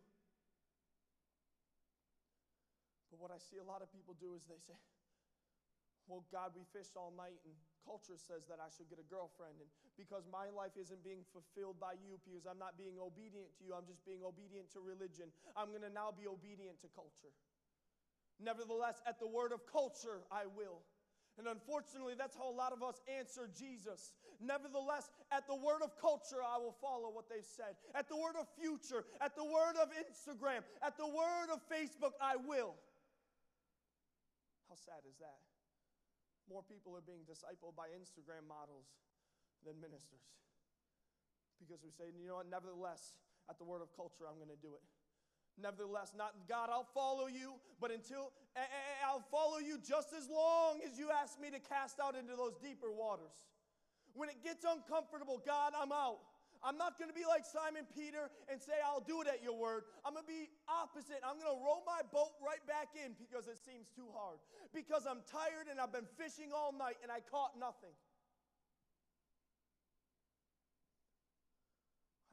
But 3.11 3.19
what 3.19 3.31
I 3.31 3.39
see 3.39 3.59
a 3.59 3.67
lot 3.67 3.83
of 3.83 3.91
people 3.91 4.15
do 4.19 4.35
is 4.35 4.43
they 4.47 4.59
say, 4.59 4.75
well, 6.05 6.21
God, 6.29 6.53
we 6.53 6.61
fished 6.69 6.93
all 6.93 7.09
night, 7.17 7.41
and 7.49 7.53
culture 7.81 8.17
says 8.17 8.45
that 8.45 8.61
I 8.61 8.69
should 8.69 8.85
get 8.93 9.01
a 9.01 9.07
girlfriend. 9.09 9.57
And 9.57 9.69
because 9.97 10.29
my 10.29 10.53
life 10.53 10.77
isn't 10.77 11.01
being 11.01 11.25
fulfilled 11.33 11.81
by 11.81 11.97
you, 11.97 12.21
because 12.21 12.45
I'm 12.45 12.61
not 12.61 12.77
being 12.77 13.01
obedient 13.01 13.49
to 13.57 13.61
you, 13.65 13.73
I'm 13.73 13.89
just 13.89 14.05
being 14.05 14.21
obedient 14.21 14.69
to 14.77 14.85
religion, 14.85 15.33
I'm 15.57 15.73
going 15.73 15.81
to 15.81 15.89
now 15.89 16.13
be 16.13 16.29
obedient 16.29 16.77
to 16.85 16.89
culture. 16.93 17.33
Nevertheless, 18.39 19.01
at 19.07 19.19
the 19.19 19.27
word 19.27 19.51
of 19.51 19.65
culture, 19.65 20.23
I 20.31 20.43
will. 20.45 20.83
And 21.37 21.47
unfortunately, 21.47 22.15
that's 22.15 22.35
how 22.35 22.47
a 22.47 22.55
lot 22.55 22.71
of 22.71 22.79
us 22.79 23.03
answer 23.11 23.51
Jesus. 23.51 24.15
Nevertheless, 24.39 25.11
at 25.31 25.47
the 25.47 25.55
word 25.55 25.83
of 25.83 25.91
culture, 25.99 26.39
I 26.39 26.55
will 26.59 26.75
follow 26.79 27.11
what 27.11 27.27
they've 27.27 27.47
said. 27.47 27.75
At 27.91 28.07
the 28.07 28.15
word 28.15 28.39
of 28.39 28.47
future, 28.55 29.03
at 29.19 29.35
the 29.35 29.43
word 29.43 29.75
of 29.75 29.91
Instagram, 29.91 30.63
at 30.79 30.95
the 30.95 31.07
word 31.07 31.51
of 31.51 31.59
Facebook, 31.67 32.15
I 32.23 32.39
will. 32.39 32.75
How 34.71 34.79
sad 34.79 35.03
is 35.07 35.19
that? 35.19 35.39
More 36.47 36.63
people 36.63 36.95
are 36.95 37.03
being 37.03 37.27
discipled 37.27 37.75
by 37.75 37.91
Instagram 37.91 38.47
models 38.47 38.87
than 39.67 39.75
ministers. 39.79 40.23
Because 41.59 41.83
we 41.83 41.91
say, 41.91 42.11
you 42.15 42.27
know 42.27 42.39
what, 42.39 42.47
nevertheless, 42.47 43.19
at 43.49 43.59
the 43.59 43.67
word 43.67 43.83
of 43.83 43.91
culture, 43.95 44.23
I'm 44.23 44.39
going 44.39 44.51
to 44.51 44.61
do 44.63 44.75
it. 44.75 44.83
Nevertheless, 45.61 46.11
not 46.17 46.35
God, 46.49 46.69
I'll 46.69 46.89
follow 46.93 47.27
you, 47.27 47.55
but 47.79 47.91
until 47.91 48.33
I'll 49.07 49.23
follow 49.31 49.57
you 49.57 49.79
just 49.79 50.11
as 50.11 50.27
long 50.27 50.81
as 50.83 50.99
you 50.99 51.11
ask 51.11 51.39
me 51.39 51.49
to 51.51 51.59
cast 51.59 51.99
out 51.99 52.15
into 52.15 52.35
those 52.35 52.55
deeper 52.61 52.91
waters. 52.91 53.47
When 54.13 54.27
it 54.27 54.43
gets 54.43 54.63
uncomfortable, 54.67 55.41
God, 55.45 55.71
I'm 55.75 55.91
out. 55.91 56.19
I'm 56.63 56.81
not 56.81 56.97
going 56.97 57.11
to 57.11 57.15
be 57.15 57.27
like 57.29 57.45
Simon 57.45 57.85
Peter 57.93 58.31
and 58.49 58.57
say, 58.57 58.73
I'll 58.81 59.03
do 59.03 59.21
it 59.21 59.27
at 59.27 59.43
your 59.43 59.53
word. 59.53 59.85
I'm 60.01 60.17
going 60.17 60.25
to 60.25 60.31
be 60.31 60.49
opposite. 60.65 61.21
I'm 61.21 61.37
going 61.37 61.51
to 61.51 61.61
row 61.61 61.85
my 61.85 62.01
boat 62.09 62.33
right 62.41 62.63
back 62.65 62.95
in 62.97 63.13
because 63.21 63.45
it 63.45 63.61
seems 63.61 63.93
too 63.93 64.09
hard. 64.17 64.41
Because 64.73 65.05
I'm 65.05 65.21
tired 65.29 65.69
and 65.69 65.77
I've 65.77 65.93
been 65.93 66.09
fishing 66.17 66.49
all 66.49 66.73
night 66.73 66.97
and 67.05 67.13
I 67.13 67.21
caught 67.21 67.53
nothing. 67.59 67.93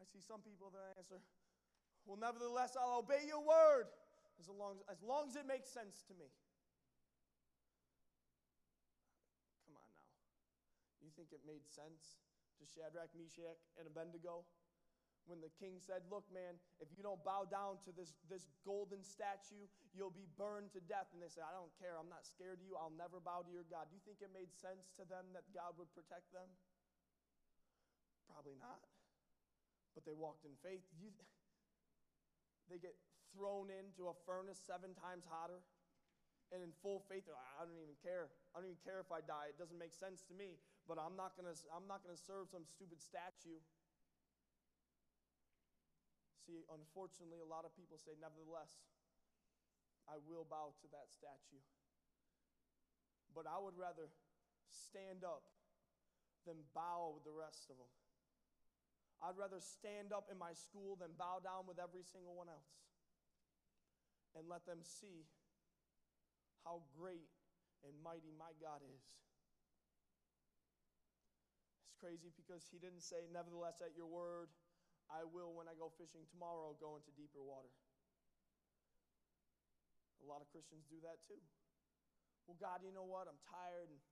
I 0.00 0.08
see 0.08 0.24
some 0.24 0.40
people 0.40 0.72
that 0.72 0.96
answer, 0.96 1.20
Well, 2.06 2.18
nevertheless, 2.18 2.74
I'll 2.74 3.00
obey 3.00 3.24
your 3.26 3.40
word 3.40 3.86
as 4.40 4.50
long 4.50 4.82
as, 4.88 4.98
as, 4.98 5.00
long 5.02 5.28
as 5.30 5.36
it 5.36 5.46
makes 5.46 5.70
sense 5.70 6.02
to 6.10 6.14
me. 6.18 6.26
Come 9.66 9.78
on 9.78 9.86
now. 9.94 10.10
You 10.98 11.14
think 11.14 11.30
it 11.30 11.46
made 11.46 11.62
sense? 11.70 12.22
to 12.62 12.70
Shadrach, 12.70 13.10
Meshach, 13.18 13.58
and 13.74 13.90
Abednego 13.90 14.46
when 15.26 15.42
the 15.42 15.50
king 15.58 15.78
said, 15.78 16.02
Look, 16.10 16.26
man, 16.30 16.58
if 16.78 16.90
you 16.94 17.02
don't 17.02 17.22
bow 17.22 17.46
down 17.46 17.78
to 17.86 17.90
this, 17.94 18.14
this 18.26 18.50
golden 18.66 19.02
statue, 19.02 19.66
you'll 19.94 20.14
be 20.14 20.26
burned 20.34 20.74
to 20.74 20.82
death. 20.86 21.10
And 21.14 21.22
they 21.22 21.30
said, 21.30 21.46
I 21.46 21.54
don't 21.54 21.70
care. 21.78 21.94
I'm 21.94 22.10
not 22.10 22.26
scared 22.26 22.58
of 22.58 22.62
you. 22.62 22.74
I'll 22.74 22.94
never 22.94 23.22
bow 23.22 23.46
to 23.46 23.50
your 23.50 23.66
God. 23.70 23.86
Do 23.90 23.94
you 23.94 24.02
think 24.02 24.18
it 24.18 24.34
made 24.34 24.50
sense 24.50 24.90
to 24.98 25.06
them 25.06 25.30
that 25.34 25.46
God 25.54 25.78
would 25.78 25.90
protect 25.94 26.26
them? 26.34 26.46
Probably 28.26 28.58
not. 28.58 28.82
But 29.94 30.02
they 30.02 30.14
walked 30.14 30.42
in 30.42 30.58
faith. 30.58 30.82
You, 30.98 31.14
they 32.72 32.80
get 32.80 32.96
thrown 33.36 33.68
into 33.68 34.08
a 34.08 34.16
furnace 34.24 34.56
seven 34.56 34.96
times 34.96 35.28
hotter. 35.28 35.60
And 36.52 36.60
in 36.60 36.72
full 36.84 37.00
faith, 37.08 37.24
like, 37.28 37.40
I 37.56 37.64
don't 37.64 37.80
even 37.80 37.96
care. 38.00 38.28
I 38.52 38.60
don't 38.60 38.68
even 38.68 38.80
care 38.84 39.00
if 39.00 39.08
I 39.08 39.24
die. 39.24 39.52
It 39.52 39.56
doesn't 39.56 39.76
make 39.76 39.92
sense 39.92 40.20
to 40.28 40.34
me 40.36 40.60
but 40.86 40.98
I'm 40.98 41.14
not 41.14 41.38
going 41.38 41.46
to 41.46 41.54
I'm 41.70 41.86
not 41.86 42.02
going 42.02 42.14
to 42.14 42.22
serve 42.22 42.50
some 42.50 42.66
stupid 42.66 42.98
statue. 42.98 43.58
See, 46.42 46.66
unfortunately, 46.74 47.38
a 47.38 47.46
lot 47.46 47.62
of 47.62 47.70
people 47.78 47.94
say, 48.02 48.18
nevertheless, 48.18 48.82
I 50.10 50.18
will 50.26 50.42
bow 50.42 50.74
to 50.82 50.86
that 50.90 51.14
statue. 51.14 51.62
But 53.30 53.46
I 53.46 53.62
would 53.62 53.78
rather 53.78 54.10
stand 54.66 55.22
up 55.22 55.46
than 56.42 56.66
bow 56.74 57.14
with 57.14 57.22
the 57.22 57.32
rest 57.32 57.70
of 57.70 57.78
them. 57.78 57.92
I'd 59.22 59.38
rather 59.38 59.62
stand 59.62 60.10
up 60.10 60.26
in 60.26 60.34
my 60.34 60.50
school 60.50 60.98
than 60.98 61.14
bow 61.14 61.38
down 61.38 61.70
with 61.70 61.78
every 61.78 62.02
single 62.02 62.34
one 62.34 62.50
else. 62.50 62.74
And 64.34 64.50
let 64.50 64.66
them 64.66 64.82
see 64.82 65.30
how 66.66 66.82
great 66.98 67.30
and 67.86 67.94
mighty 68.02 68.34
my 68.34 68.50
God 68.58 68.82
is 68.82 69.04
It's 71.86 71.98
crazy 72.02 72.34
because 72.34 72.66
he 72.66 72.82
didn't 72.82 73.02
say, 73.06 73.30
Nevertheless, 73.30 73.78
at 73.78 73.94
your 73.94 74.10
word, 74.10 74.50
I 75.06 75.22
will, 75.22 75.54
when 75.54 75.70
I 75.70 75.78
go 75.78 75.90
fishing 75.94 76.26
tomorrow, 76.26 76.74
go 76.82 76.98
into 76.98 77.14
deeper 77.14 77.42
water. 77.42 77.70
A 80.22 80.26
lot 80.26 80.42
of 80.42 80.50
Christians 80.50 80.86
do 80.86 80.98
that 81.02 81.22
too. 81.26 81.38
Well, 82.46 82.58
God, 82.58 82.82
you 82.82 82.90
know 82.94 83.06
what? 83.06 83.30
I'm 83.30 83.38
tired 83.46 83.90
and 83.90 84.02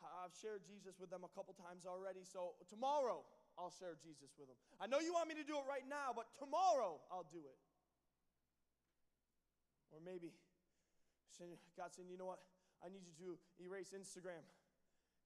I've 0.00 0.32
shared 0.32 0.64
Jesus 0.64 0.96
with 0.96 1.12
them 1.12 1.28
a 1.28 1.32
couple 1.36 1.52
times 1.52 1.84
already, 1.84 2.24
so 2.24 2.56
tomorrow 2.68 3.24
I'll 3.58 3.74
share 3.74 3.96
Jesus 3.98 4.34
with 4.38 4.48
them. 4.48 4.56
I 4.80 4.86
know 4.86 5.00
you 5.00 5.12
want 5.12 5.28
me 5.28 5.36
to 5.36 5.46
do 5.46 5.58
it 5.58 5.66
right 5.68 5.84
now, 5.88 6.12
but 6.14 6.30
tomorrow 6.38 7.00
I'll 7.10 7.28
do 7.30 7.42
it. 7.44 7.58
Or 9.90 9.98
maybe 10.04 10.30
God 11.76 11.88
said, 11.96 12.04
you 12.04 12.20
know 12.20 12.28
what? 12.28 12.44
I 12.84 12.92
need 12.92 13.08
you 13.08 13.16
to 13.24 13.28
erase 13.64 13.96
Instagram 13.96 14.44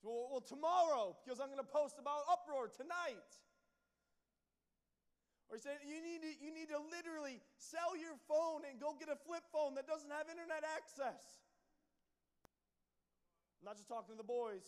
Well, 0.02 0.30
well 0.30 0.44
tomorrow, 0.44 1.18
because 1.22 1.42
I'm 1.42 1.50
going 1.50 1.62
to 1.62 1.66
post 1.66 1.98
about 1.98 2.22
uproar 2.30 2.70
tonight. 2.70 3.30
Or 5.50 5.58
he 5.58 5.62
said, 5.62 5.82
you 5.82 5.98
need, 5.98 6.22
to, 6.22 6.30
you 6.38 6.50
need 6.54 6.70
to 6.70 6.78
literally 6.78 7.42
sell 7.58 7.98
your 7.98 8.14
phone 8.30 8.62
and 8.62 8.78
go 8.78 8.94
get 8.94 9.10
a 9.10 9.18
flip 9.26 9.42
phone 9.50 9.74
that 9.74 9.90
doesn't 9.90 10.10
have 10.10 10.30
internet 10.30 10.62
access. 10.62 11.42
I'm 13.60 13.66
not 13.66 13.76
just 13.76 13.88
talking 13.88 14.14
to 14.14 14.18
the 14.18 14.26
boys. 14.26 14.64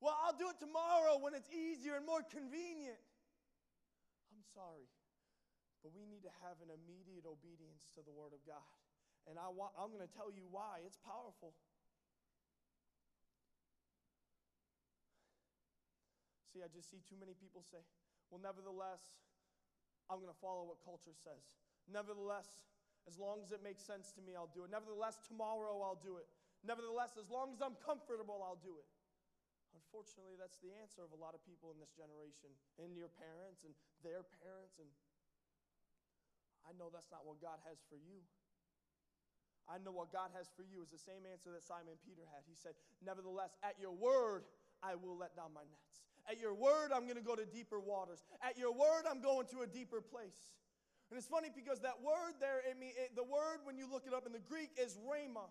Well, 0.00 0.16
I'll 0.24 0.36
do 0.36 0.52
it 0.52 0.60
tomorrow 0.60 1.16
when 1.16 1.32
it's 1.32 1.48
easier 1.48 1.96
and 1.96 2.04
more 2.04 2.20
convenient. 2.20 3.00
I'm 4.32 4.44
sorry, 4.52 4.86
but 5.80 5.96
we 5.96 6.04
need 6.04 6.22
to 6.28 6.34
have 6.44 6.60
an 6.60 6.68
immediate 6.68 7.24
obedience 7.24 7.88
to 7.96 8.04
the 8.04 8.12
Word 8.12 8.36
of 8.36 8.44
God. 8.44 8.76
And 9.26 9.40
I 9.40 9.50
want, 9.50 9.74
I'm 9.74 9.90
going 9.90 10.04
to 10.04 10.14
tell 10.14 10.30
you 10.30 10.46
why. 10.52 10.84
It's 10.86 11.00
powerful. 11.02 11.56
See, 16.52 16.62
I 16.62 16.70
just 16.70 16.88
see 16.88 17.02
too 17.04 17.18
many 17.18 17.34
people 17.34 17.64
say, 17.66 17.82
well, 18.30 18.40
nevertheless, 18.40 19.02
I'm 20.08 20.22
going 20.22 20.30
to 20.30 20.40
follow 20.40 20.64
what 20.64 20.78
culture 20.80 21.12
says. 21.12 21.42
Nevertheless, 21.90 22.46
as 23.04 23.18
long 23.18 23.42
as 23.42 23.50
it 23.50 23.60
makes 23.62 23.82
sense 23.82 24.10
to 24.14 24.22
me, 24.22 24.38
I'll 24.38 24.50
do 24.50 24.64
it. 24.64 24.70
Nevertheless, 24.70 25.18
tomorrow 25.26 25.82
I'll 25.82 26.00
do 26.00 26.16
it. 26.16 26.26
Nevertheless, 26.64 27.18
as 27.20 27.28
long 27.30 27.52
as 27.52 27.60
I'm 27.60 27.78
comfortable, 27.78 28.42
I'll 28.42 28.62
do 28.62 28.78
it. 28.78 28.88
Unfortunately, 29.76 30.40
that's 30.40 30.56
the 30.64 30.72
answer 30.80 31.04
of 31.04 31.12
a 31.12 31.20
lot 31.20 31.36
of 31.36 31.44
people 31.44 31.68
in 31.68 31.76
this 31.76 31.92
generation, 31.92 32.48
and 32.80 32.96
your 32.96 33.12
parents 33.12 33.68
and 33.68 33.76
their 34.00 34.24
parents. 34.40 34.80
And 34.80 34.88
I 36.64 36.72
know 36.80 36.88
that's 36.88 37.12
not 37.12 37.28
what 37.28 37.36
God 37.44 37.60
has 37.68 37.84
for 37.92 38.00
you. 38.00 38.24
I 39.68 39.82
know 39.82 39.92
what 39.92 40.14
God 40.14 40.30
has 40.32 40.48
for 40.54 40.62
you 40.62 40.80
is 40.80 40.94
the 40.94 41.02
same 41.02 41.26
answer 41.26 41.50
that 41.52 41.66
Simon 41.66 41.98
Peter 42.06 42.22
had. 42.32 42.46
He 42.46 42.54
said, 42.54 42.78
Nevertheless, 43.02 43.52
at 43.66 43.76
your 43.76 43.92
word, 43.92 44.46
I 44.80 44.94
will 44.94 45.18
let 45.18 45.34
down 45.34 45.52
my 45.52 45.66
nets. 45.66 46.06
At 46.30 46.40
your 46.40 46.54
word, 46.54 46.90
I'm 46.94 47.06
going 47.06 47.18
to 47.18 47.26
go 47.26 47.36
to 47.36 47.46
deeper 47.46 47.78
waters. 47.78 48.22
At 48.42 48.58
your 48.58 48.72
word, 48.72 49.06
I'm 49.06 49.20
going 49.20 49.46
to 49.54 49.62
a 49.62 49.68
deeper 49.68 50.00
place. 50.00 50.54
And 51.10 51.18
it's 51.18 51.26
funny 51.26 51.50
because 51.54 51.80
that 51.86 52.02
word 52.02 52.34
there, 52.42 52.62
it, 52.66 53.14
the 53.14 53.22
word, 53.22 53.62
when 53.62 53.78
you 53.78 53.86
look 53.86 54.06
it 54.06 54.14
up 54.14 54.26
in 54.26 54.32
the 54.32 54.42
Greek, 54.42 54.70
is 54.74 54.98
rhema, 55.06 55.46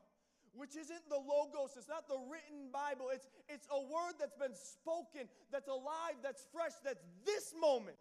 which 0.55 0.75
isn't 0.75 1.09
the 1.09 1.19
logos. 1.19 1.75
It's 1.77 1.89
not 1.89 2.07
the 2.07 2.17
written 2.31 2.71
Bible. 2.71 3.07
It's, 3.13 3.27
it's 3.49 3.67
a 3.71 3.79
word 3.79 4.15
that's 4.19 4.35
been 4.35 4.55
spoken, 4.55 5.27
that's 5.51 5.67
alive, 5.67 6.19
that's 6.23 6.45
fresh, 6.53 6.73
that's 6.83 7.03
this 7.25 7.53
moment. 7.59 7.99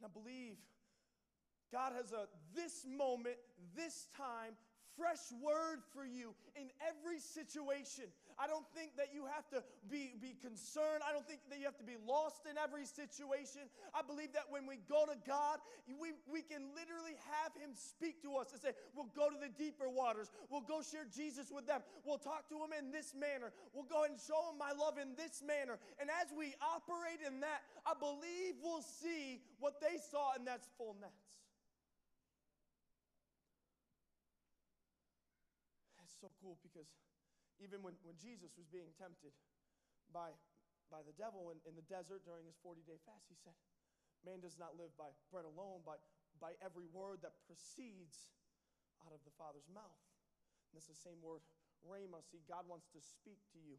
And 0.00 0.08
I 0.08 0.12
believe 0.12 0.56
God 1.72 1.92
has 1.96 2.12
a 2.12 2.28
this 2.54 2.86
moment, 2.86 3.36
this 3.76 4.08
time, 4.16 4.54
fresh 4.96 5.32
word 5.42 5.80
for 5.92 6.04
you 6.04 6.34
in 6.56 6.68
every 6.86 7.18
situation. 7.20 8.04
I 8.38 8.46
don't 8.46 8.66
think 8.70 8.94
that 8.94 9.10
you 9.10 9.26
have 9.26 9.50
to 9.50 9.66
be, 9.90 10.14
be 10.22 10.38
concerned. 10.38 11.02
I 11.02 11.10
don't 11.10 11.26
think 11.26 11.42
that 11.50 11.58
you 11.58 11.66
have 11.66 11.76
to 11.82 11.86
be 11.86 11.98
lost 12.06 12.46
in 12.46 12.54
every 12.54 12.86
situation. 12.86 13.66
I 13.90 14.06
believe 14.06 14.30
that 14.38 14.46
when 14.46 14.62
we 14.62 14.78
go 14.86 15.10
to 15.10 15.18
God, 15.26 15.58
we, 15.90 16.14
we 16.30 16.46
can 16.46 16.70
literally 16.70 17.18
have 17.34 17.50
Him 17.58 17.74
speak 17.74 18.22
to 18.22 18.38
us 18.38 18.54
and 18.54 18.62
say, 18.62 18.78
We'll 18.94 19.10
go 19.18 19.26
to 19.26 19.38
the 19.42 19.50
deeper 19.58 19.90
waters. 19.90 20.30
We'll 20.46 20.62
go 20.62 20.86
share 20.86 21.04
Jesus 21.10 21.50
with 21.50 21.66
them. 21.66 21.82
We'll 22.06 22.22
talk 22.22 22.46
to 22.54 22.56
Him 22.62 22.70
in 22.78 22.94
this 22.94 23.10
manner. 23.10 23.50
We'll 23.74 23.90
go 23.90 24.06
and 24.06 24.14
show 24.14 24.54
Him 24.54 24.56
my 24.56 24.70
love 24.70 25.02
in 25.02 25.18
this 25.18 25.42
manner. 25.42 25.82
And 25.98 26.06
as 26.06 26.30
we 26.30 26.54
operate 26.62 27.18
in 27.26 27.42
that, 27.42 27.66
I 27.82 27.98
believe 27.98 28.54
we'll 28.62 28.86
see 28.86 29.42
what 29.58 29.82
they 29.82 29.98
saw, 29.98 30.38
and 30.38 30.46
that's 30.46 30.70
full 30.78 30.94
nets. 31.02 31.26
it's 36.06 36.16
so 36.20 36.30
cool 36.40 36.56
because 36.62 36.86
even 37.58 37.82
when, 37.82 37.94
when 38.06 38.16
Jesus 38.18 38.54
was 38.54 38.66
being 38.70 38.90
tempted 38.94 39.34
by, 40.14 40.32
by 40.88 41.02
the 41.02 41.14
devil 41.14 41.50
in, 41.50 41.58
in 41.66 41.74
the 41.74 41.84
desert 41.86 42.22
during 42.24 42.46
his 42.46 42.58
40 42.62 42.82
day 42.86 42.98
fast, 43.04 43.26
he 43.28 43.38
said, 43.38 43.54
Man 44.26 44.42
does 44.42 44.58
not 44.58 44.74
live 44.74 44.90
by 44.98 45.14
bread 45.30 45.46
alone, 45.46 45.86
but 45.86 46.02
by 46.42 46.58
every 46.58 46.86
word 46.90 47.22
that 47.22 47.38
proceeds 47.46 48.34
out 49.06 49.14
of 49.14 49.22
the 49.22 49.34
Father's 49.38 49.70
mouth. 49.70 50.02
And 50.70 50.78
it's 50.78 50.90
the 50.90 50.98
same 50.98 51.22
word, 51.22 51.42
rhema. 51.86 52.22
See, 52.26 52.42
God 52.46 52.66
wants 52.66 52.90
to 52.94 53.00
speak 53.02 53.38
to 53.54 53.58
you 53.62 53.78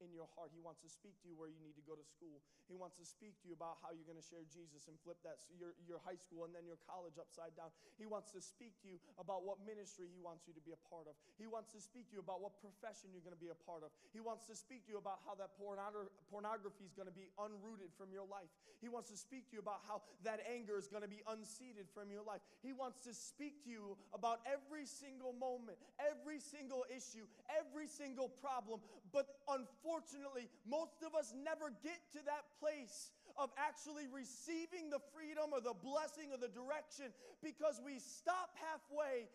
in 0.00 0.10
your 0.14 0.26
heart. 0.34 0.50
He 0.54 0.62
wants 0.62 0.80
to 0.82 0.90
speak 0.90 1.18
to 1.22 1.26
you 1.28 1.34
where 1.34 1.50
you 1.50 1.58
need 1.62 1.74
to 1.78 1.84
go 1.84 1.98
to 1.98 2.06
school. 2.06 2.40
He 2.66 2.76
wants 2.76 2.98
to 2.98 3.06
speak 3.06 3.38
to 3.42 3.50
you 3.50 3.54
about 3.54 3.80
how 3.82 3.94
you're 3.94 4.06
going 4.06 4.20
to 4.20 4.24
share 4.24 4.44
Jesus 4.46 4.86
and 4.86 4.96
flip 5.02 5.18
that 5.26 5.42
your, 5.56 5.74
your 5.84 6.00
high 6.02 6.18
school 6.18 6.46
and 6.46 6.52
then 6.54 6.66
your 6.66 6.78
college 6.86 7.18
upside 7.18 7.54
down. 7.58 7.72
He 7.96 8.06
wants 8.06 8.30
to 8.34 8.40
speak 8.40 8.78
to 8.82 8.86
you 8.86 8.96
about 9.18 9.42
what 9.42 9.62
ministry 9.64 10.10
he 10.10 10.20
wants 10.20 10.46
you 10.46 10.54
to 10.54 10.62
be 10.62 10.74
a 10.74 10.80
part 10.86 11.10
of. 11.10 11.18
He 11.36 11.48
wants 11.48 11.74
to 11.74 11.80
speak 11.80 12.10
to 12.10 12.20
you 12.20 12.22
about 12.22 12.38
what 12.44 12.58
profession 12.62 13.10
you're 13.10 13.24
going 13.24 13.36
to 13.36 13.40
be 13.40 13.50
a 13.50 13.60
part 13.66 13.82
of. 13.82 13.90
He 14.14 14.22
wants 14.22 14.46
to 14.46 14.54
speak 14.54 14.86
to 14.86 14.94
you 14.94 15.00
about 15.00 15.24
how 15.26 15.34
that 15.38 15.56
pornography 15.58 16.84
is 16.86 16.94
going 16.94 17.10
to 17.10 17.14
be 17.14 17.26
unrooted 17.40 17.90
from 17.96 18.14
your 18.14 18.28
life. 18.28 18.50
He 18.78 18.86
wants 18.86 19.10
to 19.10 19.18
speak 19.18 19.50
to 19.50 19.58
you 19.58 19.62
about 19.62 19.82
how 19.90 20.02
that 20.22 20.38
anger 20.46 20.78
is 20.78 20.86
going 20.86 21.02
to 21.02 21.10
be 21.10 21.18
unseated 21.26 21.90
from 21.90 22.14
your 22.14 22.22
life. 22.22 22.38
He 22.62 22.70
wants 22.70 23.02
to 23.08 23.12
speak 23.14 23.64
to 23.64 23.70
you 23.70 23.98
about 24.14 24.38
every 24.46 24.86
single 24.86 25.34
moment, 25.34 25.78
every 25.98 26.38
single 26.38 26.86
issue, 26.86 27.26
every 27.50 27.90
single 27.90 28.28
problem. 28.28 28.78
But 29.10 29.26
unfortunately, 29.50 29.87
unfortunately, 29.88 30.52
most 30.68 31.00
of 31.00 31.16
us 31.16 31.32
never 31.32 31.72
get 31.80 31.96
to 32.12 32.20
that 32.28 32.44
place 32.60 33.16
of 33.40 33.48
actually 33.56 34.04
receiving 34.12 34.92
the 34.92 35.00
freedom 35.16 35.56
or 35.56 35.64
the 35.64 35.72
blessing 35.72 36.28
or 36.28 36.36
the 36.36 36.52
direction 36.52 37.08
because 37.40 37.80
we 37.80 37.96
stop 37.96 38.52
halfway. 38.60 39.32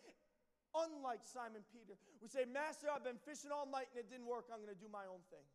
Unlike 0.74 1.22
Simon 1.22 1.62
Peter, 1.70 1.94
we 2.22 2.26
say, 2.26 2.46
Master, 2.46 2.86
I've 2.90 3.06
been 3.06 3.18
fishing 3.22 3.50
all 3.54 3.66
night 3.66 3.90
and 3.94 4.02
it 4.02 4.10
didn't 4.10 4.26
work. 4.26 4.50
I'm 4.50 4.58
going 4.62 4.74
to 4.74 4.78
do 4.78 4.90
my 4.90 5.06
own 5.06 5.22
thing. 5.30 5.46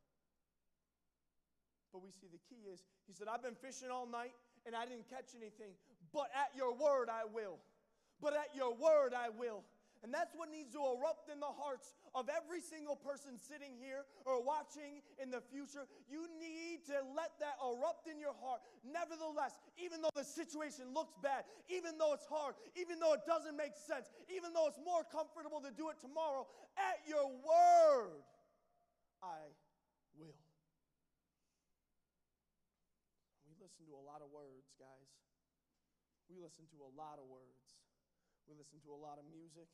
But 1.92 2.04
we 2.04 2.12
see 2.12 2.28
the 2.32 2.40
key 2.48 2.68
is, 2.72 2.84
he 3.08 3.12
said, 3.12 3.28
I've 3.28 3.44
been 3.44 3.60
fishing 3.60 3.92
all 3.92 4.08
night 4.08 4.36
and 4.64 4.76
I 4.76 4.88
didn't 4.88 5.08
catch 5.12 5.36
anything, 5.36 5.76
but 6.12 6.32
at 6.32 6.56
your 6.56 6.72
word 6.72 7.12
I 7.12 7.28
will. 7.28 7.60
But 8.20 8.36
at 8.36 8.56
your 8.56 8.76
word 8.76 9.12
I 9.16 9.32
will. 9.32 9.64
And 10.00 10.16
that's 10.16 10.32
what 10.32 10.48
needs 10.48 10.72
to 10.72 10.80
erupt 10.80 11.28
in 11.28 11.44
the 11.44 11.52
hearts 11.52 11.92
of 12.16 12.32
every 12.32 12.64
single 12.64 12.96
person 12.96 13.36
sitting 13.36 13.76
here 13.76 14.08
or 14.24 14.40
watching 14.40 15.04
in 15.20 15.28
the 15.28 15.44
future. 15.44 15.92
You 16.08 16.24
need 16.40 16.88
to 16.88 17.04
let 17.12 17.36
that 17.44 17.60
erupt 17.60 18.08
in 18.08 18.16
your 18.16 18.32
heart. 18.40 18.64
Nevertheless, 18.88 19.60
even 19.76 20.00
though 20.00 20.16
the 20.16 20.24
situation 20.24 20.96
looks 20.96 21.20
bad, 21.20 21.44
even 21.68 22.00
though 22.00 22.16
it's 22.16 22.24
hard, 22.32 22.56
even 22.80 22.96
though 23.04 23.12
it 23.12 23.28
doesn't 23.28 23.60
make 23.60 23.76
sense, 23.76 24.08
even 24.32 24.56
though 24.56 24.72
it's 24.72 24.80
more 24.80 25.04
comfortable 25.04 25.60
to 25.60 25.72
do 25.76 25.92
it 25.92 26.00
tomorrow, 26.00 26.48
at 26.80 27.04
your 27.04 27.28
word, 27.28 28.24
I 29.20 29.52
will. 30.16 30.40
We 33.44 33.60
listen 33.60 33.84
to 33.92 34.00
a 34.00 34.04
lot 34.08 34.24
of 34.24 34.32
words, 34.32 34.72
guys. 34.80 35.12
We 36.32 36.40
listen 36.40 36.72
to 36.72 36.88
a 36.88 36.92
lot 36.96 37.20
of 37.20 37.28
words. 37.28 37.76
We 38.48 38.56
listen 38.56 38.80
to 38.88 38.96
a 38.96 39.00
lot 39.04 39.20
of 39.20 39.28
music 39.28 39.68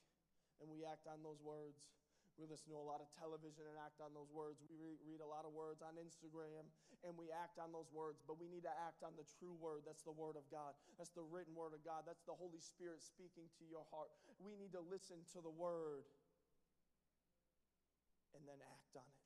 and 0.61 0.67
we 0.71 0.87
act 0.87 1.07
on 1.07 1.19
those 1.23 1.41
words. 1.43 1.91
We 2.35 2.43
listen 2.43 2.67
to 2.75 2.79
a 2.79 2.83
lot 2.83 2.99
of 2.99 3.07
television 3.15 3.63
and 3.63 3.79
act 3.79 4.03
on 4.03 4.11
those 4.11 4.27
words. 4.27 4.59
We 4.67 4.75
re- 4.75 4.99
read 5.07 5.23
a 5.23 5.29
lot 5.29 5.47
of 5.47 5.55
words 5.55 5.79
on 5.79 5.95
Instagram 5.95 6.67
and 7.07 7.15
we 7.15 7.31
act 7.31 7.63
on 7.63 7.71
those 7.71 7.87
words, 7.95 8.19
but 8.27 8.35
we 8.35 8.51
need 8.51 8.67
to 8.67 8.75
act 8.75 9.07
on 9.07 9.15
the 9.15 9.23
true 9.39 9.55
word. 9.55 9.87
That's 9.87 10.03
the 10.03 10.11
word 10.11 10.35
of 10.35 10.43
God. 10.51 10.75
That's 10.99 11.15
the 11.15 11.23
written 11.23 11.55
word 11.55 11.71
of 11.71 11.79
God. 11.87 12.03
That's 12.03 12.27
the 12.27 12.35
Holy 12.35 12.59
Spirit 12.59 12.99
speaking 12.99 13.47
to 13.55 13.63
your 13.63 13.87
heart. 13.87 14.11
We 14.43 14.59
need 14.59 14.75
to 14.75 14.83
listen 14.83 15.23
to 15.31 15.39
the 15.39 15.53
word 15.53 16.03
and 18.35 18.43
then 18.43 18.59
act 18.59 18.99
on 18.99 19.07
it. 19.07 19.23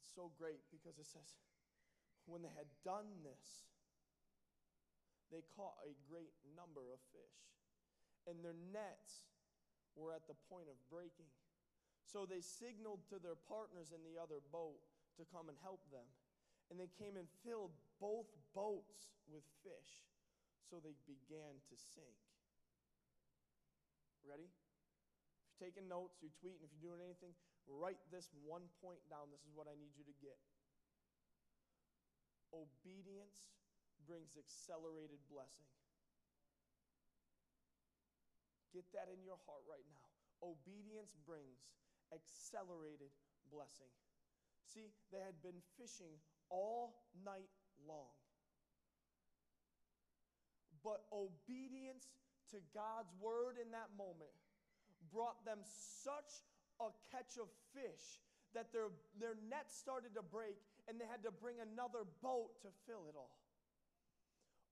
It's 0.00 0.08
so 0.16 0.32
great 0.40 0.64
because 0.72 0.96
it 0.96 1.04
says, 1.04 1.36
when 2.24 2.40
they 2.40 2.54
had 2.56 2.72
done 2.80 3.20
this, 3.20 3.68
they 5.28 5.44
caught 5.52 5.76
a 5.84 5.92
great 6.08 6.32
number 6.56 6.96
of 6.96 7.00
fish 7.12 7.38
and 8.26 8.42
their 8.42 8.58
nets 8.74 9.26
were 9.94 10.12
at 10.12 10.26
the 10.26 10.36
point 10.50 10.68
of 10.68 10.76
breaking. 10.90 11.30
So 12.06 12.22
they 12.22 12.42
signaled 12.42 13.02
to 13.10 13.18
their 13.18 13.38
partners 13.50 13.90
in 13.90 14.02
the 14.06 14.20
other 14.20 14.38
boat 14.54 14.78
to 15.18 15.26
come 15.32 15.48
and 15.50 15.58
help 15.62 15.82
them. 15.90 16.06
And 16.70 16.78
they 16.78 16.90
came 16.98 17.14
and 17.14 17.26
filled 17.46 17.74
both 18.02 18.26
boats 18.54 19.14
with 19.30 19.46
fish. 19.62 20.06
So 20.66 20.82
they 20.82 20.94
began 21.06 21.58
to 21.70 21.74
sink. 21.78 22.18
Ready? 24.26 24.50
If 24.50 25.46
you're 25.54 25.70
taking 25.70 25.86
notes, 25.86 26.18
you're 26.18 26.34
tweeting, 26.42 26.58
if 26.66 26.74
you're 26.74 26.90
doing 26.90 27.02
anything, 27.02 27.30
write 27.70 28.02
this 28.10 28.30
one 28.42 28.66
point 28.82 28.98
down. 29.06 29.30
This 29.30 29.46
is 29.46 29.54
what 29.54 29.70
I 29.70 29.78
need 29.78 29.94
you 29.94 30.02
to 30.02 30.16
get. 30.18 30.38
Obedience 32.50 33.54
brings 34.06 34.34
accelerated 34.34 35.22
blessing. 35.30 35.70
Get 38.76 38.84
that 38.92 39.08
in 39.08 39.24
your 39.24 39.40
heart 39.48 39.64
right 39.64 39.88
now. 39.88 40.04
Obedience 40.44 41.16
brings 41.24 41.64
accelerated 42.12 43.08
blessing. 43.48 43.88
See, 44.68 44.92
they 45.08 45.24
had 45.24 45.40
been 45.40 45.64
fishing 45.80 46.12
all 46.52 47.08
night 47.24 47.48
long. 47.88 48.12
But 50.84 51.08
obedience 51.08 52.04
to 52.52 52.60
God's 52.76 53.08
word 53.16 53.56
in 53.56 53.72
that 53.72 53.96
moment 53.96 54.36
brought 55.08 55.40
them 55.48 55.64
such 55.64 56.44
a 56.76 56.92
catch 57.08 57.40
of 57.40 57.48
fish 57.72 58.20
that 58.52 58.76
their, 58.76 58.92
their 59.16 59.40
nets 59.48 59.72
started 59.72 60.12
to 60.20 60.22
break 60.22 60.60
and 60.84 61.00
they 61.00 61.08
had 61.08 61.24
to 61.24 61.32
bring 61.32 61.56
another 61.64 62.04
boat 62.20 62.60
to 62.60 62.68
fill 62.84 63.08
it 63.08 63.16
all. 63.16 63.40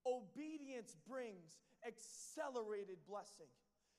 Obedience 0.05 0.93
brings 1.09 1.57
accelerated 1.81 3.01
blessing. 3.09 3.49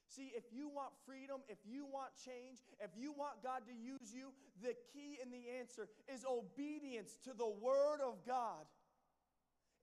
See, 0.09 0.31
if 0.37 0.45
you 0.55 0.69
want 0.69 0.95
freedom, 1.05 1.43
if 1.49 1.59
you 1.67 1.85
want 1.85 2.15
change, 2.23 2.63
if 2.79 2.91
you 2.97 3.13
want 3.13 3.43
God 3.43 3.67
to 3.67 3.75
use 3.75 4.15
you, 4.15 4.31
the 4.63 4.75
key 4.95 5.19
and 5.21 5.33
the 5.33 5.59
answer 5.59 5.89
is 6.07 6.25
obedience 6.25 7.19
to 7.25 7.35
the 7.35 7.49
Word 7.49 7.99
of 8.01 8.23
God. 8.25 8.71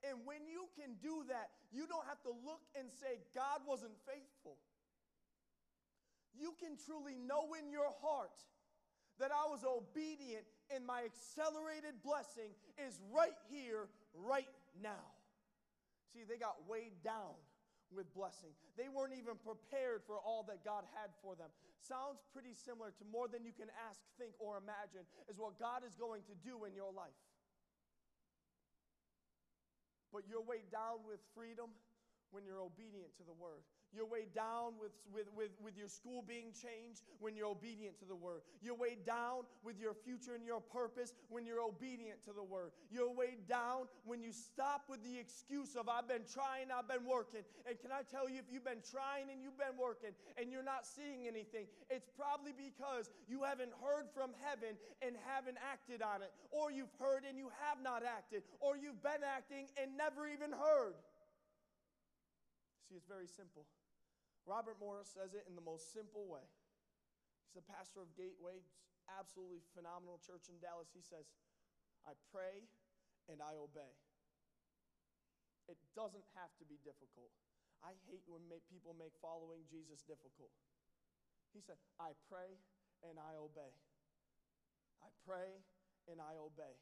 And 0.08 0.20
when 0.26 0.48
you 0.48 0.68
can 0.80 0.96
do 1.04 1.24
that, 1.28 1.52
you 1.72 1.88
don't 1.88 2.08
have 2.08 2.22
to 2.24 2.32
look 2.32 2.64
and 2.76 2.88
say, 2.92 3.20
God 3.36 3.68
wasn't 3.68 3.96
faithful. 4.08 4.56
You 6.36 6.56
can 6.60 6.80
truly 6.80 7.16
know 7.16 7.54
in 7.60 7.72
your 7.72 7.92
heart 8.02 8.44
that 9.20 9.32
I 9.32 9.48
was 9.48 9.64
obedient 9.64 10.44
and 10.74 10.86
my 10.86 11.04
accelerated 11.04 12.02
blessing 12.04 12.52
is 12.80 13.00
right 13.14 13.38
here, 13.52 13.88
right 14.16 14.50
now. 14.82 15.14
See, 16.12 16.24
they 16.28 16.38
got 16.38 16.68
weighed 16.68 17.04
down 17.04 17.38
with 17.96 18.10
blessing. 18.14 18.52
They 18.76 18.90
weren't 18.90 19.14
even 19.14 19.38
prepared 19.40 20.02
for 20.04 20.18
all 20.18 20.44
that 20.50 20.66
God 20.66 20.84
had 20.98 21.14
for 21.22 21.38
them. 21.38 21.54
Sounds 21.78 22.26
pretty 22.34 22.58
similar 22.58 22.92
to 22.98 23.04
more 23.08 23.30
than 23.30 23.46
you 23.46 23.54
can 23.54 23.70
ask, 23.88 24.02
think, 24.18 24.34
or 24.42 24.58
imagine, 24.58 25.06
is 25.30 25.38
what 25.38 25.62
God 25.62 25.86
is 25.86 25.96
going 25.96 26.26
to 26.28 26.36
do 26.42 26.66
in 26.66 26.74
your 26.74 26.92
life. 26.92 27.16
But 30.12 30.30
you're 30.30 30.46
weighed 30.46 30.70
down 30.70 31.02
with 31.06 31.22
freedom 31.34 31.74
when 32.30 32.46
you're 32.46 32.62
obedient 32.62 33.14
to 33.18 33.24
the 33.26 33.34
word. 33.34 33.66
You're 33.96 34.10
weighed 34.10 34.34
down 34.34 34.74
with, 34.82 34.92
with, 35.14 35.30
with, 35.38 35.52
with 35.64 35.78
your 35.78 35.88
school 35.88 36.24
being 36.26 36.50
changed 36.50 37.06
when 37.20 37.36
you're 37.36 37.48
obedient 37.48 38.00
to 38.00 38.06
the 38.06 38.16
word. 38.16 38.42
You're 38.62 38.76
weighed 38.76 39.06
down 39.06 39.46
with 39.64 39.80
your 39.80 39.94
future 39.94 40.34
and 40.34 40.46
your 40.46 40.62
purpose 40.62 41.14
when 41.30 41.46
you're 41.46 41.62
obedient 41.62 42.24
to 42.26 42.34
the 42.34 42.44
word. 42.44 42.72
You're 42.90 43.14
weighed 43.14 43.48
down 43.48 43.86
when 44.04 44.22
you 44.22 44.34
stop 44.34 44.90
with 44.90 45.04
the 45.04 45.18
excuse 45.18 45.76
of, 45.76 45.88
I've 45.88 46.08
been 46.08 46.26
trying, 46.26 46.74
I've 46.74 46.90
been 46.90 47.06
working. 47.06 47.46
And 47.70 47.78
can 47.78 47.94
I 47.94 48.02
tell 48.02 48.26
you, 48.26 48.42
if 48.42 48.50
you've 48.50 48.66
been 48.66 48.82
trying 48.82 49.30
and 49.30 49.46
you've 49.46 49.58
been 49.62 49.78
working 49.78 50.18
and 50.42 50.50
you're 50.50 50.66
not 50.66 50.90
seeing 50.90 51.30
anything, 51.30 51.70
it's 51.90 52.10
probably 52.18 52.58
because 52.58 53.14
you 53.30 53.46
haven't 53.46 53.72
heard 53.78 54.10
from 54.10 54.34
heaven 54.42 54.74
and 55.06 55.14
haven't 55.30 55.62
acted 55.62 56.02
on 56.02 56.26
it. 56.26 56.34
Or 56.50 56.74
you've 56.74 56.94
heard 56.98 57.30
and 57.30 57.38
you 57.38 57.54
have 57.62 57.78
not 57.78 58.02
acted. 58.02 58.42
Or 58.58 58.74
you've 58.74 59.02
been 59.06 59.22
acting 59.22 59.70
and 59.78 59.94
never 59.94 60.26
even 60.26 60.50
heard. 60.50 60.98
See, 62.90 62.96
it's 62.96 63.08
very 63.08 63.28
simple. 63.28 63.66
Robert 64.44 64.76
Morris 64.80 65.08
says 65.08 65.32
it 65.34 65.48
in 65.48 65.56
the 65.56 65.64
most 65.64 65.96
simple 65.96 66.28
way. 66.28 66.44
He's 67.48 67.56
the 67.56 67.64
pastor 67.64 68.04
of 68.04 68.12
Gateway, 68.20 68.60
absolutely 69.08 69.64
phenomenal 69.72 70.20
church 70.20 70.52
in 70.52 70.60
Dallas. 70.60 70.92
He 70.92 71.04
says, 71.04 71.28
I 72.04 72.16
pray 72.32 72.68
and 73.32 73.40
I 73.40 73.56
obey. 73.56 73.94
It 75.72 75.80
doesn't 75.96 76.28
have 76.36 76.52
to 76.60 76.68
be 76.68 76.76
difficult. 76.84 77.32
I 77.80 77.96
hate 78.08 78.24
when 78.28 78.44
people 78.68 78.96
make 78.96 79.16
following 79.24 79.64
Jesus 79.68 80.04
difficult. 80.04 80.52
He 81.56 81.64
said, 81.64 81.80
I 82.00 82.16
pray 82.28 82.60
and 83.08 83.16
I 83.16 83.40
obey. 83.40 83.72
I 85.00 85.08
pray 85.24 85.64
and 86.12 86.20
I 86.20 86.36
obey. 86.36 86.76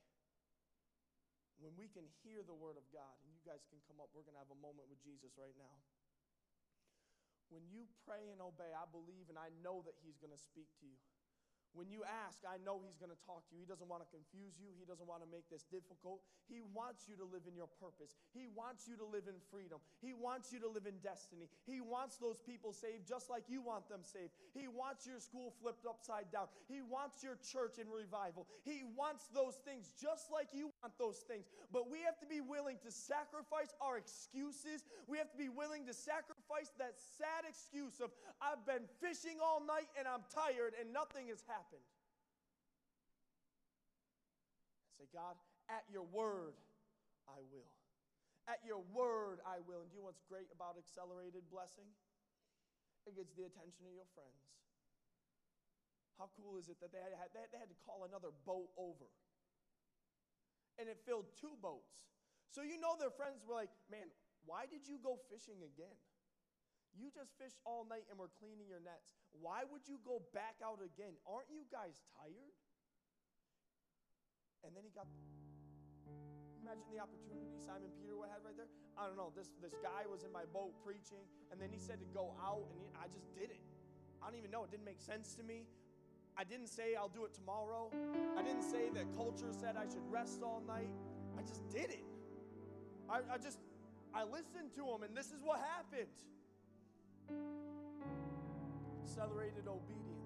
When 1.62 1.78
we 1.78 1.90
can 1.94 2.10
hear 2.26 2.42
the 2.42 2.58
word 2.58 2.78
of 2.78 2.86
God, 2.90 3.14
and 3.22 3.30
you 3.30 3.42
guys 3.46 3.62
can 3.70 3.78
come 3.86 4.02
up, 4.02 4.10
we're 4.18 4.26
going 4.26 4.34
to 4.34 4.42
have 4.42 4.50
a 4.50 4.58
moment 4.58 4.90
with 4.90 4.98
Jesus 5.06 5.38
right 5.38 5.54
now. 5.62 5.78
When 7.52 7.68
you 7.68 7.84
pray 8.08 8.32
and 8.32 8.40
obey, 8.40 8.72
I 8.72 8.88
believe 8.88 9.28
and 9.28 9.36
I 9.36 9.52
know 9.60 9.84
that 9.84 10.00
He's 10.00 10.18
going 10.18 10.32
to 10.32 10.40
speak 10.40 10.72
to 10.80 10.88
you. 10.88 10.96
When 11.72 11.88
you 11.88 12.04
ask, 12.04 12.44
I 12.44 12.60
know 12.68 12.84
He's 12.84 13.00
going 13.00 13.16
to 13.16 13.22
talk 13.24 13.48
to 13.48 13.56
you. 13.56 13.64
He 13.64 13.70
doesn't 13.70 13.88
want 13.88 14.04
to 14.04 14.10
confuse 14.12 14.60
you. 14.60 14.76
He 14.76 14.84
doesn't 14.84 15.08
want 15.08 15.24
to 15.24 15.30
make 15.32 15.48
this 15.48 15.64
difficult. 15.72 16.20
He 16.52 16.60
wants 16.60 17.08
you 17.08 17.16
to 17.16 17.24
live 17.24 17.48
in 17.48 17.56
your 17.56 17.72
purpose. 17.80 18.20
He 18.36 18.52
wants 18.52 18.92
you 18.92 19.00
to 19.00 19.08
live 19.08 19.32
in 19.32 19.40
freedom. 19.48 19.80
He 20.04 20.12
wants 20.12 20.52
you 20.52 20.60
to 20.60 20.68
live 20.68 20.84
in 20.84 21.00
destiny. 21.00 21.48
He 21.64 21.80
wants 21.80 22.20
those 22.20 22.44
people 22.44 22.76
saved 22.76 23.08
just 23.08 23.32
like 23.32 23.48
you 23.48 23.64
want 23.64 23.88
them 23.88 24.04
saved. 24.04 24.36
He 24.52 24.68
wants 24.68 25.08
your 25.08 25.24
school 25.24 25.56
flipped 25.64 25.88
upside 25.88 26.28
down. 26.28 26.52
He 26.68 26.84
wants 26.84 27.24
your 27.24 27.40
church 27.40 27.80
in 27.80 27.88
revival. 27.88 28.52
He 28.68 28.84
wants 28.84 29.32
those 29.32 29.56
things 29.64 29.96
just 29.96 30.28
like 30.28 30.52
you 30.52 30.76
want 30.84 31.00
those 31.00 31.24
things. 31.24 31.48
But 31.72 31.88
we 31.88 32.04
have 32.04 32.20
to 32.20 32.28
be 32.28 32.44
willing 32.44 32.84
to 32.84 32.92
sacrifice 32.92 33.72
our 33.80 33.96
excuses. 33.96 34.84
We 35.08 35.16
have 35.24 35.32
to 35.32 35.40
be 35.40 35.48
willing 35.48 35.88
to 35.88 35.96
sacrifice 35.96 36.41
that 36.78 37.00
sad 37.18 37.48
excuse 37.48 38.04
of, 38.04 38.12
I've 38.44 38.66
been 38.68 38.84
fishing 39.00 39.40
all 39.40 39.64
night 39.64 39.88
and 39.96 40.08
I'm 40.08 40.28
tired 40.28 40.76
and 40.76 40.92
nothing 40.92 41.32
has 41.32 41.40
happened 41.48 41.62
happened. 41.62 41.88
Say, 44.98 45.08
God, 45.14 45.38
at 45.70 45.86
your 45.88 46.04
word, 46.10 46.58
I 47.30 47.40
will. 47.54 47.72
At 48.50 48.60
your 48.66 48.82
word, 48.92 49.40
I 49.46 49.62
will. 49.64 49.86
And 49.86 49.90
do 49.94 49.96
you 49.96 50.02
know 50.02 50.10
what's 50.10 50.26
great 50.26 50.50
about 50.50 50.76
accelerated 50.76 51.46
blessing? 51.54 51.88
It 53.06 53.14
gets 53.14 53.32
the 53.38 53.46
attention 53.46 53.86
of 53.86 53.94
your 53.94 54.10
friends. 54.18 54.42
How 56.18 56.30
cool 56.38 56.58
is 56.58 56.70
it 56.70 56.78
that 56.82 56.94
they 56.94 57.02
had, 57.02 57.34
they 57.34 57.58
had 57.58 57.70
to 57.70 57.80
call 57.86 58.06
another 58.06 58.30
boat 58.46 58.70
over? 58.78 59.10
And 60.78 60.90
it 60.90 61.02
filled 61.06 61.30
two 61.38 61.58
boats. 61.62 62.10
So 62.50 62.62
you 62.62 62.78
know 62.78 62.98
their 62.98 63.14
friends 63.14 63.42
were 63.46 63.58
like, 63.58 63.74
man, 63.90 64.10
why 64.46 64.66
did 64.70 64.86
you 64.86 64.98
go 65.02 65.18
fishing 65.30 65.62
again? 65.62 65.98
You 66.96 67.08
just 67.12 67.32
fished 67.40 67.60
all 67.64 67.88
night 67.88 68.06
and 68.12 68.20
were 68.20 68.32
cleaning 68.40 68.68
your 68.68 68.84
nets. 68.84 69.08
Why 69.32 69.64
would 69.64 69.88
you 69.88 70.00
go 70.04 70.22
back 70.36 70.60
out 70.60 70.84
again? 70.84 71.16
Aren't 71.24 71.48
you 71.48 71.64
guys 71.72 72.00
tired? 72.20 72.56
And 74.68 74.76
then 74.76 74.84
he 74.84 74.92
got. 74.92 75.08
Imagine 76.62 76.86
the 76.94 77.02
opportunity 77.02 77.58
Simon 77.58 77.90
Peter 77.98 78.14
would 78.14 78.30
have 78.30 78.38
had 78.38 78.46
right 78.46 78.58
there. 78.58 78.70
I 78.94 79.10
don't 79.10 79.18
know. 79.18 79.34
This, 79.34 79.50
this 79.66 79.74
guy 79.82 80.06
was 80.06 80.22
in 80.22 80.30
my 80.30 80.46
boat 80.54 80.78
preaching, 80.86 81.26
and 81.50 81.58
then 81.58 81.74
he 81.74 81.82
said 81.82 81.98
to 81.98 82.10
go 82.14 82.38
out, 82.38 82.70
and 82.70 82.78
he, 82.78 82.86
I 82.94 83.10
just 83.10 83.34
did 83.34 83.50
it. 83.50 83.66
I 84.22 84.30
don't 84.30 84.38
even 84.38 84.54
know. 84.54 84.62
It 84.64 84.70
didn't 84.70 84.86
make 84.86 85.02
sense 85.02 85.34
to 85.42 85.44
me. 85.44 85.66
I 86.38 86.44
didn't 86.44 86.70
say 86.70 86.94
I'll 86.94 87.10
do 87.10 87.26
it 87.26 87.34
tomorrow. 87.34 87.90
I 88.38 88.46
didn't 88.46 88.62
say 88.62 88.94
that 88.94 89.10
culture 89.18 89.50
said 89.50 89.76
I 89.76 89.90
should 89.90 90.06
rest 90.10 90.46
all 90.46 90.62
night. 90.68 90.94
I 91.38 91.42
just 91.42 91.68
did 91.70 91.90
it. 91.90 92.06
I, 93.10 93.26
I 93.34 93.38
just, 93.38 93.58
I 94.14 94.24
listened 94.24 94.72
to 94.78 94.86
him, 94.86 95.04
and 95.04 95.18
this 95.18 95.34
is 95.34 95.42
what 95.44 95.60
happened. 95.60 96.14
Accelerated 99.04 99.68
obedience 99.68 100.22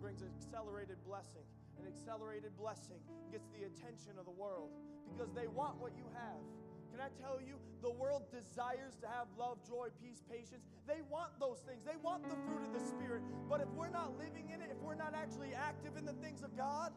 brings 0.00 0.22
accelerated 0.22 0.96
blessing. 1.06 1.44
An 1.78 1.86
accelerated 1.86 2.56
blessing 2.56 3.00
gets 3.32 3.48
the 3.48 3.64
attention 3.64 4.18
of 4.18 4.24
the 4.24 4.36
world 4.36 4.70
because 5.08 5.32
they 5.32 5.46
want 5.46 5.80
what 5.80 5.92
you 5.96 6.04
have. 6.12 6.44
Can 6.90 7.00
I 7.00 7.08
tell 7.22 7.40
you, 7.40 7.56
the 7.82 7.90
world 7.90 8.28
desires 8.28 8.96
to 9.00 9.06
have 9.06 9.28
love, 9.38 9.62
joy, 9.66 9.88
peace, 10.02 10.22
patience. 10.28 10.66
They 10.86 11.00
want 11.08 11.32
those 11.38 11.60
things. 11.64 11.84
They 11.86 11.96
want 12.02 12.28
the 12.28 12.36
fruit 12.44 12.66
of 12.66 12.72
the 12.74 12.84
Spirit. 12.84 13.22
But 13.48 13.60
if 13.60 13.68
we're 13.72 13.94
not 13.94 14.18
living 14.18 14.50
in 14.50 14.60
it, 14.60 14.68
if 14.70 14.80
we're 14.82 14.98
not 14.98 15.14
actually 15.14 15.54
active 15.54 15.96
in 15.96 16.04
the 16.04 16.18
things 16.18 16.42
of 16.42 16.56
God, 16.56 16.92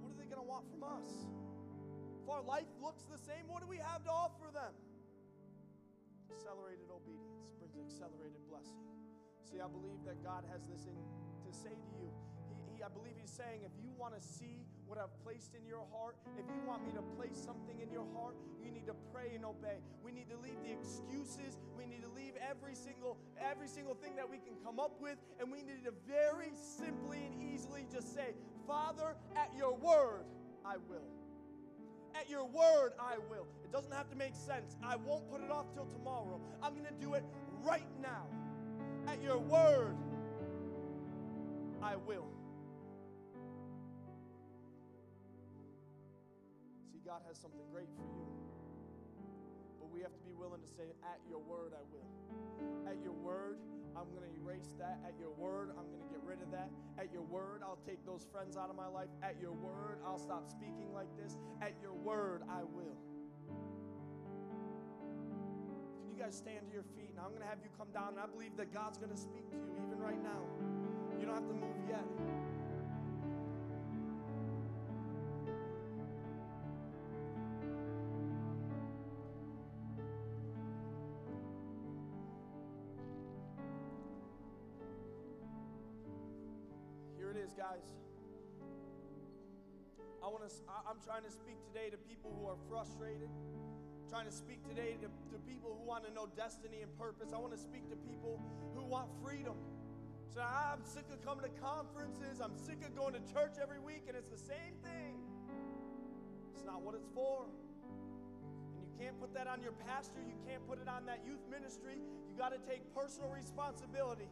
what 0.00 0.10
are 0.10 0.18
they 0.18 0.26
going 0.26 0.40
to 0.40 0.48
want 0.48 0.64
from 0.72 0.82
us? 0.82 1.28
If 2.24 2.28
our 2.28 2.42
life 2.42 2.66
looks 2.80 3.04
the 3.04 3.18
same, 3.18 3.46
what 3.46 3.60
do 3.60 3.68
we 3.68 3.78
have 3.78 4.02
to 4.04 4.10
offer 4.10 4.50
them? 4.52 4.74
Accelerated 6.32 6.88
obedience 6.90 7.31
brings 7.58 7.76
accelerated 7.78 8.40
blessing. 8.48 8.82
See, 9.44 9.60
I 9.60 9.68
believe 9.68 10.00
that 10.06 10.22
God 10.22 10.44
has 10.50 10.64
this 10.64 10.86
in, 10.86 10.96
to 10.96 11.50
say 11.52 11.74
to 11.74 11.90
you. 11.98 12.08
He, 12.48 12.76
he, 12.76 12.82
I 12.82 12.88
believe 12.88 13.14
He's 13.20 13.32
saying, 13.32 13.62
if 13.64 13.72
you 13.82 13.92
want 13.98 14.14
to 14.14 14.22
see 14.22 14.64
what 14.86 14.98
I've 14.98 15.12
placed 15.24 15.54
in 15.54 15.64
your 15.66 15.84
heart, 15.92 16.16
if 16.36 16.44
you 16.48 16.60
want 16.66 16.84
me 16.84 16.92
to 16.92 17.02
place 17.16 17.36
something 17.36 17.80
in 17.80 17.90
your 17.90 18.06
heart, 18.12 18.36
you 18.62 18.70
need 18.70 18.86
to 18.86 18.96
pray 19.12 19.32
and 19.34 19.44
obey. 19.44 19.80
We 20.02 20.12
need 20.12 20.28
to 20.30 20.36
leave 20.36 20.60
the 20.62 20.72
excuses. 20.72 21.56
We 21.76 21.86
need 21.86 22.02
to 22.02 22.10
leave 22.10 22.34
every 22.38 22.74
single 22.74 23.16
every 23.40 23.68
single 23.68 23.94
thing 23.94 24.16
that 24.16 24.28
we 24.28 24.36
can 24.38 24.56
come 24.64 24.78
up 24.78 25.00
with, 25.00 25.16
and 25.40 25.50
we 25.50 25.62
need 25.62 25.84
to 25.84 25.92
very 26.06 26.52
simply 26.54 27.24
and 27.24 27.34
easily 27.40 27.86
just 27.90 28.14
say, 28.14 28.34
Father, 28.66 29.16
at 29.36 29.50
your 29.56 29.74
word, 29.74 30.24
I 30.64 30.76
will. 30.76 31.21
At 32.14 32.28
your 32.28 32.44
word, 32.44 32.92
I 33.00 33.16
will. 33.30 33.46
It 33.64 33.72
doesn't 33.72 33.92
have 33.92 34.08
to 34.10 34.16
make 34.16 34.34
sense. 34.34 34.76
I 34.84 34.96
won't 34.96 35.30
put 35.30 35.42
it 35.42 35.50
off 35.50 35.72
till 35.74 35.86
tomorrow. 35.86 36.40
I'm 36.62 36.74
going 36.74 36.86
to 36.86 37.00
do 37.00 37.14
it 37.14 37.24
right 37.64 37.88
now. 38.00 38.26
At 39.08 39.22
your 39.22 39.38
word, 39.38 39.96
I 41.82 41.96
will. 41.96 42.28
See, 46.92 47.00
God 47.04 47.22
has 47.26 47.38
something 47.38 47.66
great 47.72 47.88
for 47.96 48.04
you. 48.04 48.26
But 49.80 49.90
we 49.90 50.00
have 50.02 50.14
to 50.14 50.22
be 50.22 50.32
willing 50.32 50.60
to 50.60 50.68
say, 50.68 50.94
At 51.02 51.18
your 51.28 51.40
word, 51.40 51.72
I 51.74 51.82
will. 51.90 52.90
At 52.90 53.02
your 53.02 53.14
word, 53.14 53.58
I'm 53.96 54.08
going 54.14 54.28
to 54.28 54.34
erase 54.40 54.74
that. 54.78 55.00
At 55.06 55.18
your 55.18 55.30
word, 55.30 55.70
I'm 55.70 55.88
going 55.90 56.02
to 56.06 56.11
rid 56.24 56.40
of 56.42 56.50
that. 56.50 56.70
At 56.98 57.12
your 57.12 57.22
word, 57.22 57.62
I'll 57.62 57.80
take 57.86 58.04
those 58.06 58.26
friends 58.32 58.56
out 58.56 58.70
of 58.70 58.76
my 58.76 58.86
life. 58.88 59.08
At 59.22 59.36
your 59.40 59.52
word, 59.52 59.98
I'll 60.06 60.18
stop 60.18 60.48
speaking 60.48 60.92
like 60.94 61.08
this. 61.16 61.36
At 61.60 61.74
your 61.82 61.94
word, 61.94 62.42
I 62.48 62.62
will. 62.62 62.96
Can 66.00 66.16
You 66.16 66.22
guys 66.22 66.36
stand 66.36 66.66
to 66.68 66.72
your 66.72 66.86
feet, 66.96 67.10
and 67.10 67.18
I'm 67.18 67.30
going 67.30 67.42
to 67.42 67.48
have 67.48 67.58
you 67.62 67.70
come 67.76 67.88
down, 67.92 68.14
and 68.14 68.20
I 68.20 68.26
believe 68.26 68.56
that 68.56 68.72
God's 68.72 68.98
going 68.98 69.12
to 69.12 69.20
speak 69.20 69.48
to 69.50 69.56
you 69.56 69.72
even 69.86 69.98
right 69.98 70.22
now. 70.22 70.42
You 71.18 71.26
don't 71.26 71.34
have 71.34 71.48
to 71.48 71.54
move 71.54 71.76
yet. 71.88 72.06
Guys. 87.62 87.94
I 90.18 90.26
want 90.26 90.42
to. 90.42 90.50
I'm 90.82 90.98
trying 90.98 91.22
to 91.22 91.30
speak 91.30 91.62
today 91.62 91.94
to 91.94 91.98
people 92.10 92.34
who 92.34 92.50
are 92.50 92.58
frustrated. 92.66 93.30
trying 94.10 94.26
to 94.26 94.34
speak 94.34 94.66
today 94.66 94.98
to, 94.98 95.06
to 95.30 95.38
people 95.46 95.78
who 95.78 95.86
want 95.86 96.02
to 96.02 96.10
know 96.10 96.26
destiny 96.34 96.82
and 96.82 96.90
purpose. 96.98 97.30
I 97.30 97.38
want 97.38 97.54
to 97.54 97.62
speak 97.62 97.86
to 97.90 97.96
people 97.96 98.42
who 98.74 98.82
want 98.82 99.14
freedom. 99.22 99.54
So 100.34 100.42
I'm 100.42 100.82
sick 100.82 101.06
of 101.14 101.22
coming 101.22 101.46
to 101.46 101.54
conferences. 101.62 102.42
I'm 102.42 102.58
sick 102.58 102.82
of 102.82 102.98
going 102.98 103.14
to 103.14 103.22
church 103.30 103.62
every 103.62 103.78
week, 103.78 104.10
and 104.10 104.18
it's 104.18 104.28
the 104.28 104.42
same 104.42 104.74
thing. 104.82 105.22
It's 106.58 106.66
not 106.66 106.82
what 106.82 106.98
it's 106.98 107.08
for. 107.14 107.46
And 108.74 108.82
you 108.82 108.90
can't 108.98 109.14
put 109.22 109.32
that 109.38 109.46
on 109.46 109.62
your 109.62 109.78
pastor. 109.86 110.18
You 110.18 110.34
can't 110.50 110.66
put 110.66 110.82
it 110.82 110.88
on 110.90 111.06
that 111.06 111.22
youth 111.22 111.46
ministry. 111.46 112.02
You 112.26 112.34
got 112.34 112.50
to 112.50 112.58
take 112.66 112.82
personal 112.90 113.30
responsibility 113.30 114.30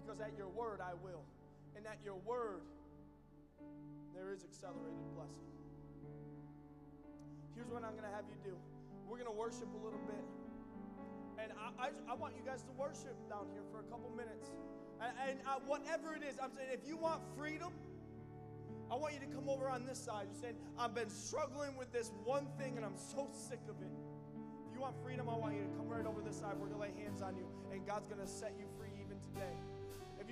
because 0.00 0.20
at 0.24 0.32
your 0.40 0.48
word 0.48 0.80
I 0.80 0.96
will. 1.04 1.28
And 1.76 1.86
at 1.86 1.98
your 2.04 2.16
word, 2.24 2.62
there 4.14 4.32
is 4.32 4.44
accelerated 4.44 5.04
blessing. 5.14 5.48
Here's 7.54 7.68
what 7.68 7.84
I'm 7.84 7.92
going 7.92 8.08
to 8.08 8.14
have 8.14 8.24
you 8.30 8.38
do 8.42 8.56
we're 9.06 9.20
going 9.20 9.30
to 9.30 9.36
worship 9.36 9.68
a 9.68 9.84
little 9.84 10.00
bit. 10.08 10.24
And 11.36 11.52
I, 11.60 11.88
I, 11.88 12.12
I, 12.12 12.14
want 12.14 12.32
you 12.36 12.42
guys 12.42 12.62
to 12.62 12.72
worship 12.72 13.14
down 13.28 13.46
here 13.52 13.60
for 13.70 13.80
a 13.80 13.86
couple 13.92 14.08
minutes. 14.16 14.48
And, 14.96 15.12
and 15.28 15.38
uh, 15.46 15.60
whatever 15.66 16.14
it 16.14 16.22
is, 16.22 16.38
I'm 16.40 16.50
saying, 16.56 16.70
if 16.72 16.88
you 16.88 16.96
want 16.96 17.20
freedom, 17.36 17.72
I 18.90 18.96
want 18.96 19.14
you 19.14 19.20
to 19.20 19.26
come 19.26 19.48
over 19.48 19.68
on 19.68 19.84
this 19.84 19.98
side. 19.98 20.28
You're 20.32 20.40
saying, 20.40 20.56
I've 20.78 20.94
been 20.94 21.10
struggling 21.10 21.76
with 21.76 21.92
this 21.92 22.12
one 22.24 22.46
thing 22.58 22.76
and 22.76 22.84
I'm 22.84 22.96
so 22.96 23.28
sick 23.32 23.60
of 23.68 23.76
it. 23.82 23.92
If 24.68 24.74
you 24.74 24.80
want 24.80 24.96
freedom, 25.02 25.28
I 25.28 25.36
want 25.36 25.54
you 25.54 25.62
to 25.62 25.72
come 25.76 25.88
right 25.88 26.06
over 26.06 26.20
this 26.20 26.38
side. 26.38 26.54
We're 26.58 26.68
going 26.68 26.80
to 26.80 26.98
lay 26.98 27.04
hands 27.04 27.22
on 27.22 27.36
you, 27.36 27.46
and 27.72 27.86
God's 27.86 28.08
going 28.08 28.20
to 28.20 28.26
set 28.26 28.54
you 28.58 28.66
free 28.78 28.90
even 28.98 29.18
today. 29.20 29.54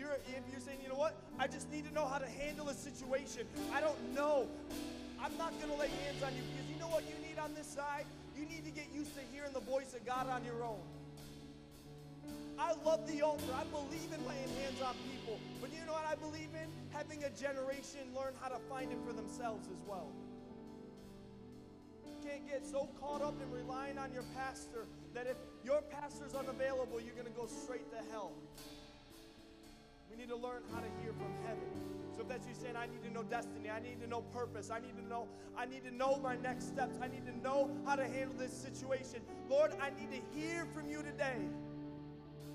You're, 0.02 0.18
if 0.34 0.42
you're 0.50 0.58
saying, 0.58 0.82
you 0.82 0.88
know 0.88 0.98
what, 0.98 1.14
I 1.38 1.46
just 1.46 1.70
need 1.70 1.86
to 1.86 1.94
know 1.94 2.04
how 2.04 2.18
to 2.18 2.26
handle 2.26 2.68
a 2.68 2.74
situation, 2.74 3.46
I 3.72 3.80
don't 3.80 4.02
know. 4.12 4.48
I'm 5.22 5.30
not 5.38 5.54
going 5.62 5.70
to 5.70 5.78
lay 5.78 5.94
hands 6.02 6.26
on 6.26 6.34
you 6.34 6.42
because 6.42 6.66
you 6.66 6.74
know 6.82 6.90
what 6.90 7.04
you 7.06 7.14
need 7.22 7.38
on 7.38 7.54
this 7.54 7.68
side? 7.68 8.02
You 8.34 8.44
need 8.44 8.64
to 8.64 8.72
get 8.72 8.90
used 8.92 9.14
to 9.14 9.22
hearing 9.30 9.52
the 9.52 9.62
voice 9.62 9.94
of 9.94 10.04
God 10.04 10.26
on 10.28 10.44
your 10.44 10.64
own. 10.64 10.82
I 12.58 12.74
love 12.84 13.06
the 13.06 13.22
altar. 13.22 13.46
I 13.54 13.62
believe 13.70 14.10
in 14.10 14.18
laying 14.26 14.50
hands 14.58 14.82
on 14.82 14.98
people. 15.06 15.38
But 15.60 15.70
you 15.70 15.86
know 15.86 15.92
what 15.92 16.06
I 16.10 16.16
believe 16.16 16.50
in? 16.50 16.66
Having 16.90 17.22
a 17.22 17.30
generation 17.30 18.02
learn 18.10 18.34
how 18.42 18.48
to 18.48 18.58
find 18.66 18.90
it 18.90 18.98
for 19.06 19.12
themselves 19.12 19.68
as 19.70 19.86
well. 19.86 20.10
You 22.10 22.28
can't 22.28 22.44
get 22.50 22.66
so 22.66 22.88
caught 22.98 23.22
up 23.22 23.38
in 23.40 23.48
relying 23.54 23.98
on 23.98 24.12
your 24.12 24.24
pastor 24.34 24.90
that 25.14 25.28
if 25.28 25.36
your 25.62 25.80
pastor's 25.94 26.34
unavailable, 26.34 27.00
you're 27.00 27.14
going 27.14 27.30
to 27.30 27.38
go 27.38 27.46
straight 27.46 27.88
to 27.92 28.02
hell. 28.10 28.32
We 30.12 30.18
need 30.20 30.28
to 30.28 30.36
learn 30.36 30.60
how 30.70 30.80
to 30.80 30.88
hear 31.00 31.14
from 31.14 31.32
heaven. 31.46 31.64
So 32.14 32.20
if 32.20 32.28
that's 32.28 32.46
you 32.46 32.52
saying, 32.52 32.76
I 32.76 32.84
need 32.84 33.02
to 33.04 33.10
know 33.10 33.22
destiny, 33.22 33.70
I 33.70 33.80
need 33.80 33.98
to 34.02 34.06
know 34.06 34.20
purpose, 34.20 34.70
I 34.70 34.78
need 34.78 34.94
to 35.00 35.08
know, 35.08 35.26
I 35.56 35.64
need 35.64 35.84
to 35.84 35.90
know 35.90 36.20
my 36.22 36.36
next 36.36 36.68
steps, 36.68 36.98
I 37.00 37.08
need 37.08 37.24
to 37.24 37.36
know 37.42 37.70
how 37.86 37.96
to 37.96 38.04
handle 38.04 38.36
this 38.36 38.52
situation. 38.52 39.20
Lord, 39.48 39.72
I 39.80 39.88
need 39.98 40.10
to 40.12 40.20
hear 40.38 40.66
from 40.74 40.90
you 40.90 41.02
today. 41.02 41.40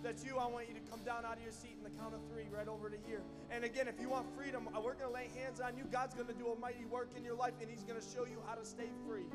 That's 0.04 0.24
you, 0.24 0.38
I 0.38 0.46
want 0.46 0.68
you 0.68 0.76
to 0.76 0.92
come 0.92 1.00
down 1.04 1.26
out 1.26 1.38
of 1.38 1.44
your 1.44 1.52
seat 1.52 1.76
in 1.76 1.84
the 1.84 1.90
count 2.00 2.14
of 2.14 2.22
three, 2.32 2.46
right 2.56 2.68
over 2.68 2.92
to 2.92 2.98
here. 3.08 3.24
And 3.50 3.64
again, 3.64 3.88
if 3.88 4.00
you 4.00 4.10
want 4.10 4.28
freedom, 4.38 4.70
uh, 4.76 4.80
we're 4.80 4.94
going 4.94 5.10
to 5.10 5.14
lay 5.14 5.30
hands 5.42 5.60
on 5.60 5.76
you. 5.76 5.86
God's 5.92 6.14
going 6.14 6.28
to 6.28 6.36
do 6.36 6.52
a 6.52 6.56
mighty 6.60 6.86
work 6.86 7.10
in 7.18 7.26
your 7.26 7.36
life, 7.36 7.54
and 7.60 7.70
He's 7.70 7.84
going 7.84 8.00
to 8.00 8.06
show 8.06 8.26
you 8.26 8.38
how 8.46 8.54
to 8.54 8.64
stay 8.64 8.90
free. 9.08 9.26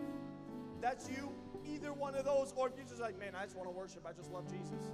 That's 0.81 1.11
you, 1.11 1.33
either 1.67 1.93
one 1.93 2.15
of 2.15 2.25
those, 2.25 2.55
or 2.57 2.69
if 2.69 2.75
you're 2.77 2.87
just 2.87 3.01
like, 3.01 3.19
man, 3.19 3.35
I 3.35 3.45
just 3.45 3.57
want 3.57 3.69
to 3.69 3.75
worship, 3.75 4.07
I 4.07 4.13
just 4.13 4.31
love 4.31 4.47
Jesus. 4.47 4.93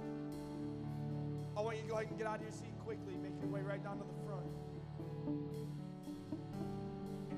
I 1.59 1.61
want 1.61 1.75
you 1.75 1.83
to 1.83 1.89
go 1.89 1.95
ahead 1.95 2.07
and 2.07 2.17
get 2.17 2.25
out 2.25 2.37
of 2.37 2.43
your 2.43 2.53
seat 2.53 2.71
quickly. 2.85 3.17
Make 3.21 3.33
your 3.41 3.51
way 3.51 3.59
right 3.59 3.83
down 3.83 3.97
to 3.97 4.05
the 4.05 4.15
front. 4.23 4.47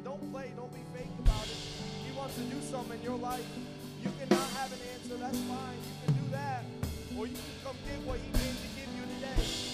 Don't 0.04 0.32
play, 0.32 0.54
don't 0.56 0.72
be 0.72 0.86
fake 0.94 1.10
about 1.18 1.46
it. 1.46 1.58
He 2.06 2.16
wants 2.16 2.36
to 2.36 2.42
do 2.42 2.62
something 2.62 3.00
in 3.00 3.04
your 3.04 3.18
life. 3.18 3.44
You 4.04 4.12
cannot 4.20 4.48
have 4.62 4.72
an 4.74 4.80
answer, 4.94 5.18
that's 5.18 5.40
fine. 5.50 5.74
You 5.74 6.06
can 6.06 6.14
do 6.24 6.32
that. 6.34 6.64
Or 7.18 7.26
you 7.26 7.34
can 7.34 7.66
come 7.66 7.76
get 7.84 7.98
what 8.06 8.20
he 8.20 8.30
came 8.30 8.56
to 8.62 8.70
give 8.78 8.90
you 8.94 9.02
today. 9.18 9.71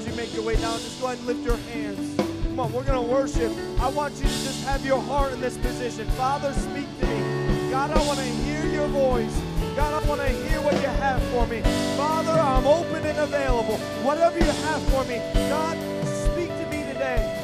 As 0.00 0.06
you 0.06 0.14
make 0.14 0.32
your 0.32 0.42
way 0.42 0.56
down, 0.56 0.78
just 0.78 0.98
go 1.00 1.06
ahead 1.06 1.18
and 1.18 1.26
lift 1.26 1.44
your 1.44 1.56
hands. 1.72 2.16
Come 2.44 2.60
on, 2.60 2.72
we're 2.72 2.84
going 2.84 3.06
to 3.06 3.12
worship. 3.12 3.52
I 3.80 3.88
want 3.88 4.14
you 4.14 4.22
to 4.22 4.28
just 4.28 4.64
have 4.64 4.84
your 4.84 5.00
heart 5.00 5.32
in 5.32 5.40
this 5.40 5.58
position. 5.58 6.06
Father, 6.12 6.52
speak 6.54 6.86
to 7.00 7.06
me. 7.06 7.70
God, 7.70 7.90
I 7.90 8.06
want 8.06 8.18
to 8.18 8.24
hear 8.24 8.64
your 8.66 8.88
voice. 8.88 9.40
God, 9.76 10.02
I 10.02 10.08
want 10.08 10.20
to 10.22 10.28
hear 10.28 10.60
what 10.62 10.74
you 10.74 10.88
have 10.88 11.22
for 11.24 11.46
me. 11.46 11.60
Father, 11.96 12.32
I'm 12.32 12.66
open 12.66 13.04
and 13.04 13.18
available. 13.18 13.76
Whatever 14.02 14.38
you 14.38 14.44
have 14.44 14.82
for 14.88 15.04
me, 15.04 15.18
God, 15.48 15.76
speak 16.06 16.48
to 16.48 16.66
me 16.70 16.82
today. 16.92 17.36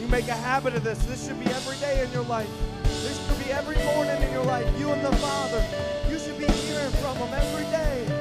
You 0.00 0.08
make 0.08 0.28
a 0.28 0.34
habit 0.34 0.74
of 0.74 0.82
this. 0.82 0.98
This 1.06 1.26
should 1.26 1.38
be 1.38 1.46
every 1.46 1.76
day 1.78 2.02
in 2.04 2.12
your 2.12 2.24
life. 2.24 2.50
This 2.82 3.24
should 3.26 3.44
be 3.44 3.52
every 3.52 3.76
morning 3.84 4.20
in 4.20 4.32
your 4.32 4.44
life. 4.44 4.66
You 4.78 4.90
and 4.90 5.04
the 5.04 5.14
Father. 5.16 5.64
You 6.10 6.18
should 6.18 6.38
be 6.38 6.46
from 7.18 7.32
every 7.32 7.64
day. 7.70 8.15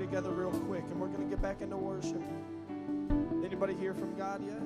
Together 0.00 0.30
real 0.30 0.50
quick, 0.50 0.82
and 0.90 0.98
we're 0.98 1.08
going 1.08 1.22
to 1.22 1.28
get 1.28 1.42
back 1.42 1.60
into 1.60 1.76
worship. 1.76 2.22
Anybody 3.44 3.74
hear 3.74 3.92
from 3.92 4.16
God 4.16 4.42
yet? 4.42 4.62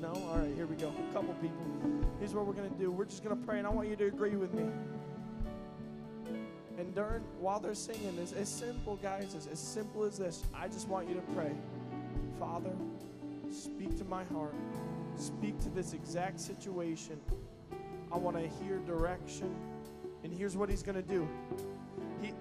No? 0.00 0.12
All 0.12 0.38
right, 0.38 0.54
here 0.54 0.66
we 0.66 0.76
go. 0.76 0.92
A 1.10 1.12
couple 1.12 1.34
people. 1.34 1.66
Here's 2.20 2.32
what 2.32 2.46
we're 2.46 2.52
going 2.52 2.70
to 2.70 2.78
do. 2.78 2.92
We're 2.92 3.06
just 3.06 3.24
going 3.24 3.36
to 3.36 3.44
pray, 3.44 3.58
and 3.58 3.66
I 3.66 3.70
want 3.70 3.88
you 3.88 3.96
to 3.96 4.06
agree 4.06 4.36
with 4.36 4.54
me. 4.54 4.70
And 6.78 6.94
during, 6.94 7.22
while 7.40 7.58
they're 7.58 7.74
singing, 7.74 8.16
it's 8.22 8.32
as 8.32 8.48
simple, 8.48 8.96
guys, 8.96 9.34
as, 9.34 9.48
as 9.48 9.58
simple 9.58 10.04
as 10.04 10.16
this. 10.16 10.44
I 10.54 10.68
just 10.68 10.86
want 10.86 11.08
you 11.08 11.16
to 11.16 11.22
pray. 11.34 11.52
Father, 12.38 12.72
speak 13.50 13.98
to 13.98 14.04
my 14.04 14.22
heart. 14.24 14.54
Speak 15.16 15.60
to 15.62 15.68
this 15.70 15.92
exact 15.92 16.38
situation. 16.38 17.20
I 18.12 18.16
want 18.16 18.36
to 18.36 18.48
hear 18.64 18.78
direction. 18.86 19.52
And 20.22 20.32
here's 20.32 20.56
what 20.56 20.70
he's 20.70 20.84
going 20.84 21.02
to 21.02 21.08
do. 21.08 21.28
He, 22.20 22.32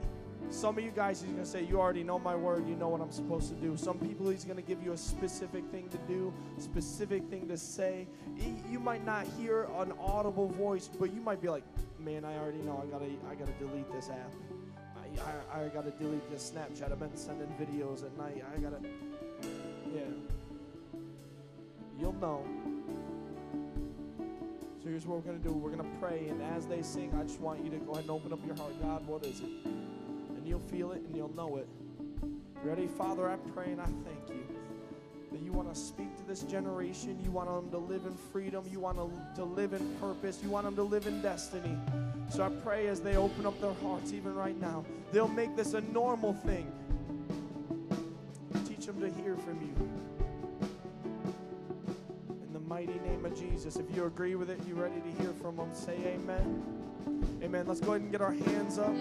some 0.52 0.78
of 0.78 0.84
you 0.84 0.92
guys, 0.92 1.22
he's 1.22 1.32
going 1.32 1.44
to 1.44 1.50
say, 1.50 1.64
You 1.64 1.80
already 1.80 2.04
know 2.04 2.20
my 2.20 2.36
word. 2.36 2.68
You 2.68 2.76
know 2.76 2.90
what 2.90 3.02
I'm 3.02 3.12
supposed 3.12 3.50
to 3.50 3.56
do. 3.56 3.76
Some 3.78 3.98
people, 3.98 4.30
he's 4.30 4.44
going 4.44 4.58
to 4.58 4.62
give 4.62 4.84
you 4.84 4.94
a 4.94 4.98
specific 4.98 5.64
thing 5.72 5.90
to 5.90 5.98
do, 6.08 6.34
specific 6.58 7.24
thing 7.30 7.48
to 7.48 7.58
say. 7.58 8.08
You 8.70 8.80
might 8.80 9.06
not 9.06 9.26
hear 9.40 9.68
an 9.78 9.94
audible 10.00 10.48
voice, 10.48 10.90
but 11.00 11.14
you 11.14 11.22
might 11.22 11.42
be 11.42 11.50
like, 11.50 11.64
Man, 12.00 12.26
I 12.26 12.38
already 12.38 12.60
know. 12.60 12.84
I 12.84 12.92
gotta, 12.92 13.12
I 13.30 13.36
gotta 13.36 13.54
delete 13.60 13.92
this 13.92 14.10
app. 14.10 14.34
I, 14.98 15.60
I, 15.60 15.66
I 15.66 15.68
gotta 15.70 15.92
delete 15.92 16.30
this 16.32 16.52
Snapchat. 16.52 16.92
I've 16.92 17.00
been 17.00 17.16
sending 17.16 17.48
videos 17.60 18.04
at 18.04 18.18
night. 18.18 18.44
I 18.56 18.60
gotta, 18.60 18.80
yeah. 19.94 20.02
You'll 22.00 22.14
know. 22.14 22.44
So 24.82 24.90
here's 24.90 25.06
what 25.06 25.18
we're 25.18 25.32
going 25.32 25.40
to 25.40 25.48
do. 25.48 25.54
We're 25.54 25.70
going 25.70 25.84
to 25.84 26.00
pray, 26.00 26.28
and 26.30 26.42
as 26.42 26.66
they 26.66 26.82
sing, 26.82 27.14
I 27.20 27.22
just 27.22 27.40
want 27.40 27.64
you 27.64 27.70
to 27.70 27.78
go 27.78 27.92
ahead 27.92 28.06
and 28.06 28.10
open 28.10 28.34
up 28.34 28.40
your 28.44 28.56
heart. 28.56 28.74
God, 28.82 29.06
what 29.06 29.24
is 29.24 29.40
it? 29.40 30.01
You'll 30.52 30.60
feel 30.60 30.92
it 30.92 31.02
and 31.04 31.16
you'll 31.16 31.34
know 31.34 31.56
it. 31.56 31.68
Ready? 32.62 32.86
Father, 32.86 33.30
I 33.30 33.38
pray 33.54 33.72
and 33.72 33.80
I 33.80 33.86
thank 33.86 34.28
you 34.28 34.44
that 35.32 35.42
you 35.42 35.54
want 35.54 35.74
to 35.74 35.80
speak 35.80 36.14
to 36.18 36.28
this 36.28 36.42
generation. 36.42 37.18
You 37.24 37.32
want 37.32 37.48
them 37.48 37.72
to 37.72 37.78
live 37.78 38.06
in 38.06 38.14
freedom. 38.34 38.66
You 38.70 38.82
want 38.82 38.98
them 38.98 39.14
to 39.38 39.46
live 39.46 39.72
in 39.72 39.96
purpose. 40.02 40.40
You 40.44 40.50
want 40.50 40.66
them 40.66 40.76
to 40.76 40.84
live 40.84 41.08
in 41.08 41.22
destiny. 41.22 41.78
So 42.30 42.44
I 42.44 42.50
pray 42.50 42.88
as 42.88 43.00
they 43.00 43.16
open 43.16 43.46
up 43.46 43.62
their 43.62 43.72
hearts, 43.76 44.12
even 44.12 44.36
right 44.36 44.60
now, 44.60 44.84
they'll 45.14 45.30
make 45.30 45.56
this 45.56 45.74
a 45.74 45.80
normal 45.80 46.34
thing. 46.34 46.70
Teach 48.68 48.88
them 48.88 49.00
to 49.00 49.10
hear 49.22 49.38
from 49.38 49.62
you. 49.62 49.74
In 52.46 52.52
the 52.52 52.60
mighty 52.60 53.00
name 53.08 53.24
of 53.24 53.40
Jesus. 53.40 53.78
If 53.78 53.86
you 53.96 54.04
agree 54.04 54.36
with 54.36 54.50
it, 54.50 54.60
you 54.68 54.76
ready 54.76 55.00
to 55.00 55.24
hear 55.24 55.32
from 55.42 55.56
them, 55.56 55.74
say 55.74 55.96
amen. 56.08 56.62
Amen. 57.42 57.66
Let's 57.68 57.80
go 57.80 57.92
ahead 57.92 58.02
and 58.02 58.12
get 58.12 58.20
our 58.20 58.34
hands 58.34 58.78
up. 58.80 58.94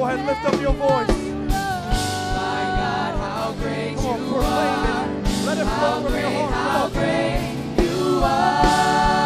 Go 0.00 0.06
ahead 0.06 0.24
lift 0.26 0.42
up 0.46 0.58
your 0.62 0.72
voice. 0.72 1.08
My 1.50 2.62
God, 2.80 3.14
how 3.20 3.52
great 3.60 3.96
Come 3.96 4.06
on, 4.06 4.18
you 4.18 4.28
proclaim 4.32 4.48
are. 4.48 5.04
it. 5.04 5.44
Let 5.44 5.58
it 5.58 5.64
flow 5.64 5.68
How 5.68 6.00
from 6.00 6.14
your 6.14 6.30
heart. 6.30 6.52
how 6.54 6.88
great 6.88 7.84
you 7.84 8.20
are. 8.24 9.19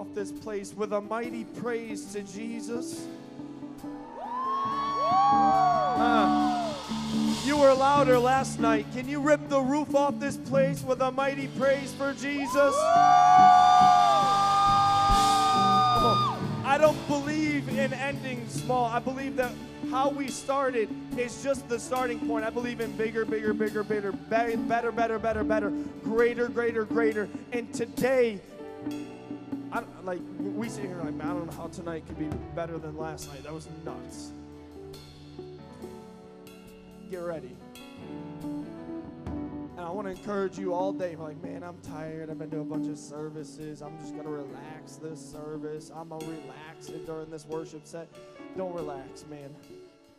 Off 0.00 0.14
this 0.14 0.32
place 0.32 0.72
with 0.74 0.94
a 0.94 1.00
mighty 1.02 1.44
praise 1.44 2.06
to 2.06 2.22
Jesus? 2.22 3.06
Uh, 5.92 6.72
you 7.44 7.58
were 7.58 7.74
louder 7.74 8.18
last 8.18 8.58
night. 8.58 8.86
Can 8.94 9.06
you 9.06 9.20
rip 9.20 9.46
the 9.50 9.60
roof 9.60 9.94
off 9.94 10.18
this 10.18 10.38
place 10.38 10.82
with 10.82 11.02
a 11.02 11.10
mighty 11.10 11.48
praise 11.48 11.92
for 11.92 12.14
Jesus? 12.14 12.74
I 16.64 16.78
don't 16.80 17.06
believe 17.06 17.68
in 17.68 17.92
ending 17.92 18.48
small. 18.48 18.86
I 18.86 19.00
believe 19.00 19.36
that 19.36 19.52
how 19.90 20.08
we 20.08 20.28
started 20.28 20.88
is 21.18 21.42
just 21.42 21.68
the 21.68 21.78
starting 21.78 22.26
point. 22.26 22.46
I 22.46 22.50
believe 22.50 22.80
in 22.80 22.90
bigger, 22.92 23.26
bigger, 23.26 23.52
bigger, 23.52 23.82
bigger, 23.82 24.12
better, 24.12 24.56
better, 24.56 24.92
better, 24.92 25.18
better, 25.18 25.44
better, 25.44 25.70
greater, 26.02 26.48
greater, 26.48 26.86
greater. 26.86 27.28
And 27.52 27.70
today, 27.74 28.40
I, 29.72 29.82
like 30.02 30.20
we 30.38 30.68
sit 30.68 30.84
here 30.84 30.96
like, 30.96 31.14
man, 31.14 31.28
I 31.28 31.32
don't 31.32 31.46
know 31.46 31.52
how 31.52 31.68
tonight 31.68 32.04
could 32.06 32.18
be 32.18 32.28
better 32.54 32.78
than 32.78 32.96
last 32.96 33.28
night. 33.28 33.44
That 33.44 33.52
was 33.52 33.68
nuts. 33.84 34.32
Get 37.10 37.18
ready. 37.18 37.56
And 38.42 39.78
I 39.78 39.90
want 39.90 40.06
to 40.06 40.10
encourage 40.10 40.58
you 40.58 40.74
all 40.74 40.92
day. 40.92 41.16
Like, 41.16 41.42
man, 41.42 41.62
I'm 41.62 41.78
tired. 41.78 42.30
I've 42.30 42.38
been 42.38 42.50
to 42.50 42.60
a 42.60 42.64
bunch 42.64 42.88
of 42.88 42.98
services. 42.98 43.80
I'm 43.80 43.96
just 43.98 44.12
to 44.24 44.28
relax 44.28 44.96
this 44.96 45.20
service. 45.20 45.90
I'm 45.94 46.08
to 46.20 46.26
relax 46.26 46.88
it 46.88 47.06
during 47.06 47.30
this 47.30 47.46
worship 47.46 47.86
set. 47.86 48.08
Don't 48.56 48.74
relax, 48.74 49.24
man. 49.30 49.54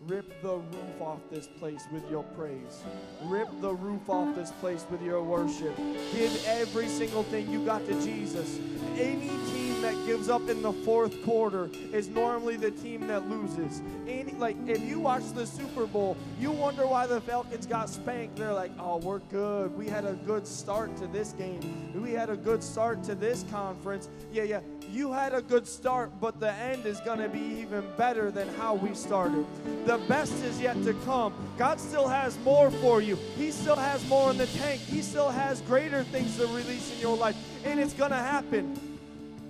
Rip 0.07 0.41
the 0.41 0.55
roof 0.55 1.01
off 1.01 1.19
this 1.29 1.45
place 1.45 1.83
with 1.91 2.09
your 2.09 2.23
praise. 2.23 2.83
Rip 3.25 3.47
the 3.61 3.71
roof 3.71 4.09
off 4.09 4.35
this 4.35 4.51
place 4.53 4.83
with 4.89 4.99
your 5.03 5.21
worship. 5.21 5.77
Give 6.11 6.43
every 6.47 6.87
single 6.87 7.21
thing 7.23 7.47
you 7.51 7.63
got 7.63 7.85
to 7.85 7.93
Jesus. 8.01 8.59
Any 8.97 9.29
team 9.51 9.79
that 9.83 9.93
gives 10.07 10.27
up 10.27 10.49
in 10.49 10.63
the 10.63 10.73
fourth 10.73 11.23
quarter 11.23 11.69
is 11.93 12.07
normally 12.07 12.55
the 12.55 12.71
team 12.71 13.05
that 13.07 13.29
loses. 13.29 13.83
Any, 14.07 14.33
like 14.33 14.57
if 14.67 14.81
you 14.81 14.99
watch 14.99 15.31
the 15.33 15.45
Super 15.45 15.85
Bowl, 15.85 16.17
you 16.39 16.49
wonder 16.49 16.87
why 16.87 17.05
the 17.05 17.21
Falcons 17.21 17.67
got 17.67 17.87
spanked. 17.87 18.37
They're 18.37 18.53
like, 18.53 18.71
"Oh, 18.79 18.97
we're 18.97 19.19
good. 19.19 19.77
We 19.77 19.87
had 19.87 20.05
a 20.05 20.13
good 20.13 20.47
start 20.47 20.95
to 20.97 21.07
this 21.07 21.33
game. 21.33 21.93
We 22.01 22.11
had 22.11 22.31
a 22.31 22.37
good 22.37 22.63
start 22.63 23.03
to 23.03 23.13
this 23.13 23.45
conference." 23.51 24.09
Yeah, 24.31 24.43
yeah 24.43 24.59
you 24.91 25.13
had 25.13 25.33
a 25.33 25.41
good 25.41 25.65
start, 25.65 26.11
but 26.19 26.39
the 26.39 26.51
end 26.51 26.85
is 26.85 26.99
going 27.01 27.19
to 27.19 27.29
be 27.29 27.39
even 27.61 27.83
better 27.97 28.29
than 28.29 28.47
how 28.55 28.75
we 28.75 28.93
started. 28.93 29.45
The 29.85 29.97
best 29.99 30.33
is 30.43 30.59
yet 30.59 30.81
to 30.83 30.93
come. 31.05 31.33
God 31.57 31.79
still 31.79 32.07
has 32.07 32.37
more 32.39 32.69
for 32.71 33.01
you, 33.01 33.17
He 33.37 33.51
still 33.51 33.75
has 33.75 34.05
more 34.07 34.31
in 34.31 34.37
the 34.37 34.47
tank, 34.47 34.81
He 34.81 35.01
still 35.01 35.29
has 35.29 35.61
greater 35.61 36.03
things 36.03 36.37
to 36.37 36.47
release 36.47 36.93
in 36.93 36.99
your 36.99 37.15
life, 37.15 37.35
and 37.63 37.79
it's 37.79 37.93
going 37.93 38.11
to 38.11 38.17
happen. 38.17 38.77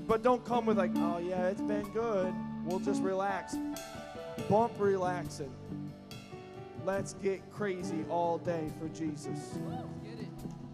But 0.07 0.23
don't 0.23 0.43
come 0.45 0.65
with, 0.65 0.77
like, 0.77 0.91
oh, 0.95 1.19
yeah, 1.19 1.47
it's 1.47 1.61
been 1.61 1.87
good. 1.93 2.33
We'll 2.65 2.79
just 2.79 3.01
relax. 3.01 3.55
Bump 4.49 4.73
relaxing. 4.77 5.51
Let's 6.85 7.13
get 7.13 7.41
crazy 7.51 8.03
all 8.09 8.39
day 8.39 8.71
for 8.79 8.89
Jesus. 8.89 9.57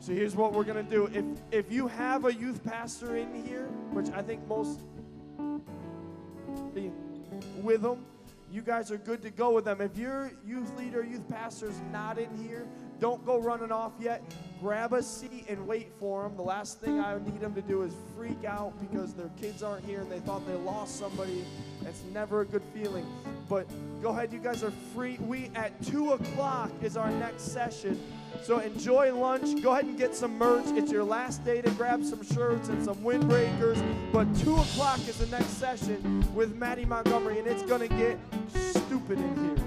So 0.07 0.13
here's 0.13 0.37
what 0.37 0.53
we're 0.53 0.63
going 0.63 0.85
to 0.85 0.89
do. 0.89 1.09
If, 1.13 1.25
if 1.51 1.69
you 1.69 1.85
have 1.89 2.23
a 2.23 2.33
youth 2.33 2.63
pastor 2.63 3.17
in 3.17 3.43
here, 3.43 3.65
which 3.91 4.07
I 4.11 4.21
think 4.21 4.47
most 4.47 4.79
be 6.73 6.91
with 7.61 7.81
them, 7.81 8.05
you 8.49 8.61
guys 8.61 8.89
are 8.89 8.97
good 8.97 9.21
to 9.23 9.29
go 9.29 9.51
with 9.51 9.65
them. 9.65 9.81
If 9.81 9.97
your 9.97 10.31
youth 10.45 10.73
leader, 10.77 11.03
youth 11.03 11.27
pastor 11.27 11.67
is 11.67 11.81
not 11.91 12.17
in 12.17 12.33
here, 12.37 12.65
don't 13.01 13.25
go 13.25 13.37
running 13.37 13.73
off 13.73 13.91
yet. 13.99 14.23
Grab 14.61 14.93
a 14.93 15.03
seat 15.03 15.43
and 15.49 15.67
wait 15.67 15.91
for 15.99 16.23
them. 16.23 16.37
The 16.37 16.41
last 16.41 16.79
thing 16.79 17.01
I 17.01 17.17
need 17.19 17.41
them 17.41 17.53
to 17.55 17.61
do 17.61 17.81
is 17.81 17.93
freak 18.15 18.45
out 18.45 18.79
because 18.79 19.13
their 19.13 19.29
kids 19.41 19.61
aren't 19.61 19.83
here 19.83 19.99
and 19.99 20.09
they 20.09 20.19
thought 20.19 20.47
they 20.47 20.55
lost 20.55 20.97
somebody. 20.97 21.43
That's 21.83 22.01
never 22.13 22.41
a 22.41 22.45
good 22.45 22.63
feeling. 22.73 23.05
But 23.49 23.67
go 24.01 24.11
ahead, 24.11 24.31
you 24.31 24.39
guys 24.39 24.63
are 24.63 24.71
free. 24.95 25.17
We 25.19 25.51
at 25.53 25.81
two 25.83 26.13
o'clock 26.13 26.71
is 26.81 26.95
our 26.95 27.11
next 27.11 27.51
session. 27.51 27.99
So 28.41 28.59
enjoy 28.59 29.13
lunch. 29.13 29.61
Go 29.61 29.71
ahead 29.71 29.85
and 29.85 29.97
get 29.97 30.15
some 30.15 30.37
merch. 30.37 30.65
It's 30.67 30.91
your 30.91 31.03
last 31.03 31.43
day 31.43 31.61
to 31.61 31.69
grab 31.71 32.03
some 32.03 32.23
shirts 32.23 32.69
and 32.69 32.83
some 32.83 32.95
windbreakers. 32.97 33.81
But 34.13 34.25
2 34.39 34.55
o'clock 34.55 34.99
is 35.07 35.17
the 35.17 35.27
next 35.27 35.57
session 35.57 36.25
with 36.33 36.55
Maddie 36.55 36.85
Montgomery, 36.85 37.39
and 37.39 37.47
it's 37.47 37.63
going 37.63 37.81
to 37.81 37.93
get 37.95 38.17
stupid 38.53 39.19
in 39.19 39.35
here. 39.35 39.65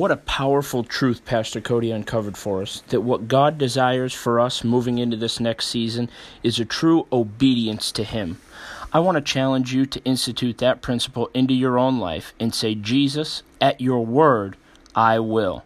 What 0.00 0.10
a 0.10 0.16
powerful 0.16 0.82
truth 0.82 1.26
Pastor 1.26 1.60
Cody 1.60 1.90
uncovered 1.90 2.38
for 2.38 2.62
us 2.62 2.82
that 2.88 3.02
what 3.02 3.28
God 3.28 3.58
desires 3.58 4.14
for 4.14 4.40
us 4.40 4.64
moving 4.64 4.96
into 4.96 5.18
this 5.18 5.38
next 5.38 5.66
season 5.66 6.08
is 6.42 6.58
a 6.58 6.64
true 6.64 7.06
obedience 7.12 7.92
to 7.92 8.04
Him. 8.04 8.40
I 8.94 9.00
want 9.00 9.16
to 9.16 9.20
challenge 9.20 9.74
you 9.74 9.84
to 9.84 10.02
institute 10.04 10.56
that 10.56 10.80
principle 10.80 11.28
into 11.34 11.52
your 11.52 11.78
own 11.78 11.98
life 11.98 12.32
and 12.40 12.54
say, 12.54 12.74
Jesus, 12.74 13.42
at 13.60 13.82
your 13.82 14.06
word, 14.06 14.56
I 14.94 15.18
will. 15.18 15.64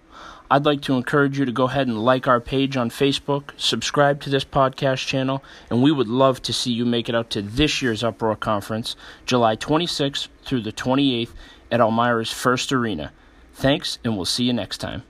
I'd 0.51 0.67
like 0.67 0.81
to 0.83 0.97
encourage 0.97 1.39
you 1.39 1.45
to 1.45 1.53
go 1.53 1.69
ahead 1.69 1.87
and 1.87 2.05
like 2.05 2.27
our 2.27 2.41
page 2.41 2.77
on 2.77 2.91
Facebook, 2.91 3.51
subscribe 3.57 4.21
to 4.23 4.31
this 4.31 4.45
podcast 4.45 5.07
channel, 5.07 5.45
and 5.71 5.81
we 5.81 5.93
would 5.93 6.09
love 6.09 6.43
to 6.43 6.53
see 6.53 6.73
you 6.73 6.85
make 6.85 7.09
it 7.09 7.15
out 7.15 7.31
to 7.31 7.41
this 7.41 7.81
year's 7.81 8.03
Uproar 8.03 8.35
Conference, 8.35 8.97
July 9.27 9.55
26th 9.55 10.27
through 10.45 10.63
the 10.63 10.73
28th 10.73 11.31
at 11.71 11.79
Elmira's 11.79 12.33
First 12.33 12.73
Arena. 12.73 13.13
Thanks, 13.55 13.99
and 14.05 14.17
we'll 14.17 14.25
see 14.25 14.45
you 14.45 14.53
next 14.53 14.79
time. 14.79 15.05